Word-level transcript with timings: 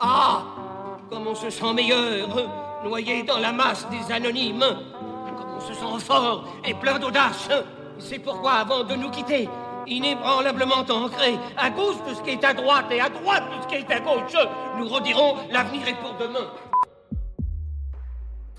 Ah 0.00 0.44
Comme 1.08 1.26
on 1.26 1.34
se 1.34 1.48
sent 1.48 1.72
meilleur, 1.74 2.28
noyé 2.84 3.22
dans 3.22 3.38
la 3.38 3.52
masse 3.52 3.86
des 3.88 4.12
anonymes. 4.12 4.64
Comme 5.36 5.54
on 5.56 5.60
se 5.60 5.72
sent 5.72 6.04
fort 6.04 6.44
et 6.64 6.74
plein 6.74 6.98
d'audace. 6.98 7.48
C'est 7.98 8.18
pourquoi, 8.18 8.54
avant 8.54 8.84
de 8.84 8.94
nous 8.94 9.10
quitter, 9.10 9.48
inébranlablement 9.86 10.84
ancré 10.90 11.38
à 11.56 11.70
gauche 11.70 11.96
de 12.08 12.14
ce 12.14 12.22
qui 12.22 12.30
est 12.30 12.44
à 12.44 12.52
droite 12.52 12.86
et 12.90 13.00
à 13.00 13.08
droite 13.08 13.44
de 13.56 13.62
ce 13.62 13.68
qui 13.68 13.74
est 13.76 13.90
à 13.90 14.00
gauche, 14.00 14.36
nous 14.78 14.88
redirons 14.88 15.36
l'avenir 15.50 15.86
est 15.88 16.00
pour 16.00 16.14
demain. 16.18 16.48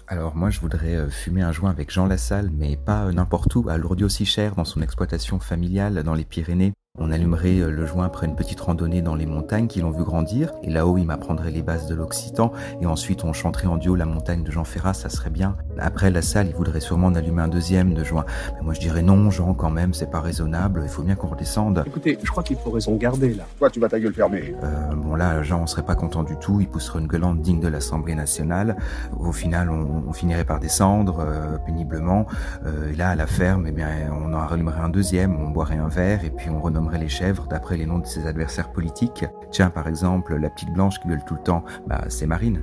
Alors 0.07 0.35
moi 0.35 0.49
je 0.49 0.59
voudrais 0.59 0.95
euh, 0.95 1.09
fumer 1.09 1.41
un 1.41 1.51
joint 1.51 1.69
avec 1.69 1.89
Jean 1.89 2.05
Lassalle, 2.05 2.49
mais 2.51 2.75
pas 2.75 3.05
euh, 3.05 3.11
n'importe 3.13 3.55
où, 3.55 3.67
à 3.69 3.77
Lourdes-Sichère, 3.77 4.53
dans 4.55 4.65
son 4.65 4.81
exploitation 4.81 5.39
familiale 5.39 6.03
dans 6.03 6.13
les 6.13 6.25
Pyrénées. 6.25 6.73
On 6.99 7.11
allumerait 7.11 7.59
euh, 7.59 7.71
le 7.71 7.87
joint 7.87 8.05
après 8.05 8.27
une 8.27 8.35
petite 8.35 8.61
randonnée 8.61 9.01
dans 9.01 9.15
les 9.15 9.25
montagnes 9.25 9.65
qui 9.65 9.81
l'ont 9.81 9.89
vu 9.89 10.03
grandir, 10.03 10.53
et 10.61 10.69
là-haut 10.69 10.99
il 10.99 11.05
m'apprendrait 11.05 11.49
les 11.49 11.63
bases 11.63 11.87
de 11.87 11.95
l'occitan, 11.95 12.51
et 12.81 12.85
ensuite 12.85 13.23
on 13.23 13.33
chanterait 13.33 13.65
en 13.65 13.77
duo 13.77 13.95
la 13.95 14.05
montagne 14.05 14.43
de 14.43 14.51
Jean 14.51 14.63
Ferrat, 14.63 14.93
ça 14.93 15.09
serait 15.09 15.31
bien. 15.31 15.55
Après 15.79 16.11
la 16.11 16.21
salle, 16.21 16.49
il 16.49 16.53
voudrait 16.53 16.81
sûrement 16.81 17.07
en 17.07 17.15
allumer 17.15 17.41
un 17.41 17.47
deuxième 17.47 17.95
de 17.95 18.03
joint. 18.03 18.25
Mais 18.53 18.61
moi 18.61 18.75
je 18.75 18.79
dirais 18.79 19.01
non, 19.01 19.31
Jean 19.31 19.55
quand 19.55 19.71
même, 19.71 19.95
c'est 19.95 20.11
pas 20.11 20.21
raisonnable, 20.21 20.81
il 20.83 20.87
faut 20.87 21.01
bien 21.01 21.15
qu'on 21.15 21.29
redescende. 21.29 21.83
Écoutez, 21.87 22.19
je 22.21 22.29
crois 22.29 22.43
qu'il 22.43 22.57
faut 22.57 22.69
raison 22.69 22.95
garder 22.95 23.33
là. 23.33 23.45
Toi, 23.57 23.71
tu 23.71 23.79
vas 23.79 23.89
ta 23.89 23.99
gueule 23.99 24.13
fermée. 24.13 24.53
Euh, 24.63 24.93
bon 24.93 25.15
là, 25.15 25.41
Jean 25.41 25.63
on 25.63 25.65
serait 25.65 25.81
pas 25.81 25.95
content 25.95 26.21
du 26.21 26.37
tout, 26.37 26.61
il 26.61 26.67
pousserait 26.67 26.99
une 26.99 27.07
gueulante 27.07 27.41
digne 27.41 27.59
de 27.59 27.69
l'Assemblée 27.69 28.13
nationale. 28.13 28.77
Au 29.17 29.31
final, 29.31 29.71
on, 29.71 30.03
on 30.07 30.13
finirait 30.13 30.45
par 30.45 30.59
descendre 30.59 31.21
euh, 31.21 31.57
péniblement. 31.65 32.27
Euh, 32.67 32.91
et 32.91 32.95
là, 32.95 33.09
à 33.09 33.15
la 33.15 33.25
ferme, 33.25 33.65
eh 33.67 33.71
bien, 33.71 33.89
on 34.11 34.31
en 34.31 34.45
rallumerait 34.45 34.81
un 34.81 34.89
deuxième, 34.89 35.35
on 35.43 35.49
boirait 35.49 35.77
un 35.77 35.87
verre, 35.87 36.23
et 36.23 36.29
puis 36.29 36.51
on 36.51 36.61
renommerait 36.61 36.82
les 36.91 37.09
chèvres 37.09 37.47
d'après 37.47 37.77
les 37.77 37.85
noms 37.85 37.99
de 37.99 38.05
ses 38.05 38.25
adversaires 38.27 38.71
politiques. 38.71 39.25
Tiens, 39.51 39.69
par 39.69 39.87
exemple, 39.87 40.35
la 40.35 40.49
petite 40.49 40.71
blanche 40.71 40.99
qui 40.99 41.07
gueule 41.07 41.23
tout 41.25 41.35
le 41.35 41.41
temps, 41.41 41.63
bah, 41.87 42.01
c'est 42.09 42.27
Marine. 42.27 42.61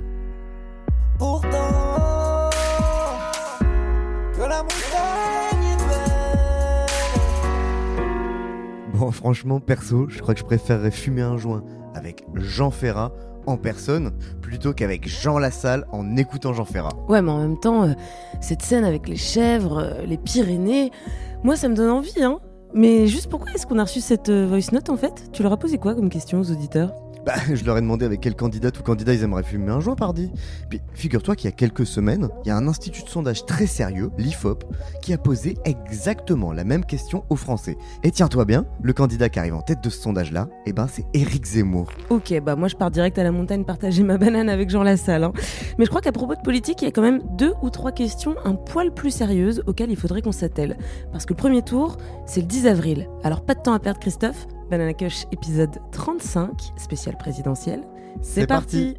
Pourtant, 1.17 2.49
que 4.33 4.41
la 4.41 4.63
montagne 4.63 5.63
est 5.63 5.77
belle. 5.87 5.99
Bon, 8.93 9.11
franchement, 9.11 9.59
perso, 9.59 10.07
je 10.09 10.19
crois 10.19 10.33
que 10.33 10.39
je 10.39 10.45
préférerais 10.45 10.91
fumer 10.91 11.21
un 11.21 11.37
joint 11.37 11.63
avec 11.93 12.23
Jean 12.35 12.71
Ferrat 12.71 13.11
en 13.47 13.57
personne 13.57 14.11
plutôt 14.41 14.73
qu'avec 14.73 15.07
Jean 15.07 15.39
Lassalle 15.39 15.85
en 15.91 16.15
écoutant 16.17 16.53
Jean 16.53 16.65
Ferrat. 16.65 16.93
Ouais, 17.09 17.21
mais 17.21 17.31
en 17.31 17.39
même 17.39 17.59
temps, 17.59 17.83
euh, 17.83 17.93
cette 18.39 18.61
scène 18.61 18.85
avec 18.85 19.07
les 19.07 19.15
chèvres, 19.15 19.79
euh, 19.79 20.05
les 20.05 20.17
Pyrénées, 20.17 20.91
moi 21.43 21.55
ça 21.55 21.67
me 21.69 21.75
donne 21.75 21.89
envie, 21.89 22.23
hein. 22.23 22.39
Mais 22.73 23.07
juste 23.07 23.29
pourquoi 23.29 23.51
est-ce 23.53 23.67
qu'on 23.67 23.79
a 23.79 23.83
reçu 23.83 23.99
cette 23.99 24.29
euh, 24.29 24.47
voice 24.47 24.71
note 24.71 24.89
en 24.89 24.97
fait? 24.97 25.29
Tu 25.33 25.43
leur 25.43 25.51
as 25.51 25.57
posé 25.57 25.77
quoi 25.77 25.93
comme 25.93 26.09
question 26.09 26.39
aux 26.39 26.51
auditeurs? 26.51 26.93
Bah, 27.25 27.33
je 27.53 27.63
leur 27.65 27.77
ai 27.77 27.81
demandé 27.81 28.05
avec 28.05 28.21
quel 28.21 28.35
candidat 28.35 28.69
ou 28.79 28.83
candidat 28.83 29.13
ils 29.13 29.23
aimeraient 29.23 29.43
fumer 29.43 29.71
un 29.71 29.79
joint, 29.79 29.95
pardi. 29.95 30.31
Puis, 30.69 30.81
figure-toi 30.93 31.35
qu'il 31.35 31.45
y 31.49 31.53
a 31.53 31.55
quelques 31.55 31.85
semaines, 31.85 32.29
il 32.45 32.47
y 32.47 32.51
a 32.51 32.57
un 32.57 32.67
institut 32.67 33.03
de 33.03 33.09
sondage 33.09 33.45
très 33.45 33.67
sérieux, 33.67 34.11
l'IFOP, 34.17 34.63
qui 35.01 35.13
a 35.13 35.17
posé 35.17 35.57
exactement 35.65 36.51
la 36.51 36.63
même 36.63 36.85
question 36.85 37.23
aux 37.29 37.35
Français. 37.35 37.77
Et 38.03 38.11
tiens-toi 38.11 38.45
bien, 38.45 38.65
le 38.81 38.93
candidat 38.93 39.29
qui 39.29 39.39
arrive 39.39 39.55
en 39.55 39.61
tête 39.61 39.83
de 39.83 39.89
ce 39.89 39.99
sondage-là, 40.01 40.47
eh 40.65 40.73
ben, 40.73 40.87
c'est 40.87 41.05
Éric 41.13 41.45
Zemmour. 41.45 41.91
Ok, 42.09 42.33
bah 42.43 42.55
moi 42.55 42.67
je 42.67 42.75
pars 42.75 42.91
direct 42.91 43.17
à 43.19 43.23
la 43.23 43.31
montagne 43.31 43.63
partager 43.65 44.03
ma 44.03 44.17
banane 44.17 44.49
avec 44.49 44.69
Jean 44.69 44.83
Lassalle. 44.83 45.23
hein. 45.23 45.33
Mais 45.77 45.85
je 45.85 45.89
crois 45.89 46.01
qu'à 46.01 46.11
propos 46.11 46.35
de 46.35 46.41
politique, 46.41 46.81
il 46.81 46.85
y 46.85 46.87
a 46.87 46.91
quand 46.91 47.01
même 47.01 47.21
deux 47.37 47.53
ou 47.61 47.69
trois 47.69 47.91
questions 47.91 48.35
un 48.45 48.55
poil 48.55 48.93
plus 48.93 49.11
sérieuses 49.11 49.63
auxquelles 49.67 49.91
il 49.91 49.95
faudrait 49.97 50.21
qu'on 50.21 50.31
s'attelle. 50.31 50.77
Parce 51.11 51.25
que 51.25 51.33
le 51.33 51.37
premier 51.37 51.61
tour, 51.61 51.97
c'est 52.25 52.41
le 52.41 52.47
10 52.47 52.67
avril. 52.67 53.09
Alors 53.23 53.41
pas 53.45 53.53
de 53.53 53.61
temps 53.61 53.73
à 53.73 53.79
perdre 53.79 53.99
Christophe, 53.99 54.47
Banana 54.71 54.93
Cush 54.93 55.25
épisode 55.33 55.81
35, 55.91 56.49
spécial 56.77 57.17
présidentiel. 57.17 57.81
C'est 58.21 58.47
parti. 58.47 58.93
parti. 58.93 58.97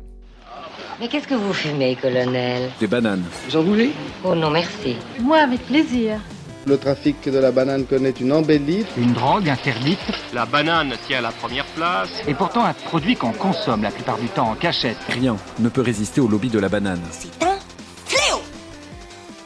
Mais 1.00 1.09
qu'est-ce 1.09 1.27
que 1.27 1.34
vous 1.34 1.55
fumez, 1.55 1.97
colonel? 1.97 2.69
Des 2.78 2.87
bananes. 2.87 3.25
Vous 3.49 3.56
en 3.56 3.62
voulez? 3.62 3.91
Oh 4.22 4.34
non, 4.34 4.50
merci. 4.50 4.97
Moi, 5.21 5.38
avec 5.38 5.66
plaisir. 5.66 6.21
Le 6.66 6.77
trafic 6.77 7.16
de 7.27 7.38
la 7.38 7.50
banane 7.53 7.87
connaît 7.87 8.11
une 8.11 8.32
embellie. 8.34 8.84
Une 8.99 9.15
drogue 9.15 9.49
interdite 9.49 9.99
La 10.34 10.44
banane 10.44 10.93
tient 11.09 11.22
la 11.22 11.32
première 11.32 11.65
place. 11.75 12.11
et 12.28 12.34
pourtant 12.34 12.65
un 12.66 12.75
produit 12.75 13.16
qu'on 13.16 13.32
consomme 13.32 13.82
la 13.82 13.91
plupart 13.91 14.19
du 14.19 14.28
temps 14.28 14.50
en 14.50 14.55
cachette. 14.55 14.99
Rien 15.09 15.37
ne 15.59 15.71
peut 15.71 15.81
résister 15.81 16.21
au 16.21 16.28
lobby 16.28 16.50
de 16.50 16.59
la 16.59 16.69
banane. 16.69 17.00
C'est 17.11 17.43
un 17.43 17.56
fléau 18.05 18.41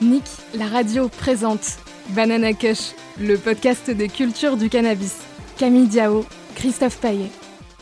Nick, 0.02 0.24
la 0.58 0.66
radio 0.66 1.08
présente 1.08 1.76
Banana 2.10 2.52
Kush, 2.52 2.94
le 3.20 3.36
podcast 3.38 3.90
de 3.90 4.06
culture 4.06 4.56
du 4.56 4.68
cannabis. 4.68 5.14
Camille 5.58 5.86
Diao, 5.86 6.26
Christophe 6.54 6.98
Paillet. 6.98 7.30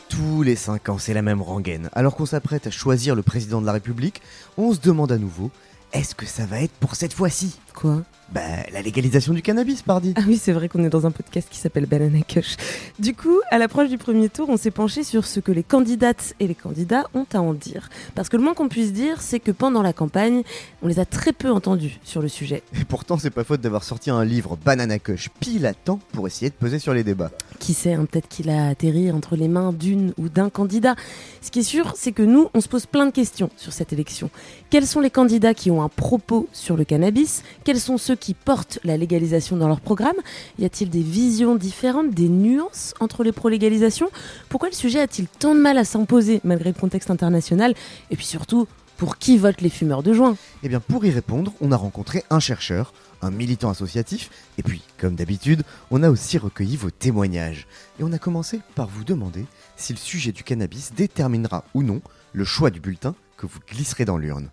Tous 0.07 0.43
les 0.43 0.55
5 0.55 0.87
ans, 0.87 0.97
c'est 0.97 1.13
la 1.13 1.21
même 1.21 1.41
rengaine. 1.41 1.89
Alors 1.91 2.15
qu'on 2.15 2.25
s'apprête 2.25 2.67
à 2.67 2.71
choisir 2.71 3.15
le 3.15 3.21
président 3.21 3.59
de 3.59 3.65
la 3.65 3.73
République, 3.73 4.21
on 4.57 4.73
se 4.73 4.79
demande 4.79 5.11
à 5.11 5.17
nouveau 5.17 5.51
est-ce 5.91 6.15
que 6.15 6.25
ça 6.25 6.45
va 6.45 6.61
être 6.61 6.71
pour 6.71 6.95
cette 6.95 7.11
fois-ci? 7.11 7.59
Quoi 7.75 8.03
Bah, 8.31 8.41
la 8.73 8.81
légalisation 8.81 9.33
du 9.33 9.41
cannabis, 9.41 9.81
pardi. 9.81 10.13
Ah 10.15 10.21
oui, 10.27 10.39
c'est 10.41 10.53
vrai 10.53 10.69
qu'on 10.69 10.83
est 10.83 10.89
dans 10.89 11.05
un 11.05 11.11
podcast 11.11 11.47
qui 11.51 11.59
s'appelle 11.59 11.85
Banana 11.85 12.21
Kush. 12.21 12.55
Du 12.99 13.13
coup, 13.13 13.39
à 13.51 13.57
l'approche 13.57 13.89
du 13.89 13.97
premier 13.97 14.29
tour, 14.29 14.47
on 14.49 14.55
s'est 14.57 14.71
penché 14.71 15.03
sur 15.03 15.25
ce 15.25 15.41
que 15.41 15.51
les 15.51 15.61
candidates 15.63 16.33
et 16.39 16.47
les 16.47 16.55
candidats 16.55 17.03
ont 17.13 17.25
à 17.33 17.41
en 17.41 17.53
dire. 17.53 17.89
Parce 18.15 18.29
que 18.29 18.37
le 18.37 18.43
moins 18.43 18.53
qu'on 18.53 18.69
puisse 18.69 18.93
dire, 18.93 19.21
c'est 19.21 19.39
que 19.41 19.51
pendant 19.51 19.81
la 19.81 19.91
campagne, 19.91 20.43
on 20.81 20.87
les 20.87 20.99
a 20.99 21.05
très 21.05 21.33
peu 21.33 21.51
entendus 21.51 21.99
sur 22.03 22.21
le 22.21 22.29
sujet. 22.29 22.63
Et 22.79 22.85
pourtant, 22.85 23.17
c'est 23.17 23.29
pas 23.29 23.43
faute 23.43 23.59
d'avoir 23.61 23.83
sorti 23.83 24.09
un 24.09 24.23
livre 24.23 24.57
Banana 24.63 24.97
Kush 24.97 25.29
pile 25.41 25.65
à 25.65 25.73
temps 25.73 25.99
pour 26.13 26.27
essayer 26.27 26.49
de 26.49 26.55
peser 26.55 26.79
sur 26.79 26.93
les 26.93 27.03
débats. 27.03 27.31
Qui 27.59 27.73
sait, 27.73 27.93
hein, 27.93 28.05
peut-être 28.09 28.29
qu'il 28.29 28.49
a 28.49 28.69
atterri 28.69 29.11
entre 29.11 29.35
les 29.35 29.49
mains 29.49 29.73
d'une 29.73 30.13
ou 30.17 30.29
d'un 30.29 30.49
candidat. 30.49 30.95
Ce 31.41 31.51
qui 31.51 31.59
est 31.59 31.63
sûr, 31.63 31.93
c'est 31.97 32.13
que 32.13 32.23
nous, 32.23 32.47
on 32.53 32.61
se 32.61 32.69
pose 32.69 32.85
plein 32.85 33.05
de 33.05 33.11
questions 33.11 33.49
sur 33.57 33.73
cette 33.73 33.91
élection. 33.91 34.29
Quels 34.69 34.87
sont 34.87 35.01
les 35.01 35.09
candidats 35.09 35.53
qui 35.53 35.71
ont 35.71 35.83
un 35.83 35.89
propos 35.89 36.47
sur 36.53 36.77
le 36.77 36.85
cannabis? 36.85 37.43
Quels 37.65 37.79
sont 37.79 37.97
ceux 37.97 38.15
qui 38.15 38.35
portent 38.35 38.77
la 38.83 38.95
légalisation 38.95 39.57
dans 39.57 39.67
leur 39.67 39.81
programme 39.81 40.15
Y 40.59 40.65
a-t-il 40.65 40.91
des 40.91 41.01
visions 41.01 41.55
différentes, 41.55 42.11
des 42.11 42.29
nuances 42.29 42.93
entre 42.99 43.23
les 43.23 43.31
pro-légalisations? 43.31 44.11
Pourquoi 44.49 44.69
le 44.69 44.75
sujet 44.75 44.99
a-t-il 44.99 45.27
tant 45.27 45.55
de 45.55 45.59
mal 45.59 45.79
à 45.79 45.83
s'imposer 45.83 46.41
malgré 46.43 46.69
le 46.69 46.79
contexte 46.79 47.09
international? 47.09 47.73
Et 48.11 48.15
puis 48.15 48.25
surtout, 48.27 48.67
pour 48.97 49.17
qui 49.17 49.39
votent 49.39 49.61
les 49.61 49.71
fumeurs 49.71 50.03
de 50.03 50.13
joint? 50.13 50.37
Eh 50.61 50.69
bien, 50.69 50.79
pour 50.79 51.05
y 51.05 51.09
répondre, 51.09 51.53
on 51.59 51.71
a 51.71 51.75
rencontré 51.75 52.23
un 52.29 52.39
chercheur, 52.39 52.93
un 53.23 53.31
militant 53.31 53.71
associatif, 53.71 54.29
et 54.59 54.63
puis, 54.63 54.83
comme 54.99 55.15
d'habitude, 55.15 55.63
on 55.89 56.03
a 56.03 56.11
aussi 56.11 56.37
recueilli 56.37 56.75
vos 56.77 56.91
témoignages. 56.91 57.65
Et 57.99 58.03
on 58.03 58.13
a 58.13 58.19
commencé 58.19 58.59
par 58.75 58.87
vous 58.87 59.03
demander 59.03 59.43
si 59.75 59.91
le 59.91 59.97
sujet 59.97 60.31
du 60.31 60.43
cannabis 60.43 60.93
déterminera 60.93 61.65
ou 61.73 61.81
non 61.81 62.01
le 62.31 62.43
choix 62.43 62.69
du 62.69 62.79
bulletin 62.79 63.15
que 63.37 63.47
vous 63.47 63.59
glisserez 63.67 64.05
dans 64.05 64.19
l'urne. 64.19 64.51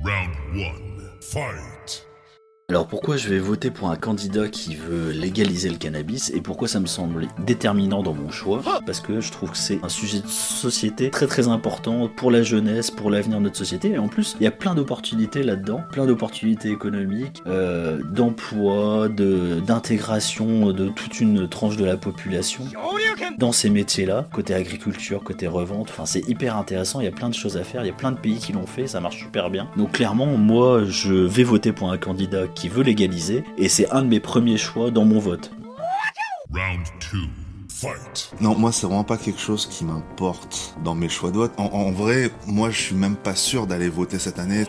Round 0.00 0.34
one, 0.58 1.18
fight. 1.20 2.04
Alors 2.72 2.86
pourquoi 2.86 3.18
je 3.18 3.28
vais 3.28 3.38
voter 3.38 3.70
pour 3.70 3.90
un 3.90 3.96
candidat 3.96 4.48
qui 4.48 4.76
veut 4.76 5.10
légaliser 5.10 5.68
le 5.68 5.76
cannabis 5.76 6.32
et 6.34 6.40
pourquoi 6.40 6.68
ça 6.68 6.80
me 6.80 6.86
semble 6.86 7.28
déterminant 7.44 8.02
dans 8.02 8.14
mon 8.14 8.30
choix? 8.30 8.62
Parce 8.86 9.00
que 9.00 9.20
je 9.20 9.30
trouve 9.30 9.50
que 9.50 9.58
c'est 9.58 9.78
un 9.82 9.90
sujet 9.90 10.20
de 10.20 10.26
société 10.26 11.10
très 11.10 11.26
très 11.26 11.48
important 11.48 12.08
pour 12.08 12.30
la 12.30 12.42
jeunesse, 12.42 12.90
pour 12.90 13.10
l'avenir 13.10 13.40
de 13.40 13.42
notre 13.42 13.58
société. 13.58 13.90
Et 13.90 13.98
en 13.98 14.08
plus 14.08 14.36
il 14.40 14.44
y 14.44 14.46
a 14.46 14.50
plein 14.50 14.74
d'opportunités 14.74 15.42
là-dedans, 15.42 15.82
plein 15.92 16.06
d'opportunités 16.06 16.70
économiques, 16.70 17.42
euh, 17.46 18.00
d'emploi, 18.04 19.10
de- 19.10 19.60
d'intégration 19.60 20.72
de, 20.72 20.88
toute 20.88 21.20
une 21.20 21.46
tranche 21.48 21.76
de 21.76 21.84
la 21.84 21.98
population 21.98 22.64
dans 23.36 23.52
ces 23.52 23.68
métiers-là, 23.68 24.26
côté 24.32 24.54
agriculture, 24.54 25.22
côté 25.22 25.46
revente, 25.46 25.88
enfin 25.90 26.06
c'est 26.06 26.26
hyper 26.26 26.56
intéressant, 26.56 27.00
il 27.00 27.04
y 27.04 27.08
a 27.08 27.12
plein 27.12 27.28
de 27.28 27.34
choses 27.34 27.58
à 27.58 27.64
faire, 27.64 27.84
il 27.84 27.88
y 27.88 27.90
a 27.90 27.94
plein 27.94 28.12
de 28.12 28.18
pays 28.18 28.36
qui 28.36 28.52
l'ont 28.52 28.66
fait, 28.66 28.86
ça 28.86 29.00
marche 29.00 29.18
super 29.18 29.50
bien. 29.50 29.68
Donc 29.76 29.92
clairement, 29.92 30.38
moi 30.38 30.84
je 30.86 31.12
vais 31.12 31.44
voter 31.44 31.72
pour 31.72 31.92
un 31.92 31.98
candidat 31.98 32.46
qui 32.46 32.61
veut 32.68 32.82
légaliser 32.82 33.44
et 33.56 33.68
c'est 33.68 33.90
un 33.90 34.02
de 34.02 34.08
mes 34.08 34.20
premiers 34.20 34.58
choix 34.58 34.90
dans 34.90 35.04
mon 35.04 35.18
vote. 35.18 35.50
Round 36.52 36.86
two, 37.00 37.28
fight. 37.68 38.32
Non, 38.40 38.54
moi, 38.56 38.72
c'est 38.72 38.86
vraiment 38.86 39.04
pas 39.04 39.16
quelque 39.16 39.40
chose 39.40 39.66
qui 39.66 39.84
m'importe 39.84 40.74
dans 40.84 40.94
mes 40.94 41.08
choix 41.08 41.30
de 41.30 41.36
vote. 41.36 41.52
En, 41.56 41.64
en 41.64 41.90
vrai, 41.90 42.30
moi, 42.46 42.70
je 42.70 42.80
suis 42.80 42.94
même 42.94 43.16
pas 43.16 43.34
sûr 43.34 43.66
d'aller 43.66 43.88
voter 43.88 44.18
cette 44.18 44.38
année. 44.38 44.64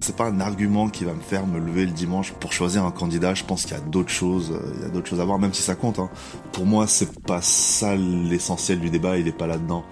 C'est 0.00 0.16
pas 0.16 0.26
un 0.26 0.40
argument 0.40 0.88
qui 0.88 1.04
va 1.04 1.12
me 1.12 1.20
faire 1.20 1.46
me 1.46 1.58
lever 1.58 1.86
le 1.86 1.92
dimanche 1.92 2.32
pour 2.32 2.52
choisir 2.52 2.84
un 2.84 2.90
candidat. 2.90 3.34
Je 3.34 3.44
pense 3.44 3.64
qu'il 3.64 3.76
y 3.76 3.80
a 3.80 3.82
d'autres 3.82 4.10
choses, 4.10 4.52
euh, 4.52 4.72
il 4.76 4.82
y 4.82 4.84
a 4.84 4.88
d'autres 4.88 5.08
choses 5.08 5.20
à 5.20 5.24
voir, 5.24 5.38
même 5.38 5.52
si 5.52 5.62
ça 5.62 5.74
compte. 5.74 5.98
Hein. 5.98 6.08
Pour 6.52 6.66
moi, 6.66 6.86
c'est 6.86 7.20
pas 7.22 7.42
ça 7.42 7.96
l'essentiel 7.96 8.80
du 8.80 8.90
débat. 8.90 9.18
Il 9.18 9.28
est 9.28 9.32
pas 9.32 9.46
là-dedans. 9.46 9.84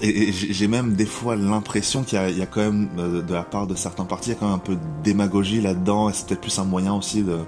Et, 0.00 0.32
j'ai 0.32 0.68
même 0.68 0.94
des 0.94 1.06
fois 1.06 1.36
l'impression 1.36 2.02
qu'il 2.02 2.18
y, 2.18 2.42
a 2.42 2.46
quand 2.46 2.60
même 2.60 2.88
euh, 2.98 3.22
de 3.22 3.34
la 3.34 3.42
part 3.42 3.66
de 3.66 3.74
certains 3.74 4.04
partis, 4.04 4.30
il 4.30 4.32
y 4.34 4.36
a 4.36 4.38
quand 4.38 4.46
même 4.46 4.56
un 4.56 4.58
peu 4.58 4.74
de 4.74 4.80
démagogie 5.02 5.60
là-dedans. 5.60 6.10
Et 6.10 6.12
c'est 6.12 6.26
peut-être 6.26 6.40
plus 6.40 6.58
un 6.58 6.64
moyen 6.64 6.94
aussi 6.94 7.22
de, 7.22 7.38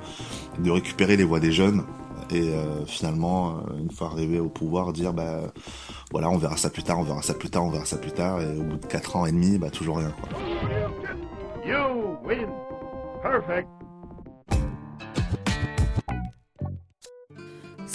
récupérer 0.70 1.16
les 1.16 1.24
voix 1.24 1.40
des 1.40 1.52
jeunes 1.52 1.84
et 2.30 2.48
euh, 2.54 2.84
finalement 2.86 3.60
une 3.78 3.92
fois 3.92 4.08
arrivé 4.08 4.40
au 4.40 4.48
pouvoir 4.48 4.92
dire 4.92 5.12
bah 5.12 5.42
voilà 6.10 6.28
on 6.28 6.38
verra 6.38 6.56
ça 6.56 6.70
plus 6.70 6.82
tard 6.82 6.98
on 6.98 7.04
verra 7.04 7.22
ça 7.22 7.34
plus 7.34 7.50
tard 7.50 7.62
on 7.64 7.70
verra 7.70 7.84
ça 7.84 7.98
plus 7.98 8.10
tard 8.10 8.40
et 8.40 8.58
au 8.58 8.64
bout 8.64 8.78
de 8.78 8.86
4 8.86 9.14
ans 9.14 9.26
et 9.26 9.32
demi 9.32 9.58
bah 9.58 9.70
toujours 9.70 9.98
rien 9.98 10.12
quoi. 10.20 10.28
You 13.36 13.42
win. 13.42 13.46
Perfect. 13.46 13.68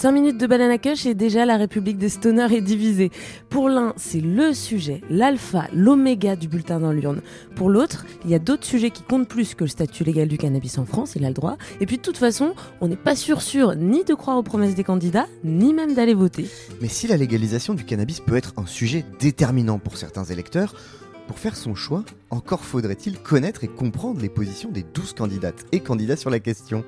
5 0.02 0.10
minutes 0.10 0.38
de 0.38 0.46
banana 0.48 0.78
cush 0.78 1.06
et 1.06 1.14
déjà 1.14 1.46
la 1.46 1.56
République 1.56 1.96
des 1.96 2.08
stoners 2.08 2.56
est 2.56 2.60
divisée. 2.60 3.10
Pour 3.50 3.68
l'un, 3.68 3.92
c'est 3.96 4.20
le 4.20 4.52
sujet, 4.52 5.00
l'alpha, 5.08 5.68
l'oméga 5.72 6.34
du 6.34 6.48
bulletin 6.48 6.80
dans 6.80 6.90
l'urne. 6.90 7.20
Pour 7.54 7.70
l'autre, 7.70 8.04
il 8.24 8.30
y 8.30 8.34
a 8.34 8.40
d'autres 8.40 8.64
sujets 8.64 8.90
qui 8.90 9.04
comptent 9.04 9.28
plus 9.28 9.54
que 9.54 9.62
le 9.62 9.68
statut 9.68 10.02
légal 10.02 10.26
du 10.26 10.38
cannabis 10.38 10.78
en 10.78 10.86
France, 10.86 11.12
il 11.14 11.24
a 11.24 11.28
le 11.28 11.34
droit. 11.34 11.56
Et 11.80 11.86
puis 11.86 11.98
de 11.98 12.02
toute 12.02 12.16
façon, 12.16 12.54
on 12.80 12.88
n'est 12.88 12.96
pas 12.96 13.14
sûr 13.14 13.42
sûr 13.42 13.76
ni 13.76 14.02
de 14.02 14.14
croire 14.14 14.38
aux 14.38 14.42
promesses 14.42 14.74
des 14.74 14.82
candidats, 14.82 15.26
ni 15.44 15.72
même 15.72 15.94
d'aller 15.94 16.14
voter. 16.14 16.46
Mais 16.80 16.88
si 16.88 17.06
la 17.06 17.16
légalisation 17.16 17.74
du 17.74 17.84
cannabis 17.84 18.18
peut 18.18 18.36
être 18.36 18.54
un 18.56 18.66
sujet 18.66 19.04
déterminant 19.20 19.78
pour 19.78 19.98
certains 19.98 20.24
électeurs, 20.24 20.74
pour 21.32 21.38
faire 21.38 21.56
son 21.56 21.74
choix, 21.74 22.04
encore 22.28 22.62
faudrait-il 22.62 23.18
connaître 23.18 23.64
et 23.64 23.66
comprendre 23.66 24.20
les 24.20 24.28
positions 24.28 24.70
des 24.70 24.82
12 24.82 25.14
candidates 25.14 25.64
et 25.72 25.80
candidats 25.80 26.16
sur 26.16 26.28
la 26.28 26.40
question. 26.40 26.84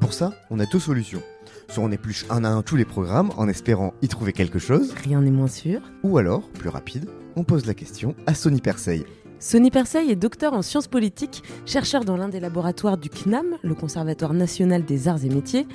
Pour 0.00 0.12
ça, 0.12 0.34
on 0.50 0.60
a 0.60 0.66
deux 0.66 0.78
solutions. 0.78 1.22
Soit 1.70 1.82
on 1.82 1.90
épluche 1.90 2.26
un 2.28 2.44
à 2.44 2.50
un 2.50 2.60
tous 2.60 2.76
les 2.76 2.84
programmes 2.84 3.30
en 3.38 3.48
espérant 3.48 3.94
y 4.02 4.08
trouver 4.08 4.34
quelque 4.34 4.58
chose. 4.58 4.92
Rien 5.02 5.22
n'est 5.22 5.30
moins 5.30 5.48
sûr. 5.48 5.80
Ou 6.02 6.18
alors, 6.18 6.42
plus 6.50 6.68
rapide, 6.68 7.08
on 7.36 7.44
pose 7.44 7.64
la 7.64 7.72
question 7.72 8.14
à 8.26 8.34
Sony 8.34 8.60
Persey. 8.60 9.06
Sony 9.38 9.70
Persey 9.70 10.10
est 10.10 10.16
docteur 10.16 10.52
en 10.52 10.60
sciences 10.60 10.88
politiques, 10.88 11.42
chercheur 11.64 12.04
dans 12.04 12.18
l'un 12.18 12.28
des 12.28 12.40
laboratoires 12.40 12.98
du 12.98 13.08
CNAM, 13.08 13.56
le 13.62 13.74
Conservatoire 13.74 14.34
national 14.34 14.84
des 14.84 15.08
arts 15.08 15.24
et 15.24 15.30
métiers. 15.30 15.66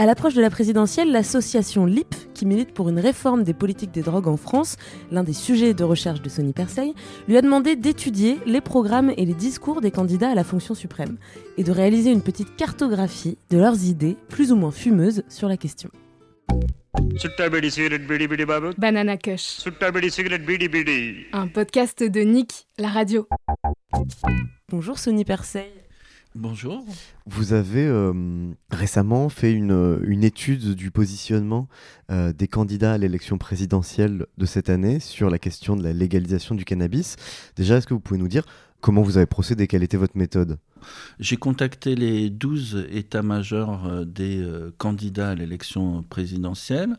À 0.00 0.06
l'approche 0.06 0.32
de 0.32 0.40
la 0.40 0.48
présidentielle, 0.48 1.12
l'association 1.12 1.84
LIP, 1.84 2.14
qui 2.32 2.46
milite 2.46 2.72
pour 2.72 2.88
une 2.88 2.98
réforme 2.98 3.44
des 3.44 3.52
politiques 3.52 3.90
des 3.90 4.00
drogues 4.00 4.28
en 4.28 4.38
France, 4.38 4.78
l'un 5.10 5.22
des 5.22 5.34
sujets 5.34 5.74
de 5.74 5.84
recherche 5.84 6.22
de 6.22 6.30
Sony 6.30 6.54
Persey, 6.54 6.94
lui 7.28 7.36
a 7.36 7.42
demandé 7.42 7.76
d'étudier 7.76 8.38
les 8.46 8.62
programmes 8.62 9.12
et 9.18 9.26
les 9.26 9.34
discours 9.34 9.82
des 9.82 9.90
candidats 9.90 10.30
à 10.30 10.34
la 10.34 10.42
fonction 10.42 10.74
suprême 10.74 11.18
et 11.58 11.64
de 11.64 11.70
réaliser 11.70 12.10
une 12.10 12.22
petite 12.22 12.56
cartographie 12.56 13.36
de 13.50 13.58
leurs 13.58 13.84
idées, 13.84 14.16
plus 14.30 14.52
ou 14.52 14.56
moins 14.56 14.70
fumeuses, 14.70 15.22
sur 15.28 15.48
la 15.48 15.58
question. 15.58 15.90
Banana 18.78 19.18
Kush. 19.18 19.58
Un 21.34 21.46
podcast 21.46 22.02
de 22.02 22.20
Nick, 22.22 22.68
la 22.78 22.88
radio. 22.88 23.28
Bonjour 24.70 24.98
Sony 24.98 25.26
Persey. 25.26 25.70
Bonjour. 26.36 26.84
Vous 27.26 27.54
avez 27.54 27.84
euh, 27.84 28.52
récemment 28.70 29.28
fait 29.28 29.52
une, 29.52 30.00
une, 30.06 30.22
étude 30.22 30.74
du 30.74 30.92
positionnement 30.92 31.66
euh, 32.12 32.32
des 32.32 32.46
candidats 32.46 32.92
à 32.92 32.98
l'élection 32.98 33.36
présidentielle 33.36 34.26
de 34.38 34.46
cette 34.46 34.70
année 34.70 35.00
sur 35.00 35.28
la 35.28 35.40
question 35.40 35.74
de 35.74 35.82
la 35.82 35.92
légalisation 35.92 36.54
du 36.54 36.64
cannabis. 36.64 37.16
Déjà, 37.56 37.78
est-ce 37.78 37.88
que 37.88 37.94
vous 37.94 38.00
pouvez 38.00 38.20
nous 38.20 38.28
dire 38.28 38.44
comment 38.80 39.02
vous 39.02 39.16
avez 39.16 39.26
procédé? 39.26 39.66
Quelle 39.66 39.82
était 39.82 39.96
votre 39.96 40.16
méthode? 40.16 40.58
J'ai 41.18 41.36
contacté 41.36 41.94
les 41.94 42.30
12 42.30 42.86
états-majors 42.90 43.86
euh, 43.86 44.04
des 44.04 44.38
euh, 44.38 44.72
candidats 44.78 45.30
à 45.30 45.34
l'élection 45.34 46.02
présidentielle. 46.02 46.96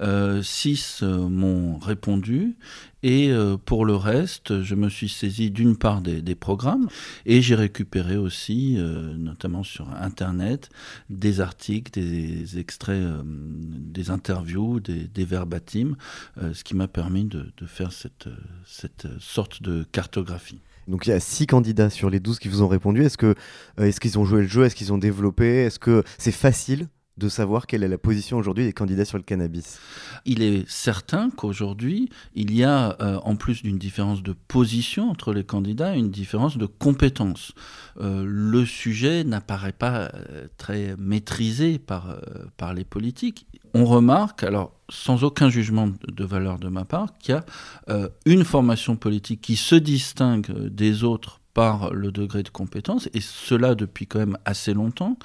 Euh, 0.00 0.42
six 0.42 1.02
m'ont 1.02 1.78
répondu. 1.78 2.56
Et 3.04 3.32
pour 3.64 3.84
le 3.84 3.94
reste, 3.94 4.62
je 4.62 4.74
me 4.74 4.88
suis 4.88 5.08
saisi 5.08 5.52
d'une 5.52 5.76
part 5.76 6.00
des, 6.00 6.34
programmes 6.34 6.88
et 7.26 7.40
j'ai 7.42 7.54
récupéré 7.54 8.16
aussi, 8.16 8.76
notamment 8.76 9.62
sur 9.62 9.88
Internet, 9.90 10.68
des 11.08 11.40
articles, 11.40 11.92
des 11.92 12.58
extraits, 12.58 13.06
des 13.24 14.10
interviews, 14.10 14.80
des, 14.80 15.06
des 15.06 15.26
ce 15.26 16.64
qui 16.64 16.74
m'a 16.74 16.88
permis 16.88 17.24
de, 17.24 17.52
de 17.56 17.66
faire 17.66 17.92
cette, 17.92 18.28
cette 18.66 19.06
sorte 19.20 19.62
de 19.62 19.84
cartographie. 19.92 20.58
Donc 20.88 21.06
il 21.06 21.10
y 21.10 21.12
a 21.12 21.20
six 21.20 21.46
candidats 21.46 21.90
sur 21.90 22.10
les 22.10 22.18
12 22.18 22.38
qui 22.38 22.48
vous 22.48 22.62
ont 22.62 22.68
répondu. 22.68 23.04
Est-ce 23.04 23.18
que 23.18 23.34
euh, 23.78 23.84
est-ce 23.84 24.00
qu'ils 24.00 24.18
ont 24.18 24.24
joué 24.24 24.42
le 24.42 24.48
jeu? 24.48 24.64
Est-ce 24.64 24.74
qu'ils 24.74 24.92
ont 24.92 24.98
développé? 24.98 25.64
Est-ce 25.64 25.78
que 25.78 26.02
c'est 26.16 26.32
facile 26.32 26.88
de 27.18 27.28
savoir 27.28 27.66
quelle 27.66 27.82
est 27.82 27.88
la 27.88 27.98
position 27.98 28.38
aujourd'hui 28.38 28.64
des 28.64 28.72
candidats 28.72 29.04
sur 29.04 29.18
le 29.18 29.24
cannabis 29.24 29.78
Il 30.24 30.42
est 30.42 30.68
certain 30.68 31.30
qu'aujourd'hui, 31.30 32.08
il 32.34 32.54
y 32.54 32.64
a, 32.64 32.96
euh, 33.00 33.18
en 33.24 33.36
plus 33.36 33.62
d'une 33.62 33.78
différence 33.78 34.22
de 34.22 34.34
position 34.46 35.10
entre 35.10 35.32
les 35.32 35.44
candidats, 35.44 35.94
une 35.94 36.10
différence 36.10 36.56
de 36.56 36.66
compétences. 36.66 37.52
Euh, 38.00 38.24
le 38.26 38.64
sujet 38.64 39.24
n'apparaît 39.24 39.72
pas 39.72 40.10
euh, 40.14 40.46
très 40.56 40.94
maîtrisé 40.96 41.78
par, 41.78 42.16
par 42.56 42.74
les 42.74 42.84
politiques. 42.84 43.46
On 43.74 43.84
remarque, 43.84 44.44
alors 44.44 44.72
sans 44.88 45.24
aucun 45.24 45.50
jugement 45.50 45.88
de 46.06 46.24
valeur 46.24 46.58
de 46.58 46.68
ma 46.68 46.84
part, 46.84 47.18
qu'il 47.18 47.34
y 47.34 47.92
a 47.92 48.08
une 48.24 48.44
formation 48.44 48.96
politique 48.96 49.42
qui 49.42 49.56
se 49.56 49.74
distingue 49.74 50.50
des 50.68 51.04
autres 51.04 51.37
par 51.58 51.92
le 51.92 52.12
degré 52.12 52.44
de 52.44 52.50
compétence, 52.50 53.08
et 53.14 53.20
cela 53.20 53.74
depuis 53.74 54.06
quand 54.06 54.20
même 54.20 54.38
assez 54.44 54.74
longtemps, 54.74 55.18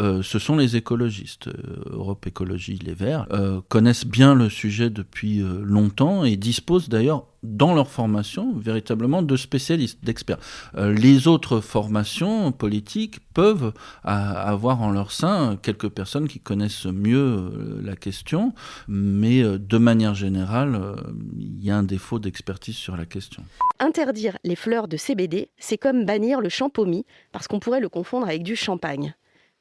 euh, 0.00 0.22
ce 0.22 0.38
sont 0.38 0.54
les 0.54 0.76
écologistes. 0.76 1.48
Euh, 1.48 1.82
Europe 1.86 2.26
Écologie 2.26 2.78
Les 2.84 2.92
Verts 2.92 3.26
euh, 3.32 3.62
connaissent 3.70 4.04
bien 4.04 4.34
le 4.34 4.50
sujet 4.50 4.90
depuis 4.90 5.42
longtemps 5.62 6.24
et 6.24 6.36
disposent 6.36 6.90
d'ailleurs 6.90 7.24
dans 7.42 7.74
leur 7.74 7.90
formation 7.90 8.52
véritablement 8.54 9.22
de 9.22 9.36
spécialistes, 9.36 10.04
d'experts. 10.04 10.38
Euh, 10.76 10.92
les 10.92 11.28
autres 11.28 11.60
formations 11.60 12.52
politiques 12.52 13.20
peuvent 13.34 13.72
avoir 14.02 14.82
en 14.82 14.90
leur 14.90 15.12
sein 15.12 15.56
quelques 15.62 15.88
personnes 15.88 16.28
qui 16.28 16.40
connaissent 16.40 16.86
mieux 16.86 17.18
euh, 17.18 17.80
la 17.82 17.96
question, 17.96 18.52
mais 18.88 19.42
euh, 19.42 19.58
de 19.58 19.78
manière 19.78 20.14
générale, 20.14 20.96
il 21.38 21.64
y 21.64 21.70
a 21.70 21.76
un 21.76 21.82
défaut 21.82 22.18
d'expertise 22.18 22.76
sur 22.76 22.96
la 22.96 23.06
question. 23.06 23.44
Interdire 23.78 24.38
les 24.44 24.56
fleurs 24.56 24.88
de 24.88 24.96
CBD, 24.96 25.50
c'est 25.58 25.78
comme 25.78 26.04
bannir 26.04 26.40
le 26.40 26.48
champomis, 26.48 27.06
parce 27.32 27.46
qu'on 27.46 27.60
pourrait 27.60 27.80
le 27.80 27.88
confondre 27.88 28.26
avec 28.26 28.42
du 28.42 28.56
champagne. 28.56 29.14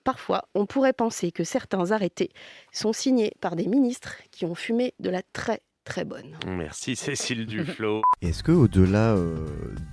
Parfois, 0.08 0.48
on 0.56 0.66
pourrait 0.66 0.94
penser 0.94 1.34
que 1.34 1.44
certains 1.44 1.92
arrêtés 1.92 2.32
sont 2.72 2.94
signés 2.94 3.34
par 3.42 3.58
des 3.58 3.68
ministres 3.68 4.16
qui 4.32 4.46
ont 4.46 4.56
fumé 4.56 4.94
de 5.02 5.10
la 5.10 5.22
très 5.22 5.62
très 5.88 6.06
bonne. 6.06 6.26
Merci 6.45 6.95
Cécile 6.95 7.45
Duflo. 7.45 8.02
Est-ce 8.21 8.44
que 8.44 8.52
au-delà 8.52 9.16
euh, 9.16 9.35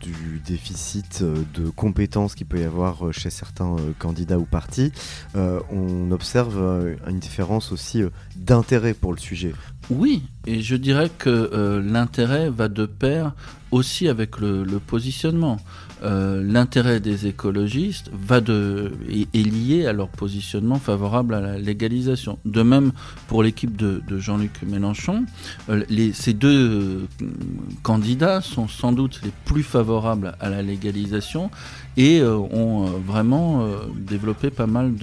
du 0.00 0.42
déficit 0.44 1.20
euh, 1.22 1.36
de 1.54 1.70
compétences 1.70 2.34
qu'il 2.34 2.46
peut 2.46 2.60
y 2.60 2.64
avoir 2.64 3.06
euh, 3.06 3.12
chez 3.12 3.30
certains 3.30 3.76
euh, 3.76 3.92
candidats 3.98 4.38
ou 4.38 4.44
partis, 4.44 4.92
euh, 5.36 5.60
on 5.70 6.10
observe 6.10 6.58
euh, 6.58 6.96
une 7.08 7.20
différence 7.20 7.72
aussi 7.72 8.02
d'intérêt 8.36 8.94
pour 8.94 9.12
le 9.12 9.18
sujet? 9.18 9.54
Oui, 9.90 10.22
et 10.46 10.62
je 10.62 10.76
dirais 10.76 11.10
que 11.16 11.82
l'intérêt 11.84 12.48
va 12.48 12.68
de 12.68 12.86
pair 12.86 13.32
aussi 13.70 14.08
avec 14.08 14.38
le, 14.38 14.64
le 14.64 14.78
positionnement. 14.78 15.58
Euh, 16.02 16.42
l'intérêt 16.44 17.00
des 17.00 17.26
écologistes 17.26 18.10
va 18.12 18.40
de, 18.40 18.92
est, 19.08 19.28
est, 19.34 19.42
lié 19.42 19.86
à 19.86 19.92
leur 19.92 20.08
positionnement 20.08 20.78
favorable 20.78 21.34
à 21.34 21.40
la 21.40 21.58
légalisation. 21.58 22.38
De 22.44 22.62
même 22.62 22.92
pour 23.28 23.42
l'équipe 23.42 23.76
de, 23.76 24.02
Jean-Luc 24.18 24.62
Mélenchon, 24.66 25.24
euh, 25.70 25.84
ces 26.12 26.32
deux 26.32 27.06
euh, 27.22 27.26
candidats 27.82 28.40
sont 28.40 28.68
sans 28.68 28.92
doute 28.92 29.20
les 29.24 29.32
plus 29.44 29.62
favorables 29.62 30.34
à 30.40 30.50
la 30.50 30.62
légalisation 30.62 31.50
et 31.96 32.22
ont 32.22 32.86
vraiment 33.06 33.68
développé 33.96 34.50
pas 34.50 34.66
mal 34.66 34.94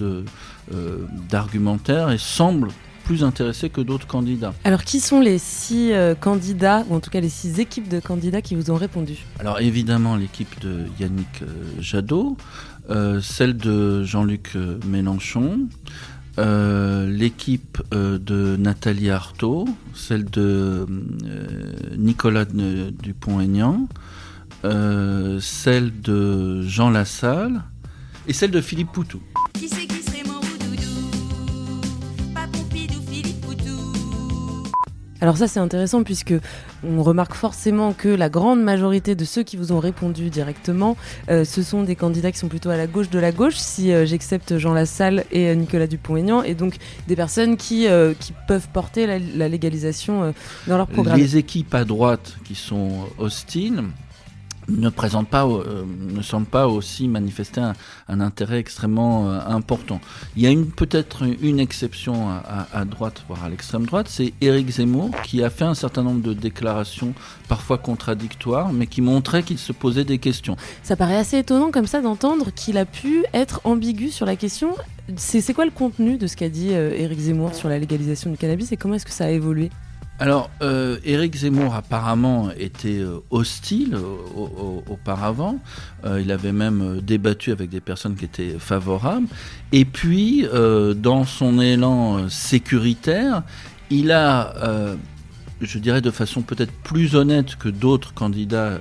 d'argumentaires 1.30 2.10
et 2.10 2.18
semblent 2.18 2.68
plus 3.02 3.24
intéressés 3.24 3.70
que 3.70 3.80
d'autres 3.80 4.06
candidats. 4.06 4.54
Alors 4.64 4.84
qui 4.84 5.00
sont 5.00 5.20
les 5.20 5.38
six 5.38 5.92
euh, 5.92 6.14
candidats, 6.14 6.84
ou 6.88 6.94
en 6.94 7.00
tout 7.00 7.10
cas 7.10 7.20
les 7.20 7.28
six 7.28 7.60
équipes 7.60 7.88
de 7.88 8.00
candidats 8.00 8.42
qui 8.42 8.54
vous 8.54 8.70
ont 8.70 8.76
répondu? 8.76 9.18
Alors 9.38 9.60
évidemment 9.60 10.16
l'équipe 10.16 10.60
de 10.60 10.86
Yannick 10.98 11.42
euh, 11.42 11.46
Jadot, 11.80 12.36
euh, 12.90 13.20
celle 13.20 13.56
de 13.56 14.04
Jean-Luc 14.04 14.56
Mélenchon, 14.86 15.68
l'équipe 16.38 17.82
de 17.92 18.56
Nathalie 18.56 19.10
Arthaud, 19.10 19.66
celle 19.94 20.24
de 20.24 20.86
Nicolas 21.98 22.46
Dupont-Aignan, 22.46 23.86
celle 24.62 26.00
de 26.00 26.62
Jean 26.62 26.88
Lassalle 26.88 27.62
et 28.26 28.32
celle 28.32 28.50
de 28.50 28.60
Philippe 28.62 28.92
Poutou. 28.92 29.20
Alors 35.22 35.36
ça 35.36 35.46
c'est 35.46 35.60
intéressant 35.60 36.02
puisque 36.02 36.34
on 36.84 37.00
remarque 37.04 37.34
forcément 37.34 37.92
que 37.92 38.08
la 38.08 38.28
grande 38.28 38.60
majorité 38.60 39.14
de 39.14 39.24
ceux 39.24 39.44
qui 39.44 39.56
vous 39.56 39.70
ont 39.70 39.78
répondu 39.78 40.30
directement, 40.30 40.96
euh, 41.30 41.44
ce 41.44 41.62
sont 41.62 41.84
des 41.84 41.94
candidats 41.94 42.32
qui 42.32 42.38
sont 42.38 42.48
plutôt 42.48 42.70
à 42.70 42.76
la 42.76 42.88
gauche 42.88 43.08
de 43.08 43.20
la 43.20 43.30
gauche, 43.30 43.54
si 43.54 43.92
euh, 43.92 44.04
j'accepte 44.04 44.58
Jean 44.58 44.74
Lassalle 44.74 45.24
et 45.30 45.46
euh, 45.46 45.54
Nicolas 45.54 45.86
Dupont-Aignan, 45.86 46.42
et 46.42 46.54
donc 46.54 46.74
des 47.06 47.14
personnes 47.14 47.56
qui, 47.56 47.86
euh, 47.86 48.14
qui 48.18 48.34
peuvent 48.48 48.66
porter 48.72 49.06
la, 49.06 49.20
la 49.20 49.48
légalisation 49.48 50.34
dans 50.66 50.76
leur 50.76 50.88
programme. 50.88 51.16
Les 51.16 51.36
équipes 51.36 51.72
à 51.72 51.84
droite 51.84 52.36
qui 52.44 52.56
sont 52.56 53.06
hostiles 53.16 53.84
ne 54.68 54.88
présentent 54.88 55.28
pas, 55.28 55.46
euh, 55.46 55.84
ne 55.98 56.22
semblent 56.22 56.46
pas 56.46 56.68
aussi 56.68 57.08
manifester 57.08 57.60
un, 57.60 58.20
intérêt 58.20 58.58
extrêmement 58.58 59.30
euh, 59.30 59.40
important. 59.46 60.00
Il 60.36 60.42
y 60.42 60.46
a 60.46 60.64
peut-être 60.76 61.24
une 61.40 61.60
exception 61.60 62.28
à, 62.30 62.84
droite, 62.84 63.24
voire 63.28 63.44
à 63.44 63.48
l'extrême 63.48 63.86
droite, 63.86 64.06
c'est 64.08 64.32
Éric 64.40 64.70
Zemmour 64.70 65.10
qui 65.24 65.42
a 65.42 65.50
fait 65.50 65.64
un 65.64 65.74
certain 65.74 66.02
nombre 66.02 66.22
de 66.22 66.32
déclarations 66.32 67.14
parfois 67.48 67.78
contradictoires, 67.78 68.72
mais 68.72 68.86
qui 68.86 69.00
montraient 69.02 69.42
qu'il 69.42 69.58
se 69.58 69.72
posait 69.72 70.04
des 70.04 70.18
questions. 70.18 70.56
Ça 70.82 70.96
paraît 70.96 71.16
assez 71.16 71.38
étonnant 71.38 71.70
comme 71.70 71.86
ça 71.86 72.00
d'entendre 72.00 72.50
qu'il 72.54 72.78
a 72.78 72.84
pu 72.84 73.24
être 73.34 73.60
ambigu 73.64 74.10
sur 74.10 74.26
la 74.26 74.36
question. 74.36 74.74
C'est 75.16 75.40
c'est 75.40 75.54
quoi 75.54 75.64
le 75.64 75.70
contenu 75.70 76.16
de 76.16 76.26
ce 76.26 76.36
qu'a 76.36 76.48
dit 76.48 76.70
euh, 76.72 76.94
Éric 76.96 77.18
Zemmour 77.18 77.54
sur 77.54 77.68
la 77.68 77.78
légalisation 77.78 78.30
du 78.30 78.36
cannabis 78.36 78.72
et 78.72 78.76
comment 78.76 78.94
est-ce 78.94 79.04
que 79.04 79.12
ça 79.12 79.24
a 79.24 79.30
évolué? 79.30 79.70
Alors, 80.18 80.50
euh, 80.62 80.98
Éric 81.04 81.34
Zemmour 81.36 81.74
apparemment 81.74 82.50
était 82.56 82.98
euh, 83.00 83.18
hostile 83.30 83.96
au- 83.96 84.40
au- 84.40 84.84
auparavant. 84.92 85.58
Euh, 86.04 86.20
il 86.20 86.30
avait 86.30 86.52
même 86.52 86.80
euh, 86.82 87.00
débattu 87.00 87.50
avec 87.50 87.70
des 87.70 87.80
personnes 87.80 88.14
qui 88.14 88.26
étaient 88.26 88.56
favorables. 88.58 89.26
Et 89.72 89.84
puis, 89.84 90.46
dans 90.96 91.24
son 91.24 91.58
élan 91.60 92.28
sécuritaire, 92.28 93.42
il 93.90 94.12
a, 94.12 94.54
je 95.62 95.78
dirais 95.78 96.02
de 96.02 96.10
façon 96.10 96.42
peut-être 96.42 96.72
plus 96.84 97.14
honnête 97.14 97.56
que 97.56 97.70
d'autres 97.70 98.12
candidats 98.12 98.78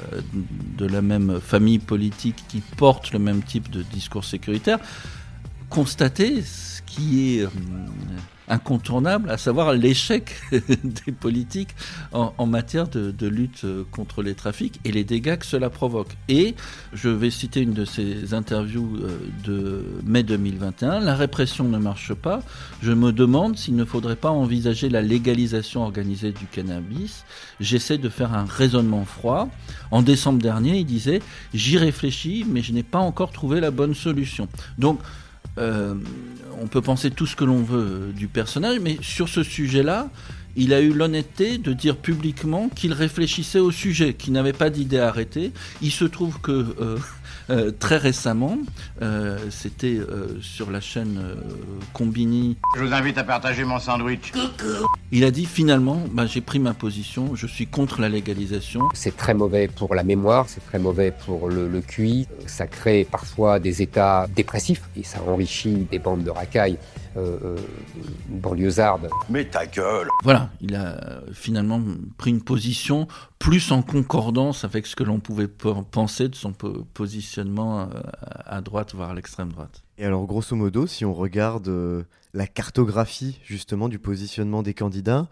de 0.77 0.85
la 0.85 1.01
même 1.01 1.39
famille 1.41 1.79
politique 1.79 2.43
qui 2.49 2.59
portent 2.75 3.13
le 3.13 3.19
même 3.19 3.41
type 3.41 3.69
de 3.71 3.83
discours 3.83 4.25
sécuritaire, 4.25 4.79
constaté 5.69 6.41
ce 6.41 6.81
qui 6.85 7.39
est 7.39 7.47
incontournable, 8.47 9.29
à 9.29 9.37
savoir 9.37 9.73
l'échec 9.73 10.35
des 10.51 11.11
politiques 11.11 11.75
en, 12.11 12.45
matière 12.45 12.87
de, 12.87 13.27
lutte 13.27 13.65
contre 13.91 14.21
les 14.23 14.35
trafics 14.35 14.79
et 14.83 14.91
les 14.91 15.03
dégâts 15.03 15.37
que 15.37 15.45
cela 15.45 15.69
provoque. 15.69 16.15
Et 16.27 16.55
je 16.93 17.09
vais 17.09 17.29
citer 17.29 17.61
une 17.61 17.73
de 17.73 17.85
ces 17.85 18.33
interviews 18.33 18.97
euh, 19.01 19.17
de 19.43 19.85
mai 20.05 20.23
2021, 20.23 20.99
la 20.99 21.15
répression 21.15 21.63
ne 21.63 21.77
marche 21.77 22.13
pas, 22.13 22.41
je 22.81 22.91
me 22.91 23.11
demande 23.11 23.57
s'il 23.57 23.75
ne 23.75 23.85
faudrait 23.85 24.15
pas 24.15 24.31
envisager 24.31 24.89
la 24.89 25.01
légalisation 25.01 25.83
organisée 25.83 26.31
du 26.31 26.45
cannabis. 26.45 27.23
J'essaie 27.59 27.97
de 27.97 28.09
faire 28.09 28.33
un 28.33 28.45
raisonnement 28.45 29.05
froid. 29.05 29.49
En 29.91 30.01
décembre 30.01 30.41
dernier, 30.41 30.79
il 30.79 30.85
disait, 30.85 31.21
j'y 31.53 31.77
réfléchis, 31.77 32.45
mais 32.47 32.61
je 32.61 32.73
n'ai 32.73 32.83
pas 32.83 32.99
encore 32.99 33.31
trouvé 33.31 33.59
la 33.59 33.71
bonne 33.71 33.93
solution. 33.93 34.47
Donc, 34.77 34.99
euh, 35.61 35.93
on 36.61 36.67
peut 36.67 36.81
penser 36.81 37.11
tout 37.11 37.25
ce 37.25 37.35
que 37.35 37.43
l'on 37.43 37.63
veut 37.63 37.79
euh, 37.79 38.11
du 38.11 38.27
personnage, 38.27 38.79
mais 38.79 38.97
sur 39.01 39.29
ce 39.29 39.43
sujet-là, 39.43 40.09
il 40.55 40.73
a 40.73 40.81
eu 40.81 40.91
l'honnêteté 40.91 41.57
de 41.57 41.73
dire 41.73 41.97
publiquement 41.97 42.69
qu'il 42.69 42.93
réfléchissait 42.93 43.59
au 43.59 43.71
sujet, 43.71 44.13
qu'il 44.13 44.33
n'avait 44.33 44.53
pas 44.53 44.69
d'idée 44.69 44.99
arrêtée. 44.99 45.51
Il 45.81 45.91
se 45.91 46.05
trouve 46.05 46.39
que 46.41 46.51
euh, 46.51 46.97
euh, 47.51 47.71
très 47.71 47.97
récemment, 47.97 48.57
euh, 49.01 49.37
c'était 49.49 49.97
euh, 49.97 50.39
sur 50.41 50.71
la 50.71 50.79
chaîne 50.79 51.19
euh, 51.21 51.35
Combini, 51.93 52.57
Je 52.77 52.83
vous 52.83 52.93
invite 52.93 53.17
à 53.17 53.23
partager 53.23 53.63
mon 53.65 53.79
sandwich. 53.79 54.31
il 55.11 55.23
a 55.23 55.31
dit 55.31 55.45
finalement, 55.45 56.01
bah, 56.11 56.25
j'ai 56.25 56.41
pris 56.41 56.59
ma 56.59 56.73
position, 56.73 57.35
je 57.35 57.47
suis 57.47 57.67
contre 57.67 57.99
la 58.01 58.09
légalisation. 58.09 58.81
C'est 58.93 59.17
très 59.17 59.33
mauvais 59.33 59.67
pour 59.67 59.95
la 59.95 60.03
mémoire, 60.03 60.47
c'est 60.47 60.65
très 60.65 60.79
mauvais 60.79 61.11
pour 61.25 61.49
le, 61.49 61.67
le 61.67 61.81
QI. 61.81 62.27
Ça 62.47 62.67
crée 62.67 63.05
parfois 63.09 63.59
des 63.59 63.81
états 63.81 64.27
dépressifs 64.35 64.83
et 64.95 65.03
ça 65.03 65.19
enrichit 65.27 65.87
des 65.91 65.99
bandes 65.99 66.23
de 66.23 66.29
racailles 66.31 66.77
euh, 67.17 67.37
euh, 67.43 67.57
banlieusardes. 68.29 69.09
Mais 69.29 69.45
ta 69.45 69.65
gueule 69.65 70.07
Voilà, 70.23 70.49
il 70.61 70.75
a 70.75 71.21
finalement 71.33 71.81
pris 72.17 72.31
une 72.31 72.41
position 72.41 73.07
plus 73.39 73.71
en 73.71 73.81
concordance 73.81 74.63
avec 74.63 74.85
ce 74.87 74.95
que 74.95 75.03
l'on 75.03 75.19
pouvait 75.19 75.47
pe- 75.47 75.81
penser 75.89 76.29
de 76.29 76.35
son 76.35 76.53
po- 76.53 76.85
positionnement 76.93 77.81
euh, 77.81 77.85
à 78.45 78.61
droite, 78.61 78.93
voire 78.95 79.09
à 79.11 79.13
l'extrême 79.13 79.49
droite. 79.51 79.83
Et 79.97 80.05
alors, 80.05 80.25
grosso 80.25 80.55
modo, 80.55 80.87
si 80.87 81.05
on 81.05 81.13
regarde 81.13 81.67
euh, 81.67 82.03
la 82.33 82.47
cartographie 82.47 83.39
justement 83.43 83.89
du 83.89 83.99
positionnement 83.99 84.63
des 84.63 84.73
candidats, 84.73 85.27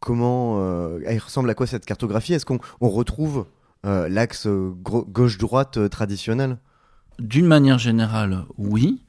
comment 0.00 0.56
euh, 0.60 1.00
elle 1.06 1.18
ressemble 1.18 1.50
à 1.50 1.54
quoi 1.54 1.66
cette 1.66 1.84
cartographie? 1.84 2.32
Est-ce 2.34 2.46
qu'on 2.46 2.58
on 2.80 2.88
retrouve 2.90 3.46
euh, 3.84 4.08
l'axe 4.08 4.46
gauche-droite 4.46 5.88
traditionnel? 5.90 6.58
D'une 7.18 7.46
manière 7.46 7.78
générale, 7.78 8.44
oui. 8.58 9.02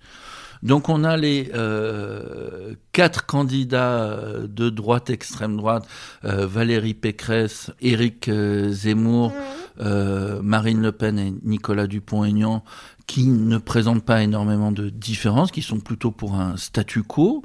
Donc 0.65 0.89
on 0.89 1.03
a 1.03 1.15
les 1.15 1.51
euh, 1.53 2.74
quatre 2.91 3.27
candidats 3.27 4.01
euh, 4.01 4.48
de 4.48 4.72
droite, 4.72 5.12
extrême 5.12 5.57
droite, 5.57 5.88
euh, 6.24 6.48
Valérie 6.48 6.95
Pécresse, 6.95 7.72
Éric 7.81 8.31
Zemmour, 8.69 9.31
euh, 9.79 10.41
Marine 10.41 10.81
Le 10.81 10.91
Pen 10.91 11.19
et 11.19 11.36
Nicolas 11.43 11.86
Dupont-Aignan, 11.86 12.63
qui 13.05 13.27
ne 13.27 13.60
présentent 13.60 14.05
pas 14.05 14.24
énormément 14.24 14.72
de 14.72 14.89
différences, 14.89 15.51
qui 15.51 15.62
sont 15.62 15.79
plutôt 15.79 16.10
pour 16.10 16.34
un 16.34 16.57
statu 16.57 17.03
quo. 17.03 17.43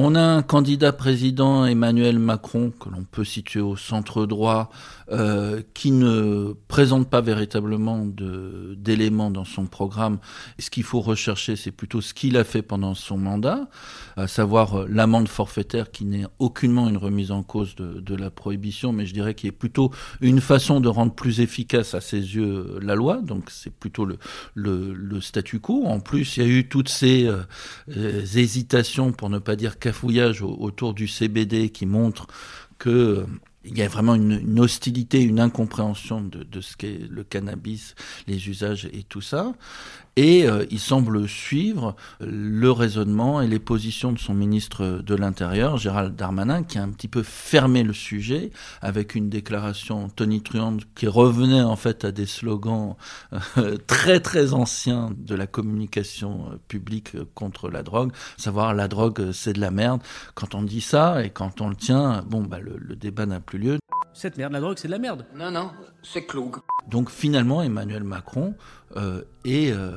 On 0.00 0.14
a 0.14 0.22
un 0.22 0.42
candidat 0.42 0.92
président, 0.92 1.66
Emmanuel 1.66 2.20
Macron, 2.20 2.70
que 2.70 2.88
l'on 2.88 3.02
peut 3.02 3.24
situer 3.24 3.58
au 3.58 3.74
centre 3.74 4.26
droit, 4.26 4.70
euh, 5.10 5.60
qui 5.74 5.90
ne 5.90 6.54
présente 6.68 7.10
pas 7.10 7.20
véritablement 7.20 8.06
d'éléments 8.06 9.32
dans 9.32 9.44
son 9.44 9.66
programme. 9.66 10.18
Et 10.56 10.62
ce 10.62 10.70
qu'il 10.70 10.84
faut 10.84 11.00
rechercher, 11.00 11.56
c'est 11.56 11.72
plutôt 11.72 12.00
ce 12.00 12.14
qu'il 12.14 12.36
a 12.36 12.44
fait 12.44 12.62
pendant 12.62 12.94
son 12.94 13.18
mandat, 13.18 13.68
à 14.16 14.28
savoir 14.28 14.80
euh, 14.82 14.86
l'amende 14.88 15.26
forfaitaire 15.26 15.90
qui 15.90 16.04
n'est 16.04 16.26
aucunement 16.38 16.88
une 16.88 16.96
remise 16.96 17.32
en 17.32 17.42
cause 17.42 17.74
de, 17.74 18.14
la 18.14 18.30
prohibition, 18.30 18.92
mais 18.92 19.04
je 19.04 19.14
dirais 19.14 19.34
qu'il 19.34 19.48
est 19.48 19.52
plutôt 19.52 19.90
une 20.20 20.40
façon 20.40 20.78
de 20.80 20.88
rendre 20.88 21.12
plus 21.12 21.40
efficace 21.40 21.94
à 21.94 22.00
ses 22.00 22.20
yeux 22.20 22.44
euh, 22.76 22.78
la 22.80 22.94
loi. 22.94 23.16
Donc 23.16 23.50
c'est 23.50 23.72
plutôt 23.72 24.06
le, 24.54 25.20
statu 25.20 25.58
quo. 25.58 25.86
En 25.86 25.98
plus, 25.98 26.36
il 26.36 26.42
y 26.44 26.46
a 26.46 26.48
eu 26.48 26.68
toutes 26.68 26.88
ces 26.88 27.28
hésitations, 27.88 29.10
pour 29.10 29.30
ne 29.30 29.40
pas 29.40 29.56
dire 29.56 29.80
autour 30.42 30.94
du 30.94 31.08
CBD 31.08 31.70
qui 31.70 31.86
montrent 31.86 32.26
que 32.78 32.90
euh, 32.90 33.26
il 33.64 33.76
y 33.76 33.82
a 33.82 33.88
vraiment 33.88 34.14
une, 34.14 34.60
hostilité, 34.60 35.20
une 35.22 35.40
incompréhension 35.40 36.22
de 36.22 36.60
ce 36.60 36.76
qu'est 36.76 37.00
le 37.10 37.22
cannabis, 37.22 37.96
les 38.26 38.48
usages 38.48 38.88
et 38.92 39.02
tout 39.02 39.20
ça. 39.20 39.52
Et 40.20 40.48
euh, 40.48 40.66
il 40.72 40.80
semble 40.80 41.28
suivre 41.28 41.94
le 42.18 42.72
raisonnement 42.72 43.40
et 43.40 43.46
les 43.46 43.60
positions 43.60 44.10
de 44.10 44.18
son 44.18 44.34
ministre 44.34 45.00
de 45.00 45.14
l'Intérieur, 45.14 45.76
Gérald 45.76 46.16
Darmanin, 46.16 46.64
qui 46.64 46.76
a 46.76 46.82
un 46.82 46.88
petit 46.88 47.06
peu 47.06 47.22
fermé 47.22 47.84
le 47.84 47.92
sujet 47.92 48.50
avec 48.82 49.14
une 49.14 49.28
déclaration 49.28 50.08
tonitruante 50.08 50.82
qui 50.96 51.06
revenait 51.06 51.62
en 51.62 51.76
fait 51.76 52.04
à 52.04 52.10
des 52.10 52.26
slogans 52.26 52.96
euh, 53.58 53.76
très 53.86 54.18
très 54.18 54.54
anciens 54.54 55.12
de 55.16 55.36
la 55.36 55.46
communication 55.46 56.46
euh, 56.50 56.56
publique 56.66 57.12
contre 57.36 57.70
la 57.70 57.84
drogue, 57.84 58.10
savoir 58.36 58.74
la 58.74 58.88
drogue 58.88 59.30
c'est 59.30 59.52
de 59.52 59.60
la 59.60 59.70
merde. 59.70 60.02
Quand 60.34 60.56
on 60.56 60.64
dit 60.64 60.80
ça 60.80 61.24
et 61.24 61.30
quand 61.30 61.60
on 61.60 61.68
le 61.68 61.76
tient, 61.76 62.24
bon 62.26 62.42
bah 62.42 62.58
le 62.58 62.96
débat 62.96 63.26
n'a 63.26 63.38
plus 63.38 63.60
lieu. 63.60 63.78
Cette 64.18 64.36
merde, 64.36 64.52
la 64.52 64.58
drogue, 64.58 64.76
c'est 64.78 64.88
de 64.88 64.92
la 64.92 64.98
merde. 64.98 65.24
Non, 65.36 65.52
non, 65.52 65.70
c'est 66.02 66.26
Cloug. 66.26 66.56
Donc 66.88 67.08
finalement, 67.08 67.62
Emmanuel 67.62 68.02
Macron 68.02 68.56
euh, 68.96 69.22
est 69.44 69.70
euh, 69.70 69.92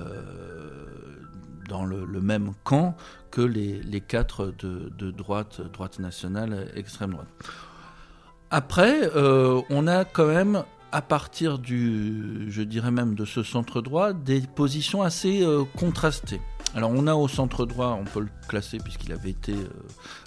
dans 1.67 1.85
le, 1.85 2.05
le 2.05 2.21
même 2.21 2.51
camp 2.63 2.95
que 3.31 3.41
les, 3.41 3.81
les 3.81 3.99
quatre 3.99 4.53
de, 4.59 4.91
de 4.95 5.09
droite, 5.09 5.61
droite 5.73 5.97
nationale, 5.97 6.67
extrême 6.75 7.13
droite. 7.13 7.29
Après, 8.51 9.09
euh, 9.15 9.59
on 9.71 9.87
a 9.87 10.05
quand 10.05 10.27
même, 10.27 10.65
à 10.91 11.01
partir 11.01 11.57
du, 11.57 12.45
je 12.51 12.61
dirais 12.61 12.91
même 12.91 13.15
de 13.15 13.25
ce 13.25 13.41
centre 13.41 13.81
droit, 13.81 14.13
des 14.13 14.41
positions 14.41 15.01
assez 15.01 15.41
euh, 15.41 15.63
contrastées. 15.79 16.41
Alors 16.75 16.91
on 16.93 17.05
a 17.07 17.15
au 17.15 17.27
centre 17.27 17.65
droit, 17.65 17.97
on 17.99 18.05
peut 18.05 18.21
le 18.21 18.29
classer 18.47 18.77
puisqu'il 18.77 19.11
avait 19.11 19.31
été 19.31 19.53
euh, 19.53 19.67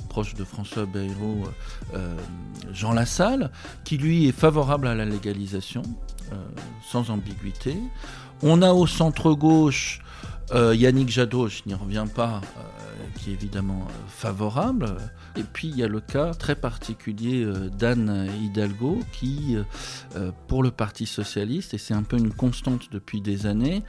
proche 0.08 0.34
de 0.34 0.44
François 0.44 0.84
Bayrou, 0.86 1.44
euh, 1.94 2.16
Jean 2.72 2.92
Lassalle, 2.92 3.50
qui 3.84 3.96
lui 3.96 4.28
est 4.28 4.32
favorable 4.32 4.86
à 4.86 4.94
la 4.94 5.04
légalisation, 5.04 5.82
euh, 6.32 6.36
sans 6.90 7.10
ambiguïté. 7.10 7.76
On 8.42 8.62
a 8.62 8.72
au 8.72 8.86
centre 8.86 9.32
gauche 9.32 10.00
Euh, 10.52 10.74
Yannick 10.74 11.08
Jadot, 11.08 11.48
je 11.48 11.62
n'y 11.64 11.72
reviens 11.72 12.06
pas, 12.06 12.42
euh, 12.58 13.18
qui 13.18 13.30
est 13.30 13.32
évidemment 13.32 13.86
euh, 13.88 13.92
favorable. 14.08 14.96
Et 15.36 15.42
puis 15.42 15.68
il 15.68 15.76
y 15.76 15.82
a 15.82 15.88
le 15.88 16.00
cas 16.00 16.32
très 16.32 16.54
particulier 16.54 17.44
euh, 17.44 17.68
d'Anne 17.68 18.28
Hidalgo 18.42 19.00
qui, 19.12 19.56
euh, 19.56 19.62
euh, 20.16 20.30
pour 20.46 20.62
le 20.62 20.70
Parti 20.70 21.06
socialiste, 21.06 21.74
et 21.74 21.78
c'est 21.78 21.94
un 21.94 22.04
peu 22.04 22.16
une 22.16 22.32
constante 22.32 22.88
depuis 22.92 23.20
des 23.20 23.46
années, 23.46 23.82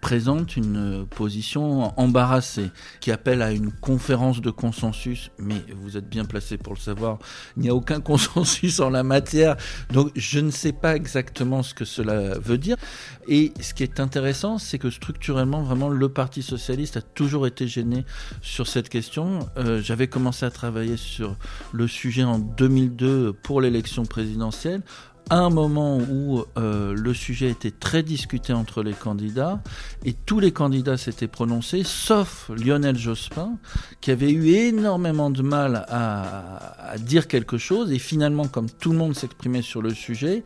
présente 0.00 0.56
une 0.56 1.06
position 1.06 1.98
embarrassée, 1.98 2.70
qui 3.00 3.10
appelle 3.10 3.42
à 3.42 3.52
une 3.52 3.72
conférence 3.72 4.40
de 4.40 4.50
consensus, 4.50 5.30
mais 5.38 5.62
vous 5.74 5.96
êtes 5.96 6.08
bien 6.08 6.24
placé 6.24 6.56
pour 6.56 6.74
le 6.74 6.78
savoir, 6.78 7.18
il 7.56 7.62
n'y 7.62 7.68
a 7.68 7.74
aucun 7.74 8.00
consensus 8.06 8.78
en 8.80 8.90
la 8.90 9.02
matière, 9.02 9.56
donc 9.92 10.12
je 10.14 10.38
ne 10.38 10.50
sais 10.50 10.72
pas 10.72 10.94
exactement 10.94 11.62
ce 11.62 11.74
que 11.74 11.84
cela 11.84 12.38
veut 12.38 12.58
dire. 12.58 12.76
Et 13.28 13.52
ce 13.60 13.74
qui 13.74 13.82
est 13.82 13.98
intéressant, 13.98 14.58
c'est 14.58 14.78
que 14.78 14.90
structurellement, 14.90 15.62
vraiment, 15.62 15.88
le 15.88 16.08
Parti 16.08 16.42
socialiste 16.42 16.96
a 16.96 17.02
toujours 17.02 17.46
été 17.48 17.66
gêné 17.66 18.04
sur 18.40 18.68
cette 18.68 18.88
question. 18.88 19.40
J'avais 19.80 20.06
commencé 20.06 20.46
à 20.46 20.50
travailler 20.50 20.75
sur 20.96 21.36
le 21.72 21.88
sujet 21.88 22.24
en 22.24 22.38
2002 22.38 23.32
pour 23.32 23.60
l'élection 23.60 24.04
présidentielle. 24.04 24.82
À 25.28 25.38
un 25.38 25.50
moment 25.50 25.98
où 25.98 26.44
euh, 26.56 26.94
le 26.94 27.12
sujet 27.12 27.50
était 27.50 27.72
très 27.72 28.04
discuté 28.04 28.52
entre 28.52 28.84
les 28.84 28.92
candidats 28.92 29.60
et 30.04 30.12
tous 30.12 30.38
les 30.38 30.52
candidats 30.52 30.96
s'étaient 30.96 31.26
prononcés, 31.26 31.82
sauf 31.84 32.48
Lionel 32.56 32.96
Jospin, 32.96 33.58
qui 34.00 34.12
avait 34.12 34.30
eu 34.30 34.50
énormément 34.50 35.30
de 35.30 35.42
mal 35.42 35.84
à, 35.88 36.92
à 36.92 36.98
dire 36.98 37.26
quelque 37.26 37.58
chose. 37.58 37.90
Et 37.90 37.98
finalement, 37.98 38.46
comme 38.46 38.70
tout 38.70 38.92
le 38.92 38.98
monde 38.98 39.16
s'exprimait 39.16 39.62
sur 39.62 39.82
le 39.82 39.90
sujet, 39.90 40.44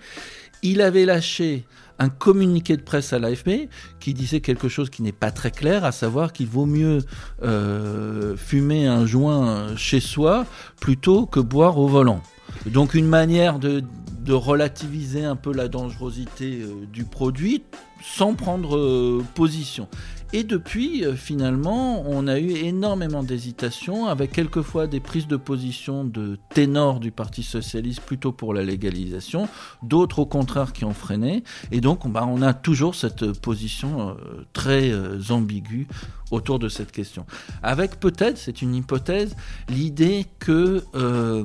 il 0.63 0.81
avait 0.81 1.05
lâché 1.05 1.67
un 2.01 2.09
communiqué 2.09 2.77
de 2.77 2.83
presse 2.83 3.13
à 3.13 3.19
l'AFP 3.19 3.69
qui 4.01 4.15
disait 4.15 4.41
quelque 4.41 4.69
chose 4.69 4.91
qui 4.91 5.03
n'est 5.03 5.13
pas 5.13 5.31
très 5.31 5.51
clair, 5.51 5.85
à 5.85 5.93
savoir 5.93 6.33
qu'il 6.33 6.49
vaut 6.49 6.67
mieux 6.67 7.05
euh, 7.43 8.37
fumer 8.37 8.87
un 8.87 9.07
joint 9.07 9.77
chez 9.77 10.01
soi 10.01 10.47
plutôt 10.81 11.27
que 11.27 11.41
boire 11.41 11.79
au 11.79 11.87
volant. 11.87 12.23
Donc 12.67 12.95
une 12.95 13.07
manière 13.07 13.59
de, 13.59 13.85
relativiser 14.29 15.25
un 15.25 15.35
peu 15.35 15.53
la 15.53 15.67
dangerosité 15.67 16.61
euh, 16.63 16.87
du 16.93 17.03
produit 17.03 17.65
sans 18.01 18.35
prendre 18.35 18.77
euh, 18.77 19.25
position. 19.35 19.89
Et 20.33 20.45
depuis, 20.45 21.05
euh, 21.05 21.17
finalement, 21.17 22.05
on 22.07 22.29
a 22.29 22.39
eu 22.39 22.51
énormément 22.51 23.25
d'hésitations, 23.25 24.07
avec 24.07 24.31
quelquefois 24.31 24.87
des 24.87 25.01
prises 25.01 25.27
de 25.27 25.37
position 25.37 26.05
de 26.05 26.39
ténors 26.55 27.01
du 27.01 27.11
Parti 27.11 27.43
socialiste 27.43 28.01
plutôt 28.03 28.31
pour 28.31 28.55
la 28.55 28.63
légalisation, 28.63 29.49
d'autres 29.83 30.21
au 30.21 30.27
contraire 30.27 30.73
qui 30.73 30.85
ont 30.85 30.95
freiné. 30.95 31.43
Et 31.73 31.81
donc, 31.81 32.07
bah, 32.09 32.25
on 32.29 32.43
a 32.43 32.55
toujours 32.55 32.95
cette 32.95 33.41
position 33.41 34.11
euh, 34.11 34.15
très 34.53 34.93
euh, 34.93 35.19
ambiguë 35.31 35.89
autour 36.31 36.61
de 36.61 36.69
cette 36.69 36.93
question. 36.93 37.27
Avec 37.63 37.99
peut-être, 37.99 38.39
c'est 38.39 38.63
une 38.63 38.75
hypothèse, 38.77 39.35
l'idée 39.69 40.27
que 40.39 40.85
euh, 40.95 41.45